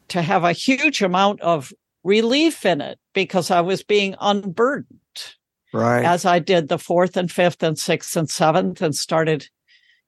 to 0.09 0.21
have 0.21 0.43
a 0.43 0.51
huge 0.51 1.01
amount 1.01 1.41
of 1.41 1.71
relief 2.03 2.65
in 2.65 2.81
it 2.81 2.99
because 3.13 3.49
I 3.49 3.61
was 3.61 3.83
being 3.83 4.15
unburdened. 4.19 4.99
Right. 5.73 6.05
As 6.05 6.23
I 6.23 6.39
did 6.39 6.67
the 6.67 6.77
fourth 6.77 7.17
and 7.17 7.31
fifth 7.31 7.63
and 7.63 7.77
sixth 7.77 8.15
and 8.15 8.29
seventh 8.29 8.81
and 8.81 8.95
started 8.95 9.49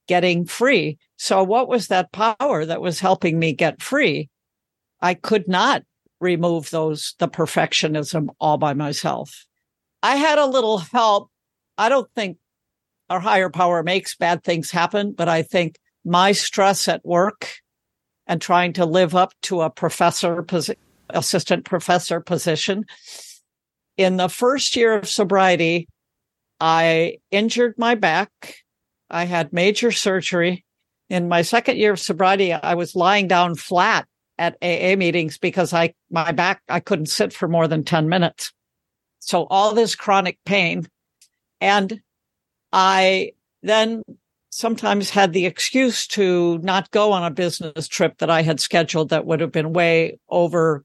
getting 0.06 0.46
free. 0.46 0.98
So 1.16 1.42
what 1.42 1.68
was 1.68 1.88
that 1.88 2.12
power 2.12 2.64
that 2.64 2.80
was 2.80 3.00
helping 3.00 3.38
me 3.38 3.52
get 3.52 3.82
free? 3.82 4.30
I 5.00 5.14
could 5.14 5.48
not 5.48 5.82
remove 6.20 6.70
those, 6.70 7.14
the 7.18 7.28
perfectionism 7.28 8.28
all 8.40 8.56
by 8.58 8.74
myself. 8.74 9.44
I 10.02 10.16
had 10.16 10.38
a 10.38 10.46
little 10.46 10.78
help. 10.78 11.30
I 11.76 11.88
don't 11.88 12.08
think 12.14 12.38
our 13.10 13.20
higher 13.20 13.50
power 13.50 13.82
makes 13.82 14.16
bad 14.16 14.44
things 14.44 14.70
happen, 14.70 15.12
but 15.12 15.28
I 15.28 15.42
think 15.42 15.78
my 16.04 16.32
stress 16.32 16.88
at 16.88 17.04
work 17.04 17.56
and 18.26 18.40
trying 18.40 18.72
to 18.74 18.86
live 18.86 19.14
up 19.14 19.32
to 19.42 19.62
a 19.62 19.70
professor, 19.70 20.44
assistant 21.10 21.64
professor 21.64 22.20
position. 22.20 22.84
In 23.96 24.16
the 24.16 24.28
first 24.28 24.76
year 24.76 24.94
of 24.94 25.08
sobriety, 25.08 25.88
I 26.60 27.18
injured 27.30 27.74
my 27.78 27.94
back. 27.94 28.56
I 29.10 29.24
had 29.24 29.52
major 29.52 29.92
surgery. 29.92 30.64
In 31.08 31.28
my 31.28 31.42
second 31.42 31.76
year 31.76 31.92
of 31.92 32.00
sobriety, 32.00 32.52
I 32.52 32.74
was 32.74 32.96
lying 32.96 33.28
down 33.28 33.54
flat 33.54 34.06
at 34.38 34.56
AA 34.60 34.96
meetings 34.96 35.38
because 35.38 35.72
I, 35.72 35.94
my 36.10 36.32
back, 36.32 36.60
I 36.68 36.80
couldn't 36.80 37.06
sit 37.06 37.32
for 37.32 37.48
more 37.48 37.68
than 37.68 37.84
10 37.84 38.08
minutes. 38.08 38.52
So 39.18 39.46
all 39.48 39.74
this 39.74 39.94
chronic 39.94 40.38
pain. 40.44 40.88
And 41.60 42.00
I 42.72 43.32
then 43.62 44.02
sometimes 44.50 45.10
had 45.10 45.32
the 45.32 45.46
excuse 45.46 46.06
to 46.08 46.58
not 46.58 46.90
go 46.90 47.12
on 47.12 47.24
a 47.24 47.30
business 47.30 47.88
trip 47.88 48.18
that 48.18 48.30
I 48.30 48.42
had 48.42 48.60
scheduled 48.60 49.10
that 49.10 49.26
would 49.26 49.40
have 49.40 49.52
been 49.52 49.72
way 49.72 50.18
over 50.28 50.84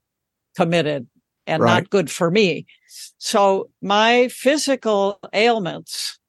committed 0.56 1.08
and 1.48 1.64
right. 1.64 1.74
not 1.74 1.90
good 1.90 2.10
for 2.10 2.32
me. 2.32 2.66
So 3.18 3.70
my 3.82 4.28
physical 4.30 5.20
ailments 5.34 6.20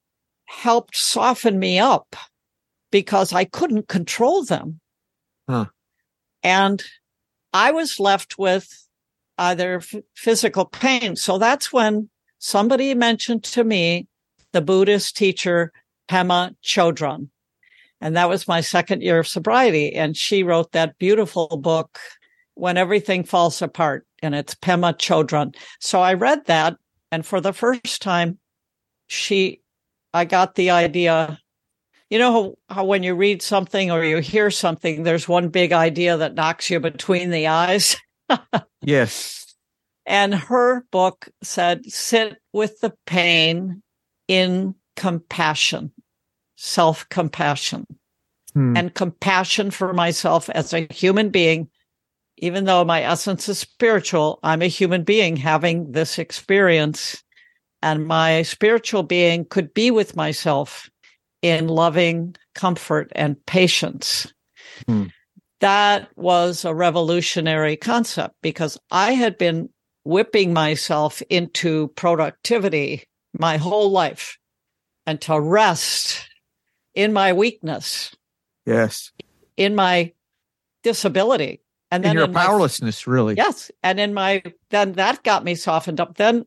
helped 0.45 0.95
soften 0.95 1.59
me 1.59 1.79
up 1.79 2.15
because 2.91 3.33
I 3.33 3.45
couldn't 3.45 3.87
control 3.87 4.43
them. 4.43 4.79
Huh. 5.49 5.65
And 6.43 6.83
I 7.53 7.71
was 7.71 7.99
left 7.99 8.37
with 8.37 8.87
either 9.37 9.77
f- 9.77 9.95
physical 10.15 10.65
pain. 10.65 11.15
So 11.15 11.37
that's 11.37 11.73
when 11.73 12.09
somebody 12.39 12.93
mentioned 12.93 13.43
to 13.45 13.63
me 13.63 14.07
the 14.51 14.61
Buddhist 14.61 15.17
teacher, 15.17 15.71
Pema 16.09 16.55
Chodron. 16.63 17.29
And 17.99 18.15
that 18.17 18.29
was 18.29 18.47
my 18.47 18.61
second 18.61 19.01
year 19.01 19.19
of 19.19 19.27
sobriety. 19.27 19.93
And 19.93 20.15
she 20.15 20.43
wrote 20.43 20.73
that 20.73 20.97
beautiful 20.97 21.47
book, 21.47 21.99
When 22.55 22.77
Everything 22.77 23.23
Falls 23.23 23.61
Apart. 23.61 24.05
And 24.21 24.33
it's 24.35 24.55
Pema 24.55 24.93
Chodron. 24.97 25.55
So 25.79 26.01
I 26.01 26.13
read 26.13 26.45
that. 26.45 26.77
And 27.11 27.25
for 27.25 27.41
the 27.41 27.53
first 27.53 28.01
time, 28.01 28.39
she, 29.07 29.61
I 30.13 30.25
got 30.25 30.55
the 30.55 30.71
idea 30.71 31.39
you 32.13 32.19
know 32.19 32.55
how, 32.69 32.75
how, 32.75 32.85
when 32.85 33.01
you 33.01 33.15
read 33.15 33.41
something 33.41 33.89
or 33.89 34.03
you 34.03 34.17
hear 34.17 34.51
something, 34.51 35.01
there's 35.01 35.27
one 35.27 35.49
big 35.49 35.73
idea 35.73 36.15
that 36.15 36.35
knocks 36.35 36.69
you 36.69 36.79
between 36.79 37.31
the 37.31 37.47
eyes? 37.47 37.97
yes. 38.83 39.55
And 40.05 40.35
her 40.35 40.85
book 40.91 41.29
said, 41.41 41.85
sit 41.87 42.37
with 42.51 42.81
the 42.81 42.93
pain 43.07 43.81
in 44.27 44.75
compassion, 44.95 45.91
self 46.55 47.09
compassion, 47.09 47.87
hmm. 48.53 48.77
and 48.77 48.93
compassion 48.93 49.71
for 49.71 49.91
myself 49.91 50.51
as 50.51 50.71
a 50.71 50.87
human 50.91 51.29
being. 51.29 51.67
Even 52.37 52.65
though 52.65 52.83
my 52.83 53.03
essence 53.03 53.47
is 53.47 53.59
spiritual, 53.59 54.39
I'm 54.43 54.61
a 54.61 54.67
human 54.67 55.03
being 55.03 55.37
having 55.37 55.91
this 55.91 56.17
experience. 56.17 57.23
And 57.81 58.07
my 58.07 58.43
spiritual 58.43 59.03
being 59.03 59.45
could 59.45 59.73
be 59.73 59.91
with 59.91 60.15
myself 60.15 60.89
in 61.41 61.67
loving 61.67 62.35
comfort 62.55 63.11
and 63.15 63.43
patience. 63.45 64.33
Hmm. 64.87 65.05
That 65.59 66.09
was 66.15 66.65
a 66.65 66.73
revolutionary 66.73 67.77
concept 67.77 68.35
because 68.41 68.77
I 68.91 69.13
had 69.13 69.37
been 69.37 69.69
whipping 70.03 70.53
myself 70.53 71.21
into 71.29 71.89
productivity 71.89 73.03
my 73.37 73.57
whole 73.57 73.89
life 73.89 74.37
and 75.05 75.19
to 75.21 75.39
rest 75.39 76.27
in 76.93 77.13
my 77.13 77.33
weakness. 77.33 78.15
Yes. 78.65 79.11
In 79.57 79.75
my 79.75 80.13
disability. 80.83 81.62
And 81.93 82.03
then 82.03 82.11
in 82.11 82.17
your 82.17 82.25
in 82.25 82.33
powerlessness, 82.33 83.05
my, 83.05 83.13
really. 83.13 83.35
Yes. 83.35 83.69
And 83.83 83.99
in 83.99 84.15
my, 84.15 84.41
then 84.71 84.93
that 84.93 85.21
got 85.21 85.43
me 85.43 85.53
softened 85.53 86.01
up. 86.01 86.17
Then 86.17 86.43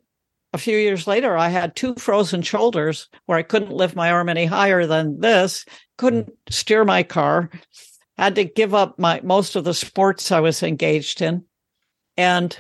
a 0.53 0.59
few 0.59 0.77
years 0.77 1.07
later, 1.07 1.37
I 1.37 1.51
had 1.51 1.77
two 1.77 1.95
frozen 1.95 2.43
shoulders 2.43 3.09
where 3.27 3.39
I 3.39 3.43
couldn't 3.43 3.71
lift 3.71 3.95
my 3.95 4.11
arm 4.11 4.29
any 4.29 4.47
higher 4.47 4.87
than 4.87 5.21
this, 5.21 5.65
couldn't 5.99 6.33
steer 6.51 6.85
my 6.85 7.05
car, 7.05 7.49
had 8.19 8.35
to 8.35 8.45
give 8.45 8.75
up 8.75 8.99
my 8.99 9.21
most 9.23 9.55
of 9.55 9.63
the 9.63 9.73
sports 9.73 10.33
I 10.33 10.41
was 10.41 10.65
engaged 10.65 11.23
in. 11.23 11.45
And 12.17 12.59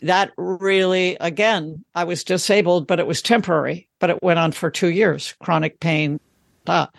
that 0.00 0.32
really, 0.36 1.16
again, 1.20 1.84
I 1.94 2.02
was 2.02 2.24
disabled, 2.24 2.88
but 2.88 2.98
it 2.98 3.06
was 3.06 3.22
temporary, 3.22 3.88
but 4.00 4.10
it 4.10 4.22
went 4.24 4.40
on 4.40 4.50
for 4.50 4.72
two 4.72 4.90
years, 4.90 5.36
chronic 5.40 5.78
pain, 5.78 6.18
ah, 6.66 6.90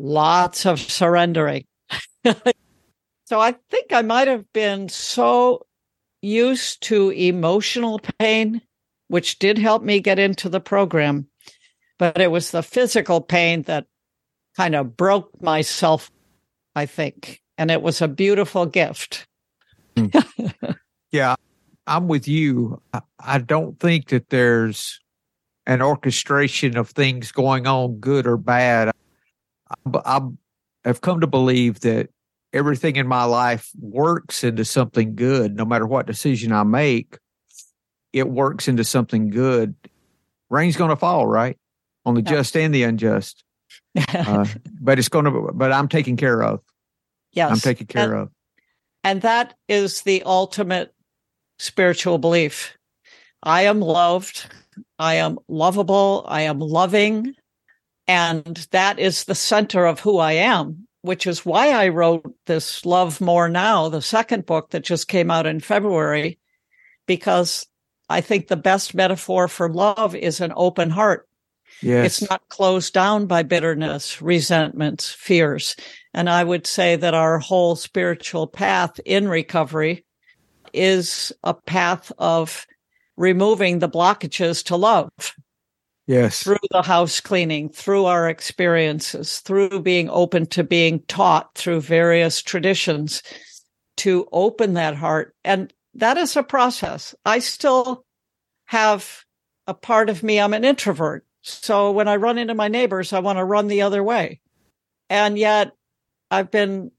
lots 0.00 0.66
of 0.66 0.80
surrendering. 0.80 1.64
so 3.24 3.40
I 3.40 3.52
think 3.70 3.92
I 3.92 4.02
might 4.02 4.28
have 4.28 4.52
been 4.52 4.88
so 4.88 5.66
used 6.22 6.82
to 6.84 7.10
emotional 7.10 8.00
pain 8.18 8.62
which 9.08 9.38
did 9.38 9.58
help 9.58 9.82
me 9.82 10.00
get 10.00 10.18
into 10.18 10.48
the 10.48 10.60
program. 10.60 11.28
But 11.98 12.20
it 12.20 12.30
was 12.30 12.50
the 12.50 12.62
physical 12.62 13.20
pain 13.20 13.62
that 13.62 13.86
kind 14.56 14.74
of 14.74 14.96
broke 14.96 15.40
myself, 15.40 16.10
I 16.74 16.86
think. 16.86 17.40
And 17.56 17.70
it 17.70 17.82
was 17.82 18.02
a 18.02 18.08
beautiful 18.08 18.66
gift. 18.66 19.26
Hmm. 19.96 20.06
yeah, 21.12 21.36
I'm 21.86 22.08
with 22.08 22.26
you. 22.26 22.82
I 23.20 23.38
don't 23.38 23.78
think 23.78 24.08
that 24.08 24.30
there's 24.30 25.00
an 25.66 25.80
orchestration 25.80 26.76
of 26.76 26.90
things 26.90 27.30
going 27.30 27.66
on, 27.66 27.98
good 27.98 28.26
or 28.26 28.36
bad. 28.36 28.90
I, 29.86 30.00
I 30.04 30.20
have 30.84 31.00
come 31.00 31.20
to 31.20 31.26
believe 31.26 31.80
that 31.80 32.10
everything 32.54 32.96
in 32.96 33.06
my 33.06 33.24
life 33.24 33.70
works 33.78 34.44
into 34.44 34.64
something 34.64 35.14
good. 35.14 35.56
No 35.56 35.64
matter 35.64 35.86
what 35.86 36.06
decision 36.06 36.52
I 36.52 36.62
make, 36.62 37.18
it 38.12 38.28
works 38.30 38.68
into 38.68 38.84
something 38.84 39.28
good. 39.28 39.74
Rain's 40.48 40.76
going 40.76 40.90
to 40.90 40.96
fall, 40.96 41.26
right? 41.26 41.58
On 42.06 42.14
the 42.14 42.22
Yeah. 42.22 42.30
just 42.30 42.56
and 42.56 42.74
the 42.74 42.84
unjust. 42.84 43.44
Uh, 44.14 44.46
but 44.80 44.98
it's 44.98 45.08
going 45.08 45.24
to, 45.24 45.50
but 45.54 45.72
I'm 45.72 45.88
taken 45.88 46.16
care 46.16 46.42
of. 46.42 46.60
yes. 47.32 47.50
I'm 47.50 47.58
taken 47.58 47.86
care 47.86 48.12
and, 48.12 48.22
of. 48.22 48.30
And 49.02 49.22
that 49.22 49.54
is 49.68 50.02
the 50.02 50.22
ultimate 50.24 50.94
spiritual 51.58 52.18
belief. 52.18 52.76
I 53.42 53.62
am 53.62 53.80
loved. 53.80 54.46
I 54.98 55.14
am 55.14 55.38
lovable. 55.48 56.24
I 56.28 56.42
am 56.42 56.58
loving. 56.60 57.34
And 58.06 58.66
that 58.70 58.98
is 58.98 59.24
the 59.24 59.34
center 59.34 59.86
of 59.86 60.00
who 60.00 60.18
I 60.18 60.32
am, 60.32 60.86
which 61.04 61.26
is 61.26 61.44
why 61.44 61.68
I 61.68 61.88
wrote 61.88 62.34
this 62.46 62.86
Love 62.86 63.20
More 63.20 63.46
Now, 63.46 63.90
the 63.90 64.00
second 64.00 64.46
book 64.46 64.70
that 64.70 64.84
just 64.84 65.06
came 65.06 65.30
out 65.30 65.44
in 65.44 65.60
February, 65.60 66.38
because 67.06 67.66
I 68.08 68.22
think 68.22 68.48
the 68.48 68.56
best 68.56 68.94
metaphor 68.94 69.46
for 69.46 69.68
love 69.68 70.14
is 70.14 70.40
an 70.40 70.54
open 70.56 70.88
heart. 70.88 71.28
Yes. 71.82 72.06
It's 72.22 72.30
not 72.30 72.48
closed 72.48 72.94
down 72.94 73.26
by 73.26 73.42
bitterness, 73.42 74.22
resentments, 74.22 75.10
fears. 75.10 75.76
And 76.14 76.30
I 76.30 76.42
would 76.42 76.66
say 76.66 76.96
that 76.96 77.12
our 77.12 77.38
whole 77.38 77.76
spiritual 77.76 78.46
path 78.46 78.98
in 79.04 79.28
recovery 79.28 80.06
is 80.72 81.34
a 81.42 81.52
path 81.52 82.12
of 82.16 82.66
removing 83.18 83.78
the 83.78 83.90
blockages 83.90 84.64
to 84.64 84.76
love 84.76 85.10
yes. 86.06 86.42
through 86.42 86.56
the 86.70 86.82
house 86.82 87.20
cleaning, 87.20 87.68
through 87.68 88.04
our 88.04 88.28
experiences, 88.28 89.40
through 89.40 89.80
being 89.80 90.08
open 90.10 90.46
to 90.46 90.64
being 90.64 91.00
taught 91.08 91.54
through 91.54 91.80
various 91.80 92.42
traditions 92.42 93.22
to 93.96 94.26
open 94.32 94.74
that 94.74 94.96
heart. 94.96 95.34
And 95.44 95.72
that 95.94 96.16
is 96.16 96.36
a 96.36 96.42
process. 96.42 97.14
I 97.24 97.38
still 97.38 98.04
have 98.66 99.24
a 99.66 99.74
part 99.74 100.10
of 100.10 100.22
me, 100.22 100.40
I'm 100.40 100.54
an 100.54 100.64
introvert. 100.64 101.24
So 101.42 101.90
when 101.90 102.08
I 102.08 102.16
run 102.16 102.38
into 102.38 102.54
my 102.54 102.68
neighbors, 102.68 103.12
I 103.12 103.20
want 103.20 103.38
to 103.38 103.44
run 103.44 103.66
the 103.68 103.82
other 103.82 104.02
way. 104.02 104.40
And 105.10 105.38
yet 105.38 105.72
I've 106.30 106.50
been, 106.50 106.90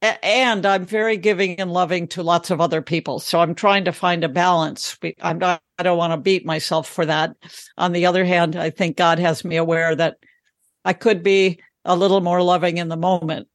and 0.00 0.64
I'm 0.64 0.86
very 0.86 1.18
giving 1.18 1.60
and 1.60 1.72
loving 1.72 2.08
to 2.08 2.22
lots 2.22 2.50
of 2.50 2.60
other 2.60 2.80
people. 2.82 3.20
So 3.20 3.40
I'm 3.40 3.54
trying 3.54 3.84
to 3.84 3.92
find 3.92 4.24
a 4.24 4.28
balance. 4.28 4.98
I'm 5.20 5.38
not, 5.38 5.62
I 5.80 5.82
don't 5.82 5.96
want 5.96 6.12
to 6.12 6.18
beat 6.18 6.44
myself 6.44 6.86
for 6.86 7.06
that. 7.06 7.34
On 7.78 7.92
the 7.92 8.04
other 8.04 8.22
hand, 8.22 8.54
I 8.54 8.68
think 8.68 8.98
God 8.98 9.18
has 9.18 9.46
me 9.46 9.56
aware 9.56 9.96
that 9.96 10.18
I 10.84 10.92
could 10.92 11.22
be 11.22 11.58
a 11.86 11.96
little 11.96 12.20
more 12.20 12.42
loving 12.42 12.76
in 12.76 12.88
the 12.88 12.98
moment, 12.98 13.48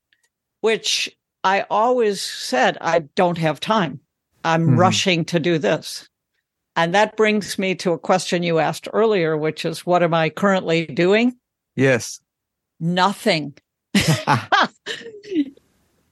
which 0.61 1.15
I 1.43 1.67
always 1.69 2.19
said 2.21 2.79
I 2.81 3.01
don't 3.13 3.37
have 3.37 3.59
time. 3.59 3.99
I'm 4.43 4.69
Mhm. 4.69 4.77
rushing 4.79 5.23
to 5.25 5.39
do 5.39 5.59
this. 5.59 6.09
And 6.75 6.95
that 6.95 7.15
brings 7.15 7.59
me 7.59 7.75
to 7.75 7.91
a 7.91 7.99
question 7.99 8.41
you 8.41 8.57
asked 8.57 8.87
earlier, 8.91 9.37
which 9.37 9.63
is 9.63 9.85
what 9.85 10.01
am 10.01 10.15
I 10.15 10.29
currently 10.29 10.87
doing? 10.87 11.37
Yes. 11.75 12.19
Nothing. 12.79 13.53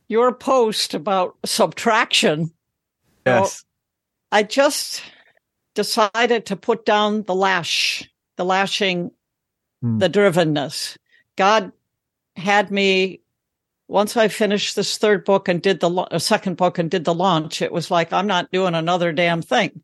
Your 0.09 0.32
post 0.32 0.93
about 0.93 1.38
subtraction, 1.43 2.51
yes. 3.26 3.66
I 4.32 4.43
just 4.43 5.01
decided 5.74 6.45
to 6.47 6.55
put 6.55 6.86
down 6.86 7.24
the 7.24 7.36
lash, 7.36 8.09
the 8.38 8.45
lashing, 8.45 9.11
Hmm. 9.82 9.97
the 9.97 10.09
drivenness. 10.09 10.97
God 11.36 11.71
had 12.38 12.71
me 12.71 13.19
once 13.89 14.15
I 14.15 14.28
finished 14.30 14.76
this 14.76 14.97
third 14.97 15.26
book 15.26 15.47
and 15.47 15.61
did 15.61 15.82
the 15.82 15.89
uh, 15.89 16.19
second 16.19 16.55
book 16.57 16.80
and 16.80 16.89
did 16.89 17.03
the 17.03 17.13
launch. 17.13 17.61
It 17.61 17.71
was 17.71 17.91
like 17.91 18.13
I'm 18.13 18.28
not 18.28 18.51
doing 18.51 18.76
another 18.76 19.11
damn 19.11 19.41
thing. 19.41 19.84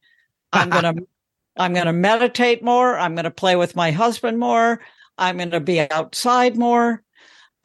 I'm 0.53 0.69
gonna 0.69 0.93
I'm 1.57 1.73
gonna 1.73 1.93
meditate 1.93 2.63
more. 2.63 2.97
I'm 2.97 3.13
gonna 3.13 3.29
play 3.31 3.55
with 3.57 3.75
my 3.75 3.91
husband 3.91 4.39
more. 4.39 4.79
I'm 5.17 5.37
gonna 5.37 5.59
be 5.59 5.81
outside 5.91 6.57
more. 6.57 7.03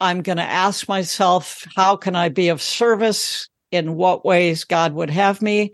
I'm 0.01 0.21
gonna 0.21 0.41
ask 0.41 0.89
myself, 0.89 1.65
how 1.75 1.95
can 1.95 2.15
I 2.15 2.29
be 2.29 2.49
of 2.49 2.61
service? 2.61 3.47
In 3.71 3.95
what 3.95 4.23
ways 4.23 4.63
God 4.63 4.93
would 4.93 5.09
have 5.09 5.41
me? 5.41 5.73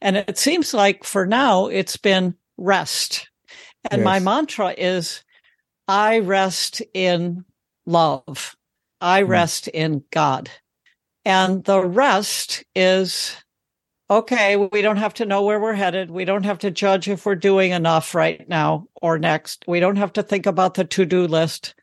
And 0.00 0.16
it 0.16 0.38
seems 0.38 0.74
like 0.74 1.04
for 1.04 1.26
now 1.26 1.66
it's 1.66 1.96
been 1.96 2.34
rest. 2.56 3.28
And 3.90 4.04
my 4.04 4.20
mantra 4.20 4.74
is 4.76 5.22
I 5.86 6.18
rest 6.18 6.82
in 6.94 7.44
love. 7.86 8.56
I 9.00 9.22
Hmm. 9.22 9.30
rest 9.30 9.68
in 9.68 10.04
God. 10.10 10.50
And 11.24 11.64
the 11.64 11.84
rest 11.84 12.64
is 12.74 13.36
okay, 14.10 14.56
we 14.56 14.80
don't 14.80 14.96
have 14.96 15.14
to 15.14 15.26
know 15.26 15.42
where 15.42 15.60
we're 15.60 15.74
headed. 15.74 16.10
We 16.10 16.24
don't 16.24 16.44
have 16.44 16.58
to 16.60 16.70
judge 16.70 17.08
if 17.08 17.26
we're 17.26 17.34
doing 17.34 17.72
enough 17.72 18.14
right 18.14 18.48
now 18.48 18.86
or 19.02 19.18
next. 19.18 19.64
We 19.66 19.80
don't 19.80 19.96
have 19.96 20.12
to 20.14 20.22
think 20.22 20.46
about 20.46 20.74
the 20.74 20.84
to 20.84 21.04
do 21.04 21.26
list. 21.26 21.74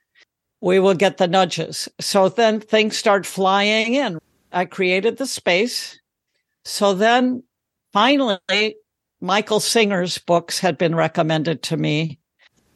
We 0.61 0.79
will 0.79 0.95
get 0.95 1.17
the 1.17 1.27
nudges. 1.27 1.87
So 1.99 2.29
then 2.29 2.59
things 2.59 2.97
start 2.97 3.25
flying 3.27 3.93
in. 3.93 4.17
I 4.51 4.65
created 4.65 5.17
the 5.17 5.27
space. 5.27 5.99
So 6.63 6.95
then 6.95 7.43
finally, 7.95 8.75
Michael 9.21 9.61
Singer's 9.61 10.17
books 10.17 10.59
had 10.59 10.77
been 10.77 10.93
recommended 10.93 11.63
to 11.63 11.77
me, 11.77 12.19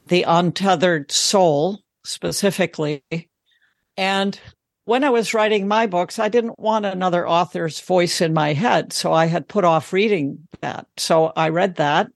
The 0.07 0.23
Untethered 0.23 1.11
Soul 1.11 1.81
specifically. 2.05 3.03
And 3.97 4.39
when 4.85 5.03
I 5.03 5.09
was 5.09 5.33
writing 5.33 5.67
my 5.67 5.87
books, 5.87 6.19
I 6.19 6.29
didn't 6.29 6.57
want 6.57 6.85
another 6.85 7.27
author's 7.27 7.81
voice 7.81 8.21
in 8.21 8.33
my 8.33 8.53
head. 8.53 8.93
So 8.93 9.11
I 9.11 9.25
had 9.25 9.49
put 9.49 9.65
off 9.65 9.91
reading 9.91 10.47
that. 10.61 10.87
So 10.95 11.33
I 11.35 11.49
read 11.49 11.75
that. 11.75 12.07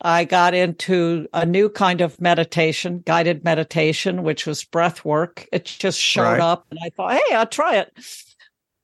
I 0.00 0.24
got 0.24 0.54
into 0.54 1.26
a 1.32 1.44
new 1.44 1.68
kind 1.68 2.00
of 2.00 2.20
meditation, 2.20 3.02
guided 3.04 3.42
meditation, 3.42 4.22
which 4.22 4.46
was 4.46 4.62
breath 4.62 5.04
work. 5.04 5.48
It 5.50 5.64
just 5.64 5.98
showed 5.98 6.22
Right. 6.22 6.40
up 6.40 6.66
and 6.70 6.78
I 6.80 6.90
thought, 6.90 7.14
hey, 7.14 7.34
I'll 7.34 7.46
try 7.46 7.78
it. 7.78 7.92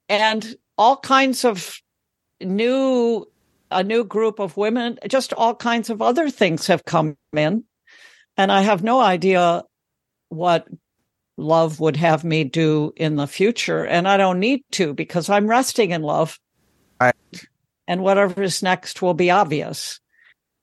And 0.08 0.56
all 0.76 0.96
kinds 0.96 1.44
of 1.44 1.78
new, 2.40 3.26
a 3.74 3.82
new 3.82 4.04
group 4.04 4.38
of 4.38 4.56
women, 4.56 4.98
just 5.08 5.32
all 5.32 5.54
kinds 5.54 5.90
of 5.90 6.00
other 6.00 6.30
things 6.30 6.68
have 6.68 6.84
come 6.84 7.16
in. 7.36 7.64
And 8.36 8.50
I 8.50 8.62
have 8.62 8.82
no 8.82 9.00
idea 9.00 9.64
what 10.28 10.66
love 11.36 11.80
would 11.80 11.96
have 11.96 12.24
me 12.24 12.44
do 12.44 12.92
in 12.96 13.16
the 13.16 13.26
future. 13.26 13.84
And 13.84 14.08
I 14.08 14.16
don't 14.16 14.40
need 14.40 14.62
to 14.72 14.94
because 14.94 15.28
I'm 15.28 15.46
resting 15.46 15.90
in 15.90 16.02
love. 16.02 16.38
Right. 17.00 17.14
And 17.86 18.02
whatever 18.02 18.42
is 18.42 18.62
next 18.62 19.02
will 19.02 19.14
be 19.14 19.30
obvious. 19.30 20.00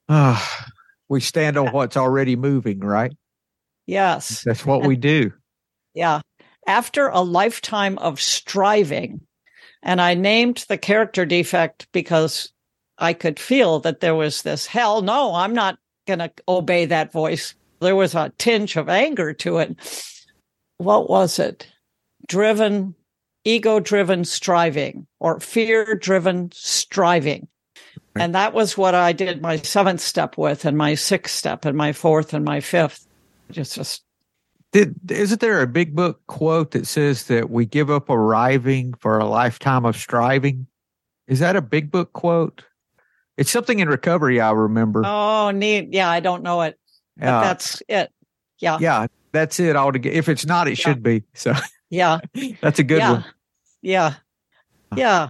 Ah, 0.10 0.68
we 1.10 1.20
stand 1.20 1.58
on 1.58 1.72
what's 1.72 1.98
already 1.98 2.36
moving, 2.36 2.80
right? 2.80 3.12
Yes. 3.86 4.44
That's 4.46 4.66
what 4.66 4.86
we 4.86 4.96
do. 4.96 5.32
Yeah. 5.94 6.22
After 6.68 7.08
a 7.08 7.22
lifetime 7.22 7.98
of 7.98 8.22
striving, 8.22 9.22
and 9.84 10.00
I 10.00 10.14
named 10.14 10.66
the 10.70 10.78
character 10.78 11.26
defect 11.26 11.88
because 11.92 12.54
I 13.02 13.14
could 13.14 13.40
feel 13.40 13.80
that 13.80 14.00
there 14.00 14.16
was 14.16 14.44
this 14.44 14.68
hell 14.68 15.02
no, 15.02 15.34
I'm 15.34 15.54
not 15.54 15.80
going 16.08 16.20
to 16.20 16.32
obey 16.48 16.86
that 16.86 17.12
voice. 17.12 17.56
There 17.80 17.96
was 17.96 18.16
a 18.16 18.32
tinge 18.38 18.78
of 18.78 18.90
anger 18.90 19.34
to 19.34 19.58
it. 19.58 19.76
What 20.78 21.10
was 21.10 21.40
it? 21.40 21.68
Driven, 22.28 22.96
ego 23.44 23.80
driven 23.80 24.24
striving 24.24 25.08
or 25.20 25.40
fear 25.40 25.96
driven 25.96 26.52
striving. 26.54 27.48
Right. 28.16 28.24
And 28.24 28.36
that 28.36 28.54
was 28.54 28.78
what 28.78 28.94
I 28.94 29.14
did 29.14 29.42
my 29.42 29.58
seventh 29.58 30.02
step 30.02 30.38
with, 30.38 30.66
and 30.66 30.78
my 30.78 30.96
sixth 30.96 31.36
step, 31.36 31.66
and 31.66 31.78
my 31.78 31.94
fourth, 31.94 32.34
and 32.34 32.46
my 32.46 32.60
fifth. 32.60 33.08
Just, 33.50 33.76
just 33.76 34.04
Did, 34.74 34.96
isn't 35.10 35.42
there 35.42 35.62
a 35.62 35.68
big 35.68 35.96
book 35.96 36.22
quote 36.28 36.72
that 36.72 36.88
says 36.88 37.26
that 37.26 37.50
we 37.50 37.66
give 37.66 37.90
up 37.90 38.10
arriving 38.10 38.94
for 39.00 39.18
a 39.18 39.26
lifetime 39.26 39.86
of 39.86 39.98
striving? 39.98 40.68
Is 41.28 41.40
that 41.40 41.56
a 41.56 41.62
big 41.62 41.90
book 41.90 42.14
quote? 42.14 42.64
It's 43.38 43.50
something 43.52 43.80
in 43.80 43.88
recovery, 43.88 44.40
I 44.40 44.52
remember. 44.52 45.04
Oh, 45.06 45.52
neat. 45.52 45.90
Yeah, 45.94 46.10
I 46.10 46.20
don't 46.20 46.44
know 46.44 46.62
it, 46.62 46.78
but 47.18 47.28
Uh, 47.28 47.42
that's 47.42 47.82
it. 47.88 48.12
Yeah, 48.60 48.78
yeah, 48.80 49.08
that's 49.32 49.60
it 49.60 49.76
altogether. 49.76 50.16
If 50.16 50.30
it's 50.30 50.46
not, 50.46 50.68
it 50.68 50.78
Yeah. 50.78 50.84
should 50.84 51.02
be. 51.04 51.24
So 51.34 51.54
yeah, 51.90 52.20
that's 52.62 52.80
a 52.80 52.84
good 52.84 53.00
yeah, 53.00 53.12
one. 53.14 53.26
yeah, 53.82 54.14
yeah. 54.96 55.28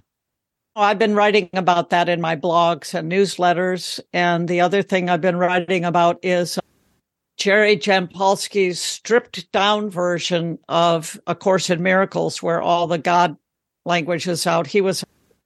Oh, 0.74 0.82
I've 0.82 0.98
been 0.98 1.14
writing 1.14 1.50
about 1.52 1.90
that 1.90 2.08
in 2.08 2.20
my 2.20 2.34
blogs 2.34 2.94
and 2.94 3.10
newsletters. 3.12 4.00
And 4.14 4.48
the 4.48 4.60
other 4.62 4.82
thing 4.82 5.08
I've 5.10 5.20
been 5.20 5.36
writing 5.36 5.84
about 5.84 6.18
is 6.22 6.58
Jerry 7.36 7.76
Jampolsky's 7.76 8.80
stripped 8.80 9.50
down 9.52 9.90
version 9.90 10.58
of 10.70 11.20
A 11.26 11.34
Course 11.34 11.68
in 11.70 11.82
Miracles, 11.82 12.42
where 12.42 12.62
all 12.62 12.86
the 12.86 12.98
God 12.98 13.36
language 13.84 14.26
is 14.26 14.46
out. 14.46 14.66
He 14.66 14.80
was 14.80 15.04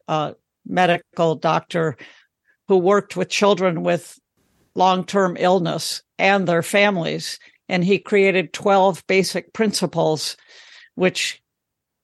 a 0.08 0.34
medical 0.64 1.34
doctor 1.34 1.96
who 2.68 2.76
worked 2.78 3.16
with 3.16 3.28
children 3.28 3.82
with 3.82 4.18
long 4.74 5.04
term 5.04 5.36
illness 5.38 6.02
and 6.18 6.46
their 6.46 6.62
families. 6.62 7.38
And 7.68 7.84
he 7.84 7.98
created 7.98 8.52
12 8.52 9.04
basic 9.06 9.52
principles, 9.52 10.36
which 10.94 11.42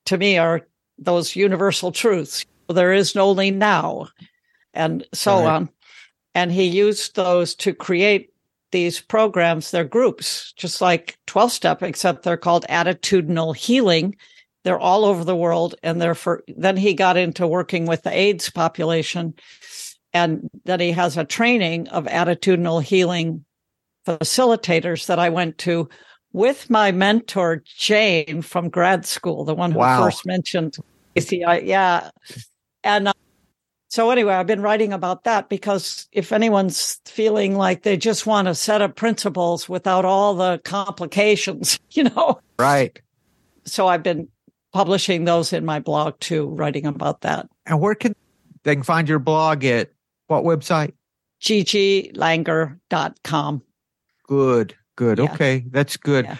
to 0.06 0.18
me 0.18 0.38
are 0.38 0.66
those 0.98 1.36
universal 1.36 1.92
truths. 1.92 2.44
There 2.68 2.92
is 2.92 3.14
no 3.14 3.28
only 3.28 3.50
now, 3.50 4.08
and 4.74 5.06
so 5.12 5.38
Right. 5.38 5.54
on. 5.54 5.70
And 6.34 6.50
he 6.50 6.64
used 6.64 7.14
those 7.14 7.54
to 7.56 7.74
create 7.74 8.30
these 8.72 9.00
programs. 9.00 9.70
They're 9.70 9.84
groups, 9.84 10.52
just 10.56 10.80
like 10.80 11.18
12 11.26 11.52
step, 11.52 11.82
except 11.82 12.22
they're 12.22 12.38
called 12.38 12.64
attitudinal 12.70 13.54
healing. 13.54 14.16
They're 14.64 14.78
all 14.78 15.04
over 15.04 15.24
the 15.24 15.36
world. 15.36 15.74
And 15.82 16.00
they're 16.00 16.14
for, 16.14 16.42
then 16.48 16.76
he 16.78 16.94
got 16.94 17.16
into 17.18 17.46
working 17.46 17.84
with 17.86 18.02
the 18.02 18.16
AIDS 18.16 18.48
population. 18.48 19.34
And 20.12 20.48
then 20.64 20.80
he 20.80 20.92
has 20.92 21.16
a 21.16 21.24
training 21.24 21.88
of 21.88 22.04
attitudinal 22.04 22.82
healing 22.82 23.44
facilitators 24.06 25.06
that 25.06 25.18
I 25.18 25.28
went 25.28 25.58
to 25.58 25.88
with 26.32 26.70
my 26.70 26.92
mentor, 26.92 27.62
Jane 27.64 28.42
from 28.42 28.68
grad 28.68 29.06
school, 29.06 29.44
the 29.44 29.54
one 29.54 29.72
who 29.72 29.78
Wow. 29.78 30.04
first 30.04 30.26
mentioned 30.26 30.76
ACI. 31.16 31.64
Yeah. 31.64 32.10
And 32.82 33.08
uh, 33.08 33.12
so 33.88 34.10
anyway, 34.10 34.34
I've 34.34 34.46
been 34.46 34.62
writing 34.62 34.92
about 34.92 35.24
that 35.24 35.48
because 35.48 36.08
if 36.12 36.32
anyone's 36.32 37.00
feeling 37.04 37.56
like 37.56 37.82
they 37.82 37.96
just 37.96 38.26
want 38.26 38.48
a 38.48 38.54
set 38.54 38.80
of 38.80 38.94
principles 38.96 39.68
without 39.68 40.04
all 40.04 40.34
the 40.34 40.60
complications, 40.64 41.78
you 41.90 42.04
know, 42.04 42.40
Right. 42.58 42.98
so 43.64 43.86
I've 43.86 44.02
been 44.02 44.28
publishing 44.72 45.24
those 45.26 45.52
in 45.52 45.64
my 45.66 45.80
blog 45.80 46.18
too, 46.20 46.48
writing 46.48 46.86
about 46.86 47.20
that. 47.20 47.46
And 47.66 47.78
where 47.80 47.94
can 47.94 48.14
they 48.64 48.74
can 48.74 48.84
find 48.84 49.08
your 49.08 49.18
blog 49.18 49.64
at 49.64 49.90
what 50.32 50.44
website? 50.44 50.92
gigilanger.com. 51.42 53.62
Good. 54.26 54.74
Good. 54.96 55.18
Yeah. 55.18 55.32
Okay. 55.32 55.64
That's 55.70 55.96
good. 55.96 56.24
Yeah. 56.26 56.36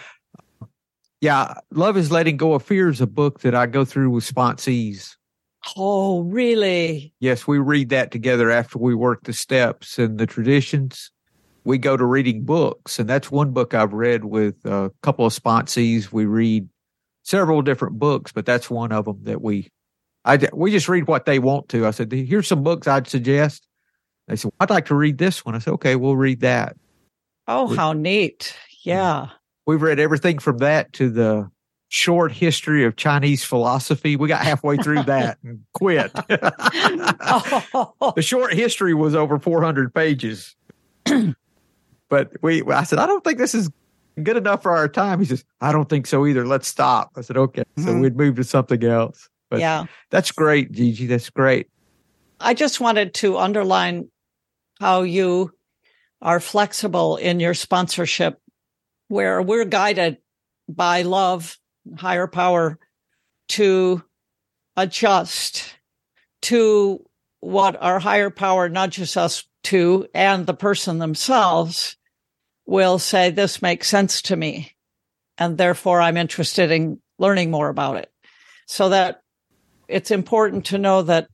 Yeah. 1.21 1.53
Love 1.71 1.97
is 1.97 2.11
Letting 2.11 2.37
Go 2.37 2.53
of 2.53 2.61
Fear 2.63 2.89
is 2.89 3.01
a 3.01 3.07
book 3.07 3.39
that 3.41 3.55
I 3.55 3.65
go 3.65 3.83
through 3.85 4.11
with 4.11 4.25
sponsees. 4.25 5.15
Oh, 5.77 6.23
really? 6.23 7.13
Yes, 7.19 7.47
we 7.47 7.59
read 7.59 7.89
that 7.89 8.11
together 8.11 8.51
after 8.51 8.79
we 8.79 8.95
work 8.95 9.23
the 9.23 9.33
steps 9.33 9.97
and 9.97 10.17
the 10.17 10.27
traditions. 10.27 11.11
We 11.63 11.77
go 11.77 11.95
to 11.95 12.03
reading 12.03 12.43
books, 12.43 12.99
and 12.99 13.07
that's 13.07 13.31
one 13.31 13.51
book 13.51 13.73
I've 13.73 13.93
read 13.93 14.25
with 14.25 14.55
a 14.65 14.91
couple 15.01 15.25
of 15.25 15.33
sponsees. 15.33 16.11
We 16.11 16.25
read 16.25 16.67
several 17.23 17.61
different 17.61 17.97
books, 17.97 18.33
but 18.33 18.45
that's 18.45 18.69
one 18.69 18.91
of 18.91 19.05
them 19.05 19.19
that 19.23 19.41
we, 19.41 19.69
I 20.25 20.49
we 20.51 20.71
just 20.71 20.89
read 20.89 21.07
what 21.07 21.25
they 21.25 21.39
want 21.39 21.69
to. 21.69 21.87
I 21.87 21.91
said, 21.91 22.11
"Here's 22.11 22.47
some 22.47 22.63
books 22.63 22.85
I'd 22.85 23.07
suggest." 23.07 23.65
They 24.27 24.35
said, 24.35 24.51
"I'd 24.59 24.69
like 24.69 24.85
to 24.85 24.95
read 24.95 25.17
this 25.17 25.43
one." 25.45 25.55
I 25.55 25.59
said, 25.59 25.73
"Okay, 25.75 25.95
we'll 25.95 26.15
read 26.15 26.41
that." 26.41 26.75
Oh, 27.47 27.69
We- 27.69 27.75
how 27.75 27.93
neat. 27.93 28.55
Yeah. 28.83 29.27
We've 29.65 29.81
read 29.81 29.99
everything 29.99 30.39
from 30.39 30.57
that 30.59 30.91
to 30.93 31.09
the 31.09 31.49
short 31.89 32.31
history 32.31 32.83
of 32.85 32.95
Chinese 32.95 33.43
philosophy. 33.43 34.15
We 34.15 34.27
got 34.27 34.41
halfway 34.43 34.77
through 34.77 35.03
that 35.07 35.37
and 35.43 35.61
quit. 35.73 36.11
Oh, 36.95 38.13
the 38.15 38.21
short 38.21 38.53
history 38.53 38.93
was 38.93 39.15
over 39.15 39.39
400 39.39 39.93
pages. 39.93 40.55
but 42.09 42.31
we, 42.41 42.63
I 42.63 42.83
said, 42.83 42.99
I 42.99 43.05
don't 43.07 43.23
think 43.23 43.37
this 43.37 43.53
is 43.55 43.69
good 44.21 44.37
enough 44.37 44.63
for 44.63 44.71
our 44.75 44.87
time. 44.87 45.19
He 45.19 45.25
says, 45.25 45.43
I 45.61 45.71
don't 45.71 45.89
think 45.89 46.07
so 46.07 46.25
either. 46.25 46.45
Let's 46.45 46.67
stop. 46.67 47.11
I 47.15 47.21
said, 47.21 47.37
okay. 47.37 47.63
So 47.77 47.85
Mhm. 47.85 48.01
we'd 48.01 48.17
move 48.17 48.35
to 48.37 48.43
something 48.43 48.83
else. 48.83 49.29
But 49.49 49.59
yeah. 49.59 49.85
that's 50.09 50.31
great, 50.31 50.71
Gigi. 50.71 51.05
That's 51.07 51.29
great. 51.29 51.67
I 52.39 52.53
just 52.53 52.79
wanted 52.81 53.13
to 53.15 53.37
underline 53.37 54.09
how 54.83 55.03
you 55.03 55.49
are 56.21 56.41
flexible 56.41 57.15
in 57.15 57.39
your 57.39 57.53
sponsorship, 57.53 58.37
where 59.07 59.41
we're 59.41 59.63
guided 59.63 60.17
by 60.67 61.03
love, 61.03 61.57
higher 61.95 62.27
power 62.27 62.77
to 63.47 64.03
adjust 64.75 65.73
to 66.41 67.01
what 67.39 67.81
our 67.81 67.97
higher 67.97 68.29
power 68.29 68.67
nudges 68.67 69.15
us 69.15 69.45
to, 69.63 70.05
and 70.13 70.45
the 70.45 70.53
person 70.53 70.99
themselves 70.99 71.95
will 72.65 72.99
say, 72.99 73.29
This 73.29 73.61
makes 73.61 73.87
sense 73.87 74.21
to 74.23 74.35
me. 74.35 74.75
And 75.37 75.57
therefore, 75.57 76.01
I'm 76.01 76.17
interested 76.17 76.71
in 76.71 76.99
learning 77.17 77.51
more 77.51 77.69
about 77.69 77.95
it. 77.95 78.11
So 78.67 78.89
that 78.89 79.21
it's 79.87 80.11
important 80.11 80.65
to 80.65 80.77
know 80.77 81.03
that 81.03 81.29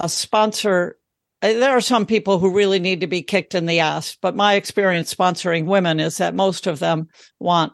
a 0.00 0.08
sponsor 0.08 0.96
Uh, 1.42 1.54
there 1.54 1.76
are 1.76 1.80
some 1.80 2.06
people 2.06 2.38
who 2.38 2.54
really 2.54 2.78
need 2.78 3.00
to 3.00 3.06
be 3.06 3.22
kicked 3.22 3.54
in 3.54 3.66
the 3.66 3.80
ass, 3.80 4.16
but 4.22 4.36
my 4.36 4.54
experience 4.54 5.12
sponsoring 5.12 5.66
women 5.66 5.98
is 5.98 6.18
that 6.18 6.34
most 6.34 6.66
of 6.66 6.78
them 6.78 7.08
want 7.40 7.72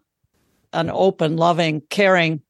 an 0.72 0.90
open, 0.90 1.36
loving, 1.36 1.82
caring 1.90 2.40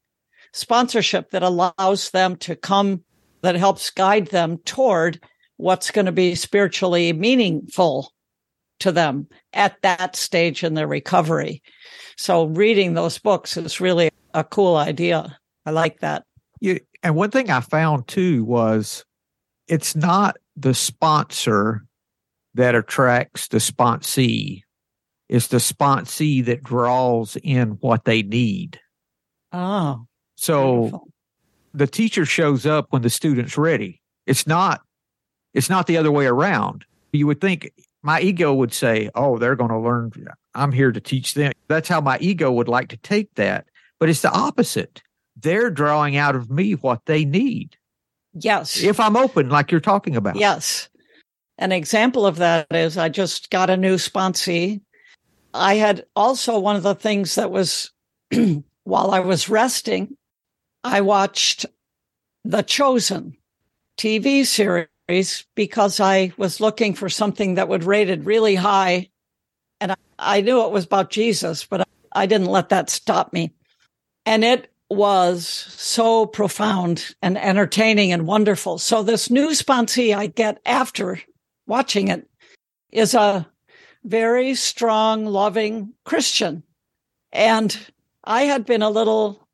sponsorship 0.53 1.29
that 1.31 1.43
allows 1.43 2.09
them 2.11 2.35
to 2.37 2.55
come, 2.55 3.03
that 3.41 3.55
helps 3.55 3.89
guide 3.89 4.27
them 4.27 4.57
toward 4.59 5.21
what's 5.57 5.91
going 5.91 6.05
to 6.05 6.11
be 6.11 6.35
spiritually 6.35 7.13
meaningful 7.13 8.11
to 8.79 8.91
them 8.91 9.27
at 9.53 9.81
that 9.81 10.15
stage 10.15 10.63
in 10.63 10.73
their 10.73 10.87
recovery. 10.87 11.61
So 12.17 12.45
reading 12.45 12.93
those 12.93 13.19
books 13.19 13.57
is 13.57 13.81
really 13.81 14.09
a 14.33 14.43
cool 14.43 14.77
idea. 14.77 15.37
I 15.65 15.71
like 15.71 15.99
that. 15.99 16.23
You, 16.61 16.79
and 17.03 17.15
one 17.15 17.31
thing 17.31 17.49
I 17.49 17.59
found 17.59 18.07
too 18.07 18.43
was 18.45 19.03
it's 19.67 19.95
not 19.95 20.37
the 20.59 20.73
sponsor 20.73 21.85
that 22.55 22.75
attracts 22.75 23.47
the 23.47 23.57
sponsee. 23.57 24.61
It's 25.29 25.47
the 25.47 25.57
sponsee 25.57 26.43
that 26.45 26.63
draws 26.63 27.37
in 27.43 27.77
what 27.81 28.05
they 28.05 28.23
need. 28.23 28.79
Oh, 29.51 30.05
So 30.35 31.07
the 31.73 31.87
teacher 31.87 32.25
shows 32.25 32.65
up 32.65 32.87
when 32.89 33.01
the 33.01 33.09
student's 33.09 33.57
ready. 33.57 34.01
It's 34.25 34.47
not 34.47 34.81
it's 35.53 35.69
not 35.69 35.87
the 35.87 35.97
other 35.97 36.11
way 36.11 36.27
around. 36.27 36.85
You 37.11 37.25
would 37.27 37.41
think 37.41 37.71
my 38.03 38.21
ego 38.21 38.53
would 38.53 38.73
say, 38.73 39.09
"Oh, 39.15 39.37
they're 39.37 39.55
going 39.55 39.71
to 39.71 39.79
learn 39.79 40.11
I'm 40.53 40.71
here 40.71 40.91
to 40.91 41.01
teach 41.01 41.33
them." 41.33 41.53
That's 41.67 41.89
how 41.89 42.01
my 42.01 42.17
ego 42.19 42.51
would 42.51 42.67
like 42.67 42.89
to 42.89 42.97
take 42.97 43.33
that. 43.35 43.65
But 43.99 44.09
it's 44.09 44.21
the 44.21 44.31
opposite. 44.31 45.01
They're 45.35 45.71
drawing 45.71 46.17
out 46.17 46.35
of 46.35 46.49
me 46.49 46.73
what 46.73 47.05
they 47.05 47.25
need. 47.25 47.75
Yes. 48.43 48.81
If 48.81 48.99
I'm 48.99 49.17
open 49.17 49.49
like 49.49 49.71
you're 49.71 49.79
talking 49.79 50.15
about. 50.15 50.35
Yes. 50.35 50.89
An 51.57 51.71
example 51.71 52.25
of 52.25 52.37
that 52.37 52.67
is 52.71 52.97
I 52.97 53.09
just 53.09 53.49
got 53.49 53.69
a 53.69 53.77
new 53.77 53.95
sponsee. 53.95 54.81
I 55.53 55.75
had 55.75 56.05
also 56.15 56.59
one 56.59 56.75
of 56.75 56.83
the 56.83 56.95
things 56.95 57.35
that 57.35 57.51
was 57.51 57.91
while 58.83 59.11
I 59.11 59.19
was 59.19 59.49
resting, 59.49 60.15
I 60.83 61.01
watched 61.01 61.65
The 62.45 62.61
Chosen 62.61 63.35
TV 63.97 64.45
series 64.45 65.45
because 65.55 65.99
I 65.99 66.31
was 66.37 66.61
looking 66.61 66.93
for 66.93 67.09
something 67.09 67.55
that 67.55 67.67
would 67.67 67.83
rate 67.83 68.09
it 68.09 68.23
really 68.23 68.55
high. 68.55 69.09
And 69.81 69.91
I, 69.91 69.95
I 70.17 70.41
knew 70.41 70.63
it 70.63 70.71
was 70.71 70.85
about 70.85 71.09
Jesus, 71.09 71.65
but 71.65 71.87
I 72.11 72.25
didn't 72.25 72.47
let 72.47 72.69
that 72.69 72.89
stop 72.89 73.33
me. 73.33 73.53
And 74.25 74.43
it 74.43 74.71
was 74.89 75.47
so 75.47 76.25
profound 76.25 77.15
and 77.21 77.37
entertaining 77.37 78.11
and 78.11 78.25
wonderful. 78.25 78.77
So 78.77 79.03
this 79.03 79.29
new 79.29 79.49
sponsee 79.49 80.15
I 80.15 80.27
get 80.27 80.59
after 80.65 81.21
watching 81.67 82.07
it 82.07 82.27
is 82.91 83.13
a 83.13 83.47
very 84.03 84.55
strong, 84.55 85.25
loving 85.25 85.93
Christian. 86.05 86.63
And 87.31 87.77
I 88.23 88.43
had 88.43 88.65
been 88.65 88.81
a 88.81 88.89
little 88.89 89.47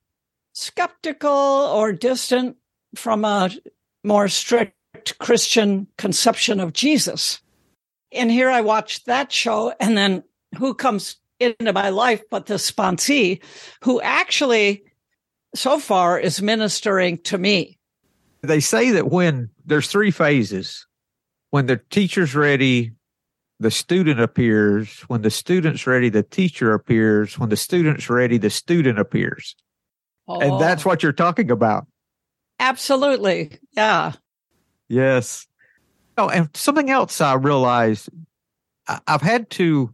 skeptical 0.54 1.32
or 1.32 1.92
distant 1.92 2.56
from 2.96 3.26
a 3.26 3.52
more 4.04 4.30
strict 4.30 5.20
Christian 5.20 5.88
conception 5.98 6.62
of 6.62 6.72
Jesus. 6.72 7.42
And 8.12 8.32
here 8.32 8.50
I 8.50 8.62
watched 8.62 9.06
that 9.06 9.32
show 9.32 9.74
and 9.80 9.98
then 9.98 10.24
who 10.58 10.74
comes 10.74 11.18
into 11.42 11.74
my 11.74 11.90
life 11.90 12.24
but 12.32 12.46
the 12.46 12.54
sponsee 12.54 13.42
who 13.84 14.00
actually 14.00 14.85
so 15.58 15.80
far 15.80 16.20
is 16.20 16.42
ministering 16.42 17.18
to 17.20 17.38
me. 17.38 17.78
They 18.42 18.60
say 18.60 18.92
that 18.92 19.10
when 19.10 19.50
there's 19.66 19.88
three 19.88 20.12
phases. 20.12 20.86
When 21.52 21.68
the 21.68 21.78
teacher's 21.90 22.36
ready, 22.36 22.92
the 23.60 23.72
student 23.72 24.20
appears. 24.20 25.00
When 25.08 25.22
the 25.22 25.30
student's 25.32 25.88
ready, 25.88 26.10
the 26.10 26.24
teacher 26.24 26.74
appears. 26.74 27.40
When 27.40 27.50
the 27.50 27.56
student's 27.58 28.10
ready, 28.10 28.38
the 28.38 28.50
student 28.50 29.00
appears. 29.00 29.56
And 30.28 30.60
that's 30.60 30.86
Oh, 30.86 30.90
what 30.90 31.02
you're 31.04 31.14
talking 31.14 31.50
about. 31.52 31.88
absolutely. 32.60 33.58
Yeah. 33.74 34.14
Yes. 34.90 35.48
Oh, 36.18 36.30
and 36.30 36.50
something 36.56 36.90
else 36.90 37.20
I 37.22 37.34
realized 37.36 38.10
I've 39.08 39.22
had 39.22 39.50
to 39.52 39.94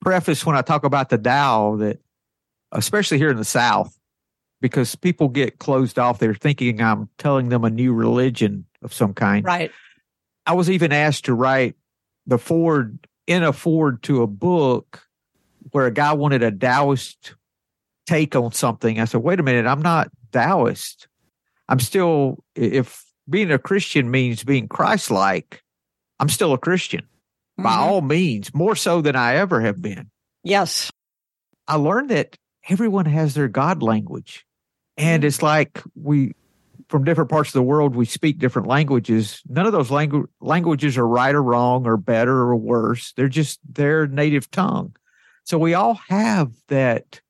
preface 0.00 0.44
when 0.46 0.56
I 0.56 0.62
talk 0.62 0.84
about 0.84 1.08
the 1.08 1.18
Tao 1.18 1.76
that, 1.76 1.98
especially 2.72 3.18
here 3.18 3.30
in 3.30 3.36
the 3.36 3.44
South, 3.44 3.96
because 4.60 4.94
people 4.94 5.28
get 5.28 5.58
closed 5.58 5.98
off. 5.98 6.18
They're 6.18 6.34
thinking 6.34 6.80
I'm 6.80 7.08
telling 7.18 7.48
them 7.48 7.64
a 7.64 7.70
new 7.70 7.92
religion 7.92 8.66
of 8.82 8.92
some 8.92 9.14
kind. 9.14 9.44
Right. 9.44 9.70
I 10.46 10.54
was 10.54 10.70
even 10.70 10.92
asked 10.92 11.26
to 11.26 11.34
write 11.34 11.76
the 12.26 12.38
forward 12.38 12.98
in 13.26 13.42
a 13.42 13.52
forward 13.52 14.02
to 14.04 14.22
a 14.22 14.26
book 14.26 15.06
where 15.72 15.86
a 15.86 15.92
guy 15.92 16.12
wanted 16.12 16.42
a 16.42 16.50
Taoist 16.50 17.34
take 18.06 18.34
on 18.34 18.52
something. 18.52 19.00
I 19.00 19.04
said, 19.04 19.22
wait 19.22 19.40
a 19.40 19.42
minute, 19.42 19.66
I'm 19.66 19.82
not 19.82 20.10
Taoist. 20.32 21.06
I'm 21.68 21.80
still, 21.80 22.42
if 22.56 23.04
being 23.28 23.52
a 23.52 23.58
Christian 23.58 24.10
means 24.10 24.42
being 24.42 24.66
Christ 24.66 25.10
like, 25.10 25.62
I'm 26.18 26.28
still 26.28 26.52
a 26.52 26.58
Christian 26.58 27.02
mm-hmm. 27.02 27.62
by 27.62 27.76
all 27.76 28.00
means, 28.00 28.52
more 28.52 28.74
so 28.74 29.00
than 29.00 29.14
I 29.14 29.36
ever 29.36 29.60
have 29.60 29.80
been. 29.80 30.10
Yes. 30.42 30.90
I 31.68 31.76
learned 31.76 32.10
that 32.10 32.36
everyone 32.68 33.06
has 33.06 33.34
their 33.34 33.48
God 33.48 33.82
language. 33.82 34.44
And 35.00 35.24
it's 35.24 35.42
like 35.42 35.82
we, 35.94 36.34
from 36.90 37.04
different 37.04 37.30
parts 37.30 37.48
of 37.48 37.54
the 37.54 37.62
world, 37.62 37.96
we 37.96 38.04
speak 38.04 38.38
different 38.38 38.68
languages. 38.68 39.40
None 39.48 39.64
of 39.64 39.72
those 39.72 39.88
langu- 39.88 40.28
languages 40.42 40.98
are 40.98 41.08
right 41.08 41.34
or 41.34 41.42
wrong 41.42 41.86
or 41.86 41.96
better 41.96 42.36
or 42.36 42.54
worse. 42.54 43.14
They're 43.14 43.28
just 43.28 43.60
their 43.66 44.06
native 44.06 44.50
tongue. 44.50 44.94
So 45.44 45.58
we 45.58 45.72
all 45.72 45.94
have 46.08 46.52
that 46.68 47.22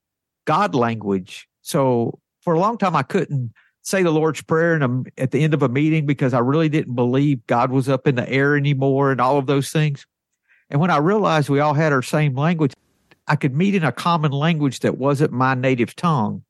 God 0.47 0.75
language. 0.75 1.49
So 1.62 2.18
for 2.41 2.55
a 2.55 2.59
long 2.59 2.77
time, 2.77 2.97
I 2.97 3.05
couldn't 3.05 3.53
say 3.83 4.03
the 4.03 4.11
Lord's 4.11 4.43
Prayer 4.43 4.75
a, 4.75 5.03
at 5.16 5.31
the 5.31 5.45
end 5.45 5.55
of 5.55 5.62
a 5.62 5.68
meeting 5.68 6.07
because 6.07 6.35
I 6.35 6.41
really 6.41 6.68
didn't 6.68 6.97
believe 6.97 7.47
God 7.47 7.71
was 7.71 7.89
up 7.89 8.09
in 8.09 8.16
the 8.16 8.29
air 8.29 8.57
anymore 8.57 9.12
and 9.12 9.21
all 9.21 9.39
of 9.39 9.47
those 9.47 9.71
things. 9.71 10.07
And 10.71 10.81
when 10.81 10.91
I 10.91 10.97
realized 10.97 11.49
we 11.49 11.61
all 11.61 11.75
had 11.75 11.93
our 11.93 12.03
same 12.03 12.35
language, 12.35 12.73
I 13.29 13.37
could 13.37 13.55
meet 13.55 13.77
in 13.77 13.85
a 13.85 13.93
common 13.93 14.33
language 14.33 14.81
that 14.81 14.99
wasn't 14.99 15.31
my 15.31 15.55
native 15.55 15.95
tongue 15.95 16.43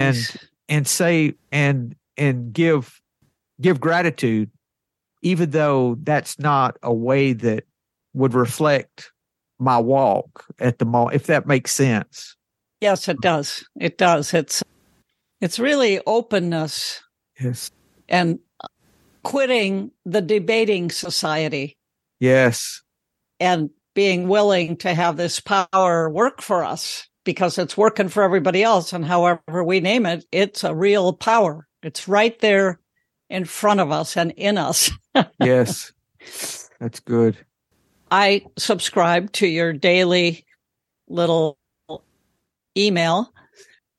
and 0.00 0.16
and 0.68 0.86
say 0.86 1.34
and 1.52 1.94
and 2.16 2.52
give 2.52 3.00
give 3.60 3.80
gratitude 3.80 4.50
even 5.22 5.50
though 5.50 5.96
that's 6.02 6.38
not 6.38 6.76
a 6.82 6.92
way 6.92 7.32
that 7.32 7.64
would 8.14 8.34
reflect 8.34 9.12
my 9.58 9.78
walk 9.78 10.46
at 10.58 10.78
the 10.78 10.84
moment 10.84 11.14
if 11.14 11.26
that 11.26 11.46
makes 11.46 11.72
sense 11.72 12.36
yes 12.80 13.08
it 13.08 13.20
does 13.20 13.64
it 13.78 13.98
does 13.98 14.32
it's 14.34 14.62
it's 15.40 15.58
really 15.58 16.00
openness. 16.06 17.02
Yes. 17.40 17.70
And 18.08 18.38
quitting 19.22 19.90
the 20.04 20.20
debating 20.20 20.90
society. 20.90 21.76
Yes. 22.18 22.82
And 23.38 23.70
being 23.94 24.28
willing 24.28 24.76
to 24.78 24.94
have 24.94 25.16
this 25.16 25.40
power 25.40 26.10
work 26.10 26.42
for 26.42 26.62
us 26.62 27.08
because 27.24 27.58
it's 27.58 27.76
working 27.76 28.08
for 28.08 28.22
everybody 28.22 28.62
else. 28.62 28.92
And 28.92 29.04
however 29.04 29.64
we 29.64 29.80
name 29.80 30.06
it, 30.06 30.24
it's 30.32 30.64
a 30.64 30.74
real 30.74 31.12
power. 31.12 31.66
It's 31.82 32.08
right 32.08 32.38
there 32.40 32.80
in 33.28 33.44
front 33.44 33.80
of 33.80 33.90
us 33.90 34.16
and 34.16 34.32
in 34.32 34.58
us. 34.58 34.90
yes. 35.40 35.92
That's 36.78 37.00
good. 37.00 37.36
I 38.10 38.44
subscribe 38.58 39.32
to 39.32 39.46
your 39.46 39.72
daily 39.72 40.44
little 41.08 41.58
email 42.76 43.32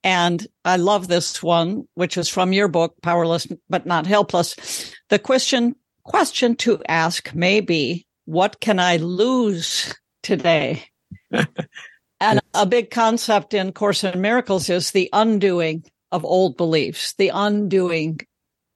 and 0.04 0.46
I 0.66 0.78
love 0.78 1.08
this 1.08 1.44
one, 1.44 1.88
which 1.94 2.18
is 2.18 2.28
from 2.28 2.54
your 2.54 2.68
book, 2.68 2.96
Powerless 3.02 3.48
but 3.70 3.86
Not 3.86 4.08
Helpless. 4.08 4.94
The 5.10 5.20
question, 5.20 5.76
question 6.04 6.56
to 6.58 6.82
ask 6.88 7.34
may 7.36 7.62
be, 7.62 8.08
what 8.26 8.60
can 8.60 8.80
I 8.80 8.98
lose 8.98 9.94
today? 10.24 10.86
and 12.22 12.40
a 12.54 12.68
big 12.68 12.92
concept 12.92 13.54
in 13.54 13.74
Course 13.74 14.04
in 14.04 14.22
Miracles 14.22 14.70
is 14.70 14.92
the 14.92 15.10
undoing 15.12 15.84
of 16.12 16.24
old 16.24 16.56
beliefs, 16.56 17.14
the 17.14 17.32
undoing 17.34 18.20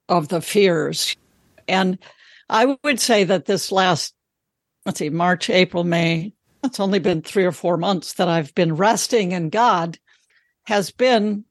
of 0.09 0.29
the 0.29 0.41
fears. 0.41 1.15
And 1.67 1.99
I 2.49 2.75
would 2.83 2.99
say 2.99 3.23
that 3.23 3.45
this 3.45 3.71
last, 3.71 4.15
let's 4.85 4.97
see, 4.97 5.09
March, 5.09 5.49
April, 5.49 5.83
May, 5.83 6.33
it's 6.63 6.79
only 6.79 6.97
been 6.97 7.21
three 7.21 7.45
or 7.45 7.51
four 7.51 7.77
months 7.77 8.13
that 8.13 8.27
I've 8.27 8.53
been 8.55 8.75
resting 8.75 9.31
in 9.31 9.49
God 9.49 9.99
has 10.63 10.89
been 10.89 11.45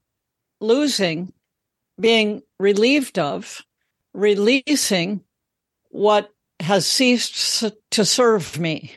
losing, 0.60 1.32
being 2.00 2.42
relieved 2.58 3.20
of, 3.20 3.62
releasing 4.12 5.20
what 5.90 6.30
has 6.58 6.86
ceased 6.86 7.64
to 7.92 8.04
serve 8.04 8.58
me. 8.58 8.96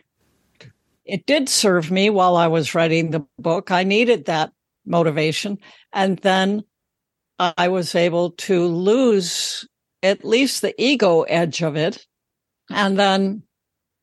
It 1.08 1.26
did 1.26 1.48
serve 1.50 1.90
me 1.90 2.10
while 2.10 2.36
I 2.36 2.48
was 2.48 2.76
writing 2.76 3.12
the 3.12 3.26
book. 3.40 3.72
I 3.72 3.84
needed 3.84 4.26
that 4.26 4.52
motivation. 4.86 5.58
And 5.94 6.18
then 6.20 6.64
I 7.40 7.68
was 7.68 7.96
able 7.96 8.32
to 8.32 8.66
lose 8.66 9.68
at 10.04 10.26
least 10.26 10.62
the 10.62 10.80
ego 10.82 11.22
edge 11.24 11.62
of 11.62 11.76
it 11.76 12.06
and 12.70 12.98
then 12.98 13.44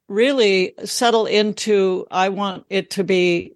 really 0.08 0.74
settle 0.84 1.26
into 1.26 2.06
I 2.10 2.28
want 2.28 2.64
it 2.68 2.90
to 2.90 3.04
be 3.04 3.54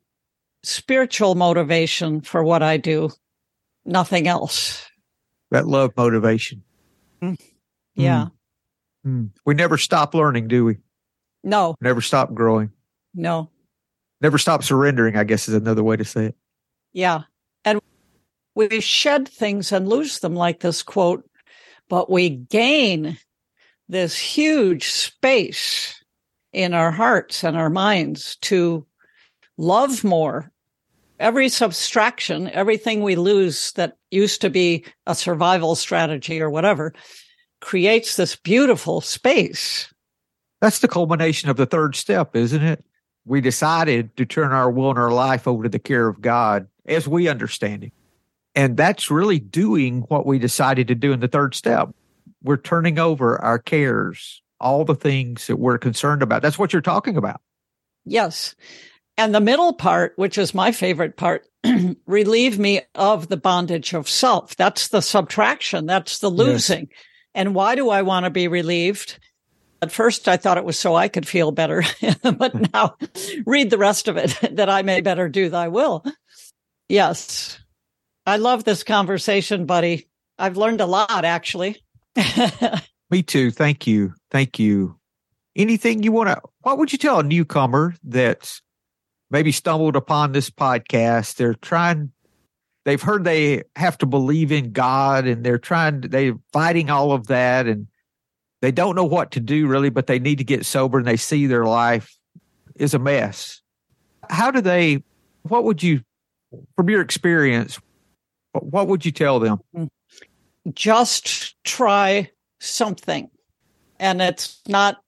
spiritual 0.62 1.34
motivation 1.34 2.20
for 2.20 2.42
what 2.42 2.62
I 2.62 2.76
do, 2.76 3.10
nothing 3.84 4.26
else. 4.26 4.84
That 5.50 5.66
love 5.66 5.92
motivation. 5.96 6.62
Mm. 7.22 7.38
Yeah. 7.94 8.26
Mm. 9.06 9.22
Mm. 9.24 9.30
We 9.46 9.54
never 9.54 9.78
stop 9.78 10.14
learning, 10.14 10.48
do 10.48 10.64
we? 10.64 10.78
No. 11.44 11.74
Never 11.80 12.00
stop 12.00 12.34
growing. 12.34 12.70
No. 13.14 13.50
Never 14.20 14.38
stop 14.38 14.64
surrendering, 14.64 15.16
I 15.16 15.24
guess 15.24 15.48
is 15.48 15.54
another 15.54 15.84
way 15.84 15.96
to 15.96 16.04
say 16.04 16.26
it. 16.26 16.36
Yeah. 16.92 17.22
And 17.64 17.80
we 18.54 18.80
shed 18.80 19.28
things 19.28 19.72
and 19.72 19.88
lose 19.88 20.18
them, 20.18 20.34
like 20.34 20.60
this 20.60 20.82
quote, 20.82 21.28
but 21.88 22.10
we 22.10 22.30
gain 22.30 23.18
this 23.88 24.18
huge 24.18 24.90
space 24.90 26.02
in 26.52 26.74
our 26.74 26.90
hearts 26.90 27.44
and 27.44 27.56
our 27.56 27.70
minds 27.70 28.36
to 28.36 28.86
love 29.56 30.04
more. 30.04 30.50
Every 31.20 31.48
subtraction, 31.48 32.48
everything 32.50 33.02
we 33.02 33.16
lose 33.16 33.72
that 33.72 33.96
used 34.10 34.40
to 34.42 34.50
be 34.50 34.84
a 35.06 35.14
survival 35.14 35.74
strategy 35.74 36.40
or 36.40 36.48
whatever, 36.48 36.94
creates 37.60 38.16
this 38.16 38.36
beautiful 38.36 39.00
space. 39.00 39.92
That's 40.60 40.78
the 40.78 40.88
culmination 40.88 41.50
of 41.50 41.56
the 41.56 41.66
third 41.66 41.96
step, 41.96 42.36
isn't 42.36 42.62
it? 42.62 42.84
We 43.28 43.40
decided 43.40 44.16
to 44.16 44.24
turn 44.24 44.52
our 44.52 44.70
will 44.70 44.90
and 44.90 44.98
our 44.98 45.12
life 45.12 45.46
over 45.46 45.64
to 45.64 45.68
the 45.68 45.78
care 45.78 46.08
of 46.08 46.20
God 46.20 46.66
as 46.86 47.06
we 47.06 47.28
understand 47.28 47.84
it. 47.84 47.92
And 48.54 48.76
that's 48.76 49.10
really 49.10 49.38
doing 49.38 50.00
what 50.08 50.26
we 50.26 50.38
decided 50.38 50.88
to 50.88 50.94
do 50.94 51.12
in 51.12 51.20
the 51.20 51.28
third 51.28 51.54
step. 51.54 51.90
We're 52.42 52.56
turning 52.56 52.98
over 52.98 53.40
our 53.40 53.58
cares, 53.58 54.42
all 54.60 54.84
the 54.84 54.94
things 54.94 55.46
that 55.46 55.56
we're 55.56 55.78
concerned 55.78 56.22
about. 56.22 56.42
That's 56.42 56.58
what 56.58 56.72
you're 56.72 56.82
talking 56.82 57.16
about. 57.16 57.40
Yes. 58.04 58.56
And 59.18 59.34
the 59.34 59.40
middle 59.40 59.74
part, 59.74 60.14
which 60.16 60.38
is 60.38 60.54
my 60.54 60.72
favorite 60.72 61.16
part, 61.16 61.46
relieve 62.06 62.58
me 62.58 62.80
of 62.94 63.28
the 63.28 63.36
bondage 63.36 63.92
of 63.92 64.08
self. 64.08 64.56
That's 64.56 64.88
the 64.88 65.02
subtraction. 65.02 65.86
That's 65.86 66.20
the 66.20 66.30
losing. 66.30 66.88
Yes. 66.90 66.98
And 67.34 67.54
why 67.54 67.74
do 67.74 67.90
I 67.90 68.02
want 68.02 68.24
to 68.24 68.30
be 68.30 68.48
relieved? 68.48 69.18
At 69.80 69.92
first, 69.92 70.26
I 70.26 70.36
thought 70.36 70.58
it 70.58 70.64
was 70.64 70.78
so 70.78 70.96
I 70.96 71.08
could 71.08 71.26
feel 71.26 71.52
better, 71.52 71.84
but 72.22 72.52
hmm. 72.52 72.64
now 72.72 72.96
read 73.46 73.70
the 73.70 73.78
rest 73.78 74.08
of 74.08 74.16
it 74.16 74.38
that 74.52 74.68
I 74.68 74.82
may 74.82 75.00
better 75.00 75.28
do 75.28 75.48
thy 75.48 75.68
will. 75.68 76.04
Yes. 76.88 77.58
I 78.26 78.36
love 78.36 78.64
this 78.64 78.82
conversation, 78.82 79.66
buddy. 79.66 80.08
I've 80.38 80.56
learned 80.56 80.80
a 80.80 80.86
lot, 80.86 81.24
actually. 81.24 81.82
Me 83.10 83.22
too. 83.22 83.50
Thank 83.50 83.86
you. 83.86 84.14
Thank 84.30 84.58
you. 84.58 84.98
Anything 85.56 86.02
you 86.02 86.12
want 86.12 86.28
to, 86.28 86.40
what 86.60 86.78
would 86.78 86.92
you 86.92 86.98
tell 86.98 87.20
a 87.20 87.24
newcomer 87.24 87.94
that's 88.04 88.62
maybe 89.30 89.52
stumbled 89.52 89.96
upon 89.96 90.32
this 90.32 90.50
podcast. 90.50 91.36
They're 91.36 91.54
trying, 91.54 92.12
they've 92.84 93.00
heard 93.00 93.24
they 93.24 93.64
have 93.76 93.98
to 93.98 94.06
believe 94.06 94.52
in 94.52 94.72
God 94.72 95.26
and 95.26 95.44
they're 95.44 95.58
trying, 95.58 96.00
they're 96.00 96.38
fighting 96.52 96.90
all 96.90 97.12
of 97.12 97.26
that 97.28 97.66
and 97.66 97.86
they 98.60 98.72
don't 98.72 98.96
know 98.96 99.04
what 99.04 99.30
to 99.32 99.40
do 99.40 99.66
really, 99.66 99.90
but 99.90 100.06
they 100.06 100.18
need 100.18 100.38
to 100.38 100.44
get 100.44 100.66
sober 100.66 100.98
and 100.98 101.06
they 101.06 101.16
see 101.16 101.46
their 101.46 101.64
life 101.64 102.16
is 102.76 102.94
a 102.94 102.98
mess. 102.98 103.62
How 104.28 104.50
do 104.50 104.60
they, 104.60 105.02
what 105.42 105.64
would 105.64 105.82
you, 105.82 106.02
from 106.76 106.88
your 106.90 107.00
experience, 107.00 107.78
what 108.52 108.88
would 108.88 109.04
you 109.04 109.12
tell 109.12 109.40
them? 109.40 109.60
Just 110.72 111.62
try 111.64 112.30
something. 112.60 113.30
And 114.00 114.20
it's 114.20 114.60
not 114.68 115.02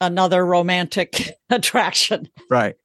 another 0.00 0.44
romantic 0.44 1.38
attraction. 1.50 2.28
Right 2.50 2.76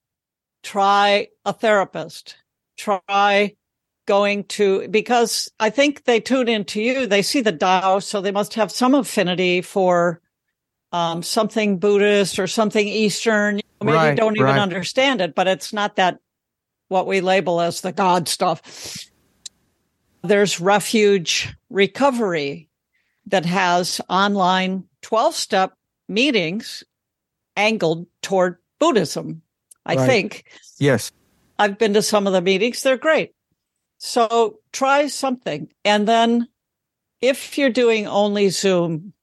try 0.64 1.28
a 1.46 1.54
therapist, 1.54 2.38
try 2.78 3.56
going 4.06 4.44
to, 4.46 4.88
because 4.90 5.52
I 5.60 5.70
think 5.70 6.04
they 6.04 6.20
tune 6.20 6.48
into 6.48 6.82
you. 6.82 7.08
They 7.08 7.22
see 7.22 7.42
the 7.42 7.52
Tao, 7.52 8.00
so 8.00 8.22
they 8.22 8.32
must 8.32 8.54
have 8.56 8.72
some 8.72 8.94
affinity 8.96 9.62
for 9.62 10.22
um, 10.92 11.24
something 11.24 11.80
Buddhist 11.80 12.40
or 12.40 12.48
something 12.48 12.88
Eastern. 12.88 13.62
Maybe 13.82 13.98
right, 13.98 14.16
don't 14.16 14.36
even 14.36 14.46
right. 14.46 14.60
understand 14.60 15.22
it, 15.22 15.36
but 15.36 15.48
it's 15.48 15.74
not 15.74 15.98
that 15.98 16.20
what 16.88 17.08
we 17.08 17.22
label 17.22 17.60
as 17.60 17.82
the 17.82 17.92
God 17.92 18.28
stuff. 18.28 19.10
There's 20.22 20.62
Refuge 20.62 21.54
Recovery 21.70 22.70
that 23.28 23.46
has 23.46 24.00
online 24.10 24.86
12 25.02 25.36
step 25.36 25.74
meetings 26.08 26.84
angled 27.58 28.08
toward 28.22 28.58
Buddhism. 28.80 29.42
I 29.86 29.96
right. 29.96 30.08
think. 30.08 30.46
Yes. 30.80 31.12
I've 31.60 31.78
been 31.78 31.94
to 31.94 32.02
some 32.02 32.28
of 32.28 32.34
the 32.34 32.42
meetings. 32.42 32.84
They're 32.84 32.98
great. 32.98 33.33
So 34.06 34.60
try 34.74 35.08
something. 35.08 35.70
And 35.86 36.06
then 36.06 36.50
if 37.22 37.58
you're 37.58 37.70
doing 37.70 38.06
only 38.06 38.50
Zoom, 38.50 39.14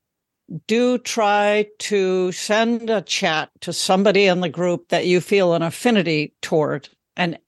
do 0.67 0.97
try 0.97 1.67
to 1.81 2.33
send 2.33 2.89
a 2.89 3.03
chat 3.03 3.51
to 3.61 3.75
somebody 3.75 4.25
in 4.25 4.41
the 4.41 4.49
group 4.49 4.89
that 4.89 5.05
you 5.05 5.21
feel 5.21 5.53
an 5.53 5.61
affinity 5.61 6.33
toward 6.41 6.89
and 7.15 7.39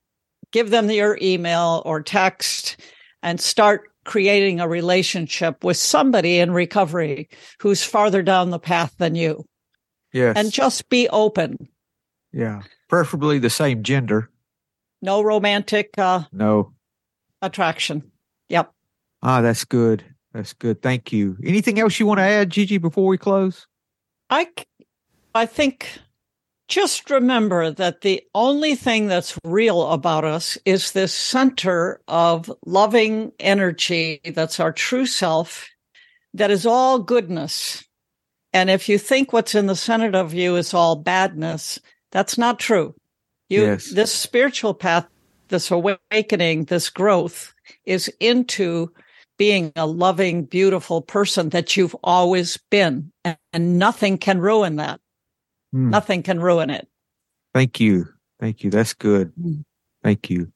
give 0.50 0.68
them 0.68 0.90
your 0.90 1.18
email 1.22 1.82
or 1.86 2.02
text 2.02 2.76
and 3.22 3.40
start 3.40 3.90
creating 4.04 4.60
a 4.60 4.68
relationship 4.68 5.64
with 5.64 5.78
somebody 5.78 6.38
in 6.38 6.50
recovery 6.50 7.30
who's 7.62 7.82
farther 7.82 8.22
down 8.22 8.50
the 8.50 8.58
path 8.58 8.94
than 8.98 9.14
you. 9.14 9.42
Yes. 10.12 10.36
And 10.36 10.52
just 10.52 10.90
be 10.90 11.08
open. 11.08 11.66
Yeah. 12.30 12.60
Preferably 12.90 13.38
the 13.38 13.48
same 13.48 13.82
gender. 13.82 14.28
No 15.00 15.22
romantic 15.22 15.96
uh, 15.96 16.24
No. 16.30 16.74
Attraction. 17.42 18.10
Yep. 18.48 18.72
Ah, 19.22 19.40
that's 19.42 19.64
good. 19.64 20.04
That's 20.32 20.52
good. 20.54 20.80
Thank 20.80 21.12
you. 21.12 21.36
Anything 21.44 21.78
else 21.78 22.00
you 22.00 22.06
want 22.06 22.18
to 22.18 22.24
add, 22.24 22.50
Gigi, 22.50 22.78
before 22.78 23.06
we 23.06 23.18
close? 23.18 23.66
I, 24.30 24.48
I 25.34 25.44
think 25.46 25.98
just 26.68 27.10
remember 27.10 27.70
that 27.70 28.00
the 28.00 28.22
only 28.34 28.74
thing 28.74 29.06
that's 29.08 29.38
real 29.44 29.90
about 29.90 30.24
us 30.24 30.56
is 30.64 30.92
this 30.92 31.12
center 31.12 32.00
of 32.08 32.50
loving 32.64 33.32
energy 33.38 34.20
that's 34.34 34.58
our 34.58 34.72
true 34.72 35.04
self, 35.04 35.68
that 36.32 36.50
is 36.50 36.64
all 36.64 36.98
goodness. 36.98 37.84
And 38.54 38.70
if 38.70 38.88
you 38.88 38.96
think 38.98 39.32
what's 39.32 39.54
in 39.54 39.66
the 39.66 39.76
center 39.76 40.16
of 40.18 40.32
you 40.32 40.56
is 40.56 40.72
all 40.72 40.96
badness, 40.96 41.78
that's 42.10 42.38
not 42.38 42.58
true. 42.58 42.94
You, 43.50 43.62
Yes. 43.62 43.90
this 43.90 44.12
spiritual 44.12 44.72
path, 44.72 45.06
this 45.52 45.70
awakening, 45.70 46.64
this 46.64 46.90
growth 46.90 47.54
is 47.84 48.08
into 48.18 48.92
being 49.38 49.72
a 49.76 49.86
loving, 49.86 50.44
beautiful 50.44 51.00
person 51.00 51.50
that 51.50 51.76
you've 51.76 51.94
always 52.02 52.58
been. 52.70 53.12
And, 53.24 53.36
and 53.52 53.78
nothing 53.78 54.18
can 54.18 54.40
ruin 54.40 54.76
that. 54.76 55.00
Hmm. 55.72 55.90
Nothing 55.90 56.22
can 56.22 56.40
ruin 56.40 56.70
it. 56.70 56.88
Thank 57.54 57.78
you. 57.78 58.08
Thank 58.40 58.64
you. 58.64 58.70
That's 58.70 58.94
good. 58.94 59.32
Mm. 59.40 59.64
Thank 60.02 60.30
you. 60.30 60.52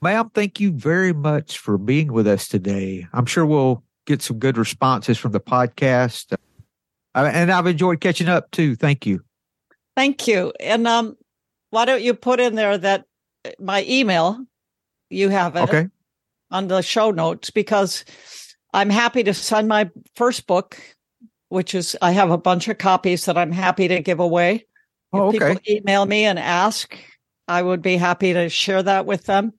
Ma'am, 0.00 0.30
thank 0.34 0.58
you 0.58 0.72
very 0.72 1.12
much 1.12 1.58
for 1.58 1.78
being 1.78 2.12
with 2.12 2.26
us 2.26 2.48
today. 2.48 3.06
I'm 3.12 3.26
sure 3.26 3.46
we'll 3.46 3.84
get 4.06 4.22
some 4.22 4.40
good 4.40 4.58
responses 4.58 5.18
from 5.18 5.30
the 5.30 5.40
podcast. 5.40 6.32
Uh, 7.14 7.30
and 7.32 7.52
I've 7.52 7.66
enjoyed 7.66 8.00
catching 8.00 8.28
up 8.28 8.50
too. 8.50 8.74
Thank 8.74 9.06
you. 9.06 9.22
Thank 9.96 10.26
you. 10.26 10.52
And 10.58 10.88
um, 10.88 11.16
why 11.70 11.84
don't 11.84 12.02
you 12.02 12.14
put 12.14 12.40
in 12.40 12.56
there 12.56 12.76
that 12.78 13.04
my 13.58 13.84
email, 13.88 14.44
you 15.10 15.28
have 15.28 15.56
it 15.56 15.62
Okay. 15.62 15.88
on 16.50 16.68
the 16.68 16.82
show 16.82 17.10
notes 17.10 17.50
because 17.50 18.04
I'm 18.72 18.90
happy 18.90 19.22
to 19.24 19.34
send 19.34 19.68
my 19.68 19.90
first 20.16 20.46
book, 20.46 20.78
which 21.48 21.74
is 21.74 21.96
I 22.02 22.12
have 22.12 22.30
a 22.30 22.38
bunch 22.38 22.68
of 22.68 22.78
copies 22.78 23.24
that 23.26 23.36
I'm 23.36 23.52
happy 23.52 23.88
to 23.88 24.00
give 24.00 24.20
away. 24.20 24.66
Oh, 25.12 25.28
If 25.28 25.36
okay. 25.42 25.54
people 25.54 25.62
email 25.68 26.06
me 26.06 26.24
and 26.24 26.38
ask, 26.38 26.96
I 27.48 27.62
would 27.62 27.82
be 27.82 27.96
happy 27.96 28.32
to 28.32 28.48
share 28.48 28.82
that 28.82 29.04
with 29.06 29.24
them. 29.26 29.52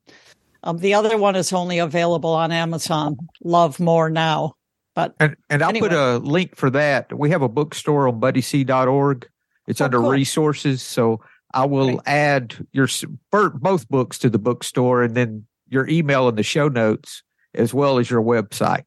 Um, 0.63 0.77
the 0.77 0.93
other 0.93 1.17
one 1.17 1.35
is 1.35 1.51
only 1.51 1.79
available 1.79 2.31
on 2.33 2.51
Amazon. 2.51 3.17
Love 3.43 3.79
more 3.79 4.09
now. 4.09 4.53
But 4.95 5.15
And 5.19 5.35
and 5.49 5.61
I'll 5.61 5.73
put 5.73 5.91
a 5.91 6.17
link 6.19 6.55
for 6.55 6.69
that. 6.69 7.11
We 7.17 7.31
have 7.31 7.41
a 7.41 7.49
bookstore 7.49 8.07
on 8.07 8.19
buddyc.org. 8.21 9.27
It's 9.67 9.81
Oh, 9.81 9.85
under 9.85 9.99
cool. 9.99 10.09
resources. 10.09 10.81
So 10.81 11.19
I 11.53 11.65
will 11.65 11.87
Great. 11.97 11.99
add 12.07 12.67
your 12.71 12.87
both 13.31 13.87
books 13.89 14.19
to 14.19 14.29
the 14.29 14.39
bookstore 14.39 15.03
and 15.03 15.15
then 15.15 15.45
your 15.69 15.87
email 15.87 16.27
in 16.29 16.35
the 16.35 16.43
show 16.43 16.67
notes 16.67 17.23
as 17.53 17.73
well 17.73 17.99
as 17.99 18.09
your 18.09 18.21
website. 18.21 18.83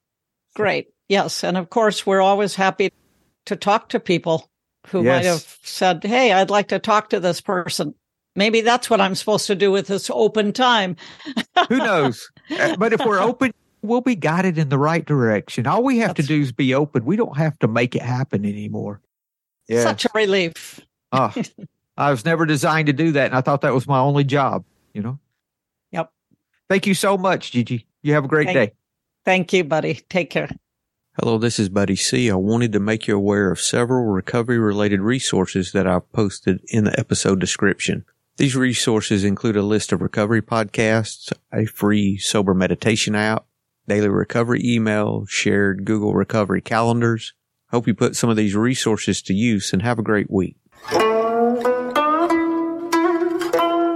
Great. 0.55 0.89
Yes. 1.09 1.45
And 1.45 1.57
of 1.57 1.71
course, 1.71 2.05
we're 2.07 2.21
always 2.21 2.55
happy 2.55 2.93
to 3.47 3.57
talk 3.57 3.91
to 3.91 4.01
people 4.01 4.51
who 4.89 5.03
might 5.03 5.25
have 5.25 5.59
said, 5.63 6.03
Hey, 6.03 6.33
I'd 6.33 6.51
like 6.51 6.69
to 6.69 6.79
talk 6.79 7.11
to 7.11 7.21
this 7.21 7.41
person. 7.41 7.95
Maybe 8.35 8.61
that's 8.61 8.91
what 8.91 9.01
I'm 9.01 9.15
supposed 9.15 9.47
to 9.47 9.55
do 9.55 9.71
with 9.73 9.87
this 9.87 10.11
open 10.13 10.53
time. 10.53 10.97
Who 11.69 11.79
knows? 11.79 12.31
Uh, 12.51 12.77
but 12.77 12.93
if 12.93 13.01
we're 13.05 13.19
open, 13.21 13.53
we'll 13.81 14.03
be 14.03 14.15
guided 14.15 14.59
in 14.59 14.69
the 14.69 14.79
right 14.79 15.05
direction. 15.05 15.67
All 15.67 15.83
we 15.83 15.99
have 15.99 16.09
That's- 16.11 16.27
to 16.27 16.35
do 16.35 16.43
is 16.43 16.53
be 16.53 16.75
open. 16.75 17.07
We 17.07 17.17
don't 17.17 17.37
have 17.39 17.59
to 17.61 17.69
make 17.69 17.97
it 17.97 18.03
happen 18.03 18.45
anymore. 18.45 19.01
Yeah. 19.69 19.83
Such 19.85 20.05
a 20.05 20.11
relief. 20.15 20.81
Ah, 21.13 21.35
I 21.97 22.11
was 22.11 22.25
never 22.25 22.45
designed 22.47 22.87
to 22.87 22.93
do 22.93 23.13
that. 23.13 23.27
And 23.27 23.35
I 23.35 23.41
thought 23.41 23.63
that 23.63 23.75
was 23.75 23.87
my 23.87 23.99
only 23.99 24.25
job, 24.25 24.65
you 24.93 25.03
know? 25.03 25.19
Yep. 25.93 26.11
Thank 26.69 26.87
you 26.87 26.95
so 26.95 27.17
much, 27.17 27.53
Gigi. 27.53 27.87
You 28.03 28.13
have 28.15 28.25
a 28.25 28.29
great 28.29 28.47
Thank- 28.47 28.57
day. 28.57 28.73
Thank 29.25 29.53
you, 29.53 29.65
buddy. 29.65 29.95
Take 30.09 30.31
care. 30.31 30.51
Hello, 31.21 31.39
this 31.39 31.59
is 31.59 31.71
Buddy 31.71 31.97
C. 31.97 32.31
I 32.31 32.35
wanted 32.35 32.73
to 32.73 32.79
make 32.81 33.09
you 33.09 33.17
aware 33.17 33.51
of 33.51 33.59
several 33.59 34.05
recovery 34.05 34.59
related 34.59 35.01
resources 35.01 35.73
that 35.73 35.87
I've 35.87 36.13
posted 36.13 36.61
in 36.69 36.85
the 36.85 36.97
episode 37.01 37.41
description. 37.41 38.05
These 38.37 38.55
resources 38.55 39.25
include 39.25 39.57
a 39.57 39.63
list 39.63 39.93
of 39.93 40.03
recovery 40.03 40.43
podcasts, 40.43 41.33
a 41.53 41.65
free 41.65 42.19
sober 42.19 42.53
meditation 42.53 43.15
app, 43.15 43.47
daily 43.89 44.11
recovery 44.11 44.61
email, 44.63 45.25
shared 45.27 45.87
Google 45.87 46.13
recovery 46.15 46.61
calendars. 46.61 47.33
Hope 47.71 47.87
you 47.87 47.95
put 47.95 48.15
some 48.15 48.29
of 48.29 48.37
these 48.37 48.55
resources 48.55 49.23
to 49.23 49.33
use 49.33 49.73
and 49.73 49.81
have 49.81 49.99
a 49.99 50.03
great 50.03 50.31
week. 50.31 50.57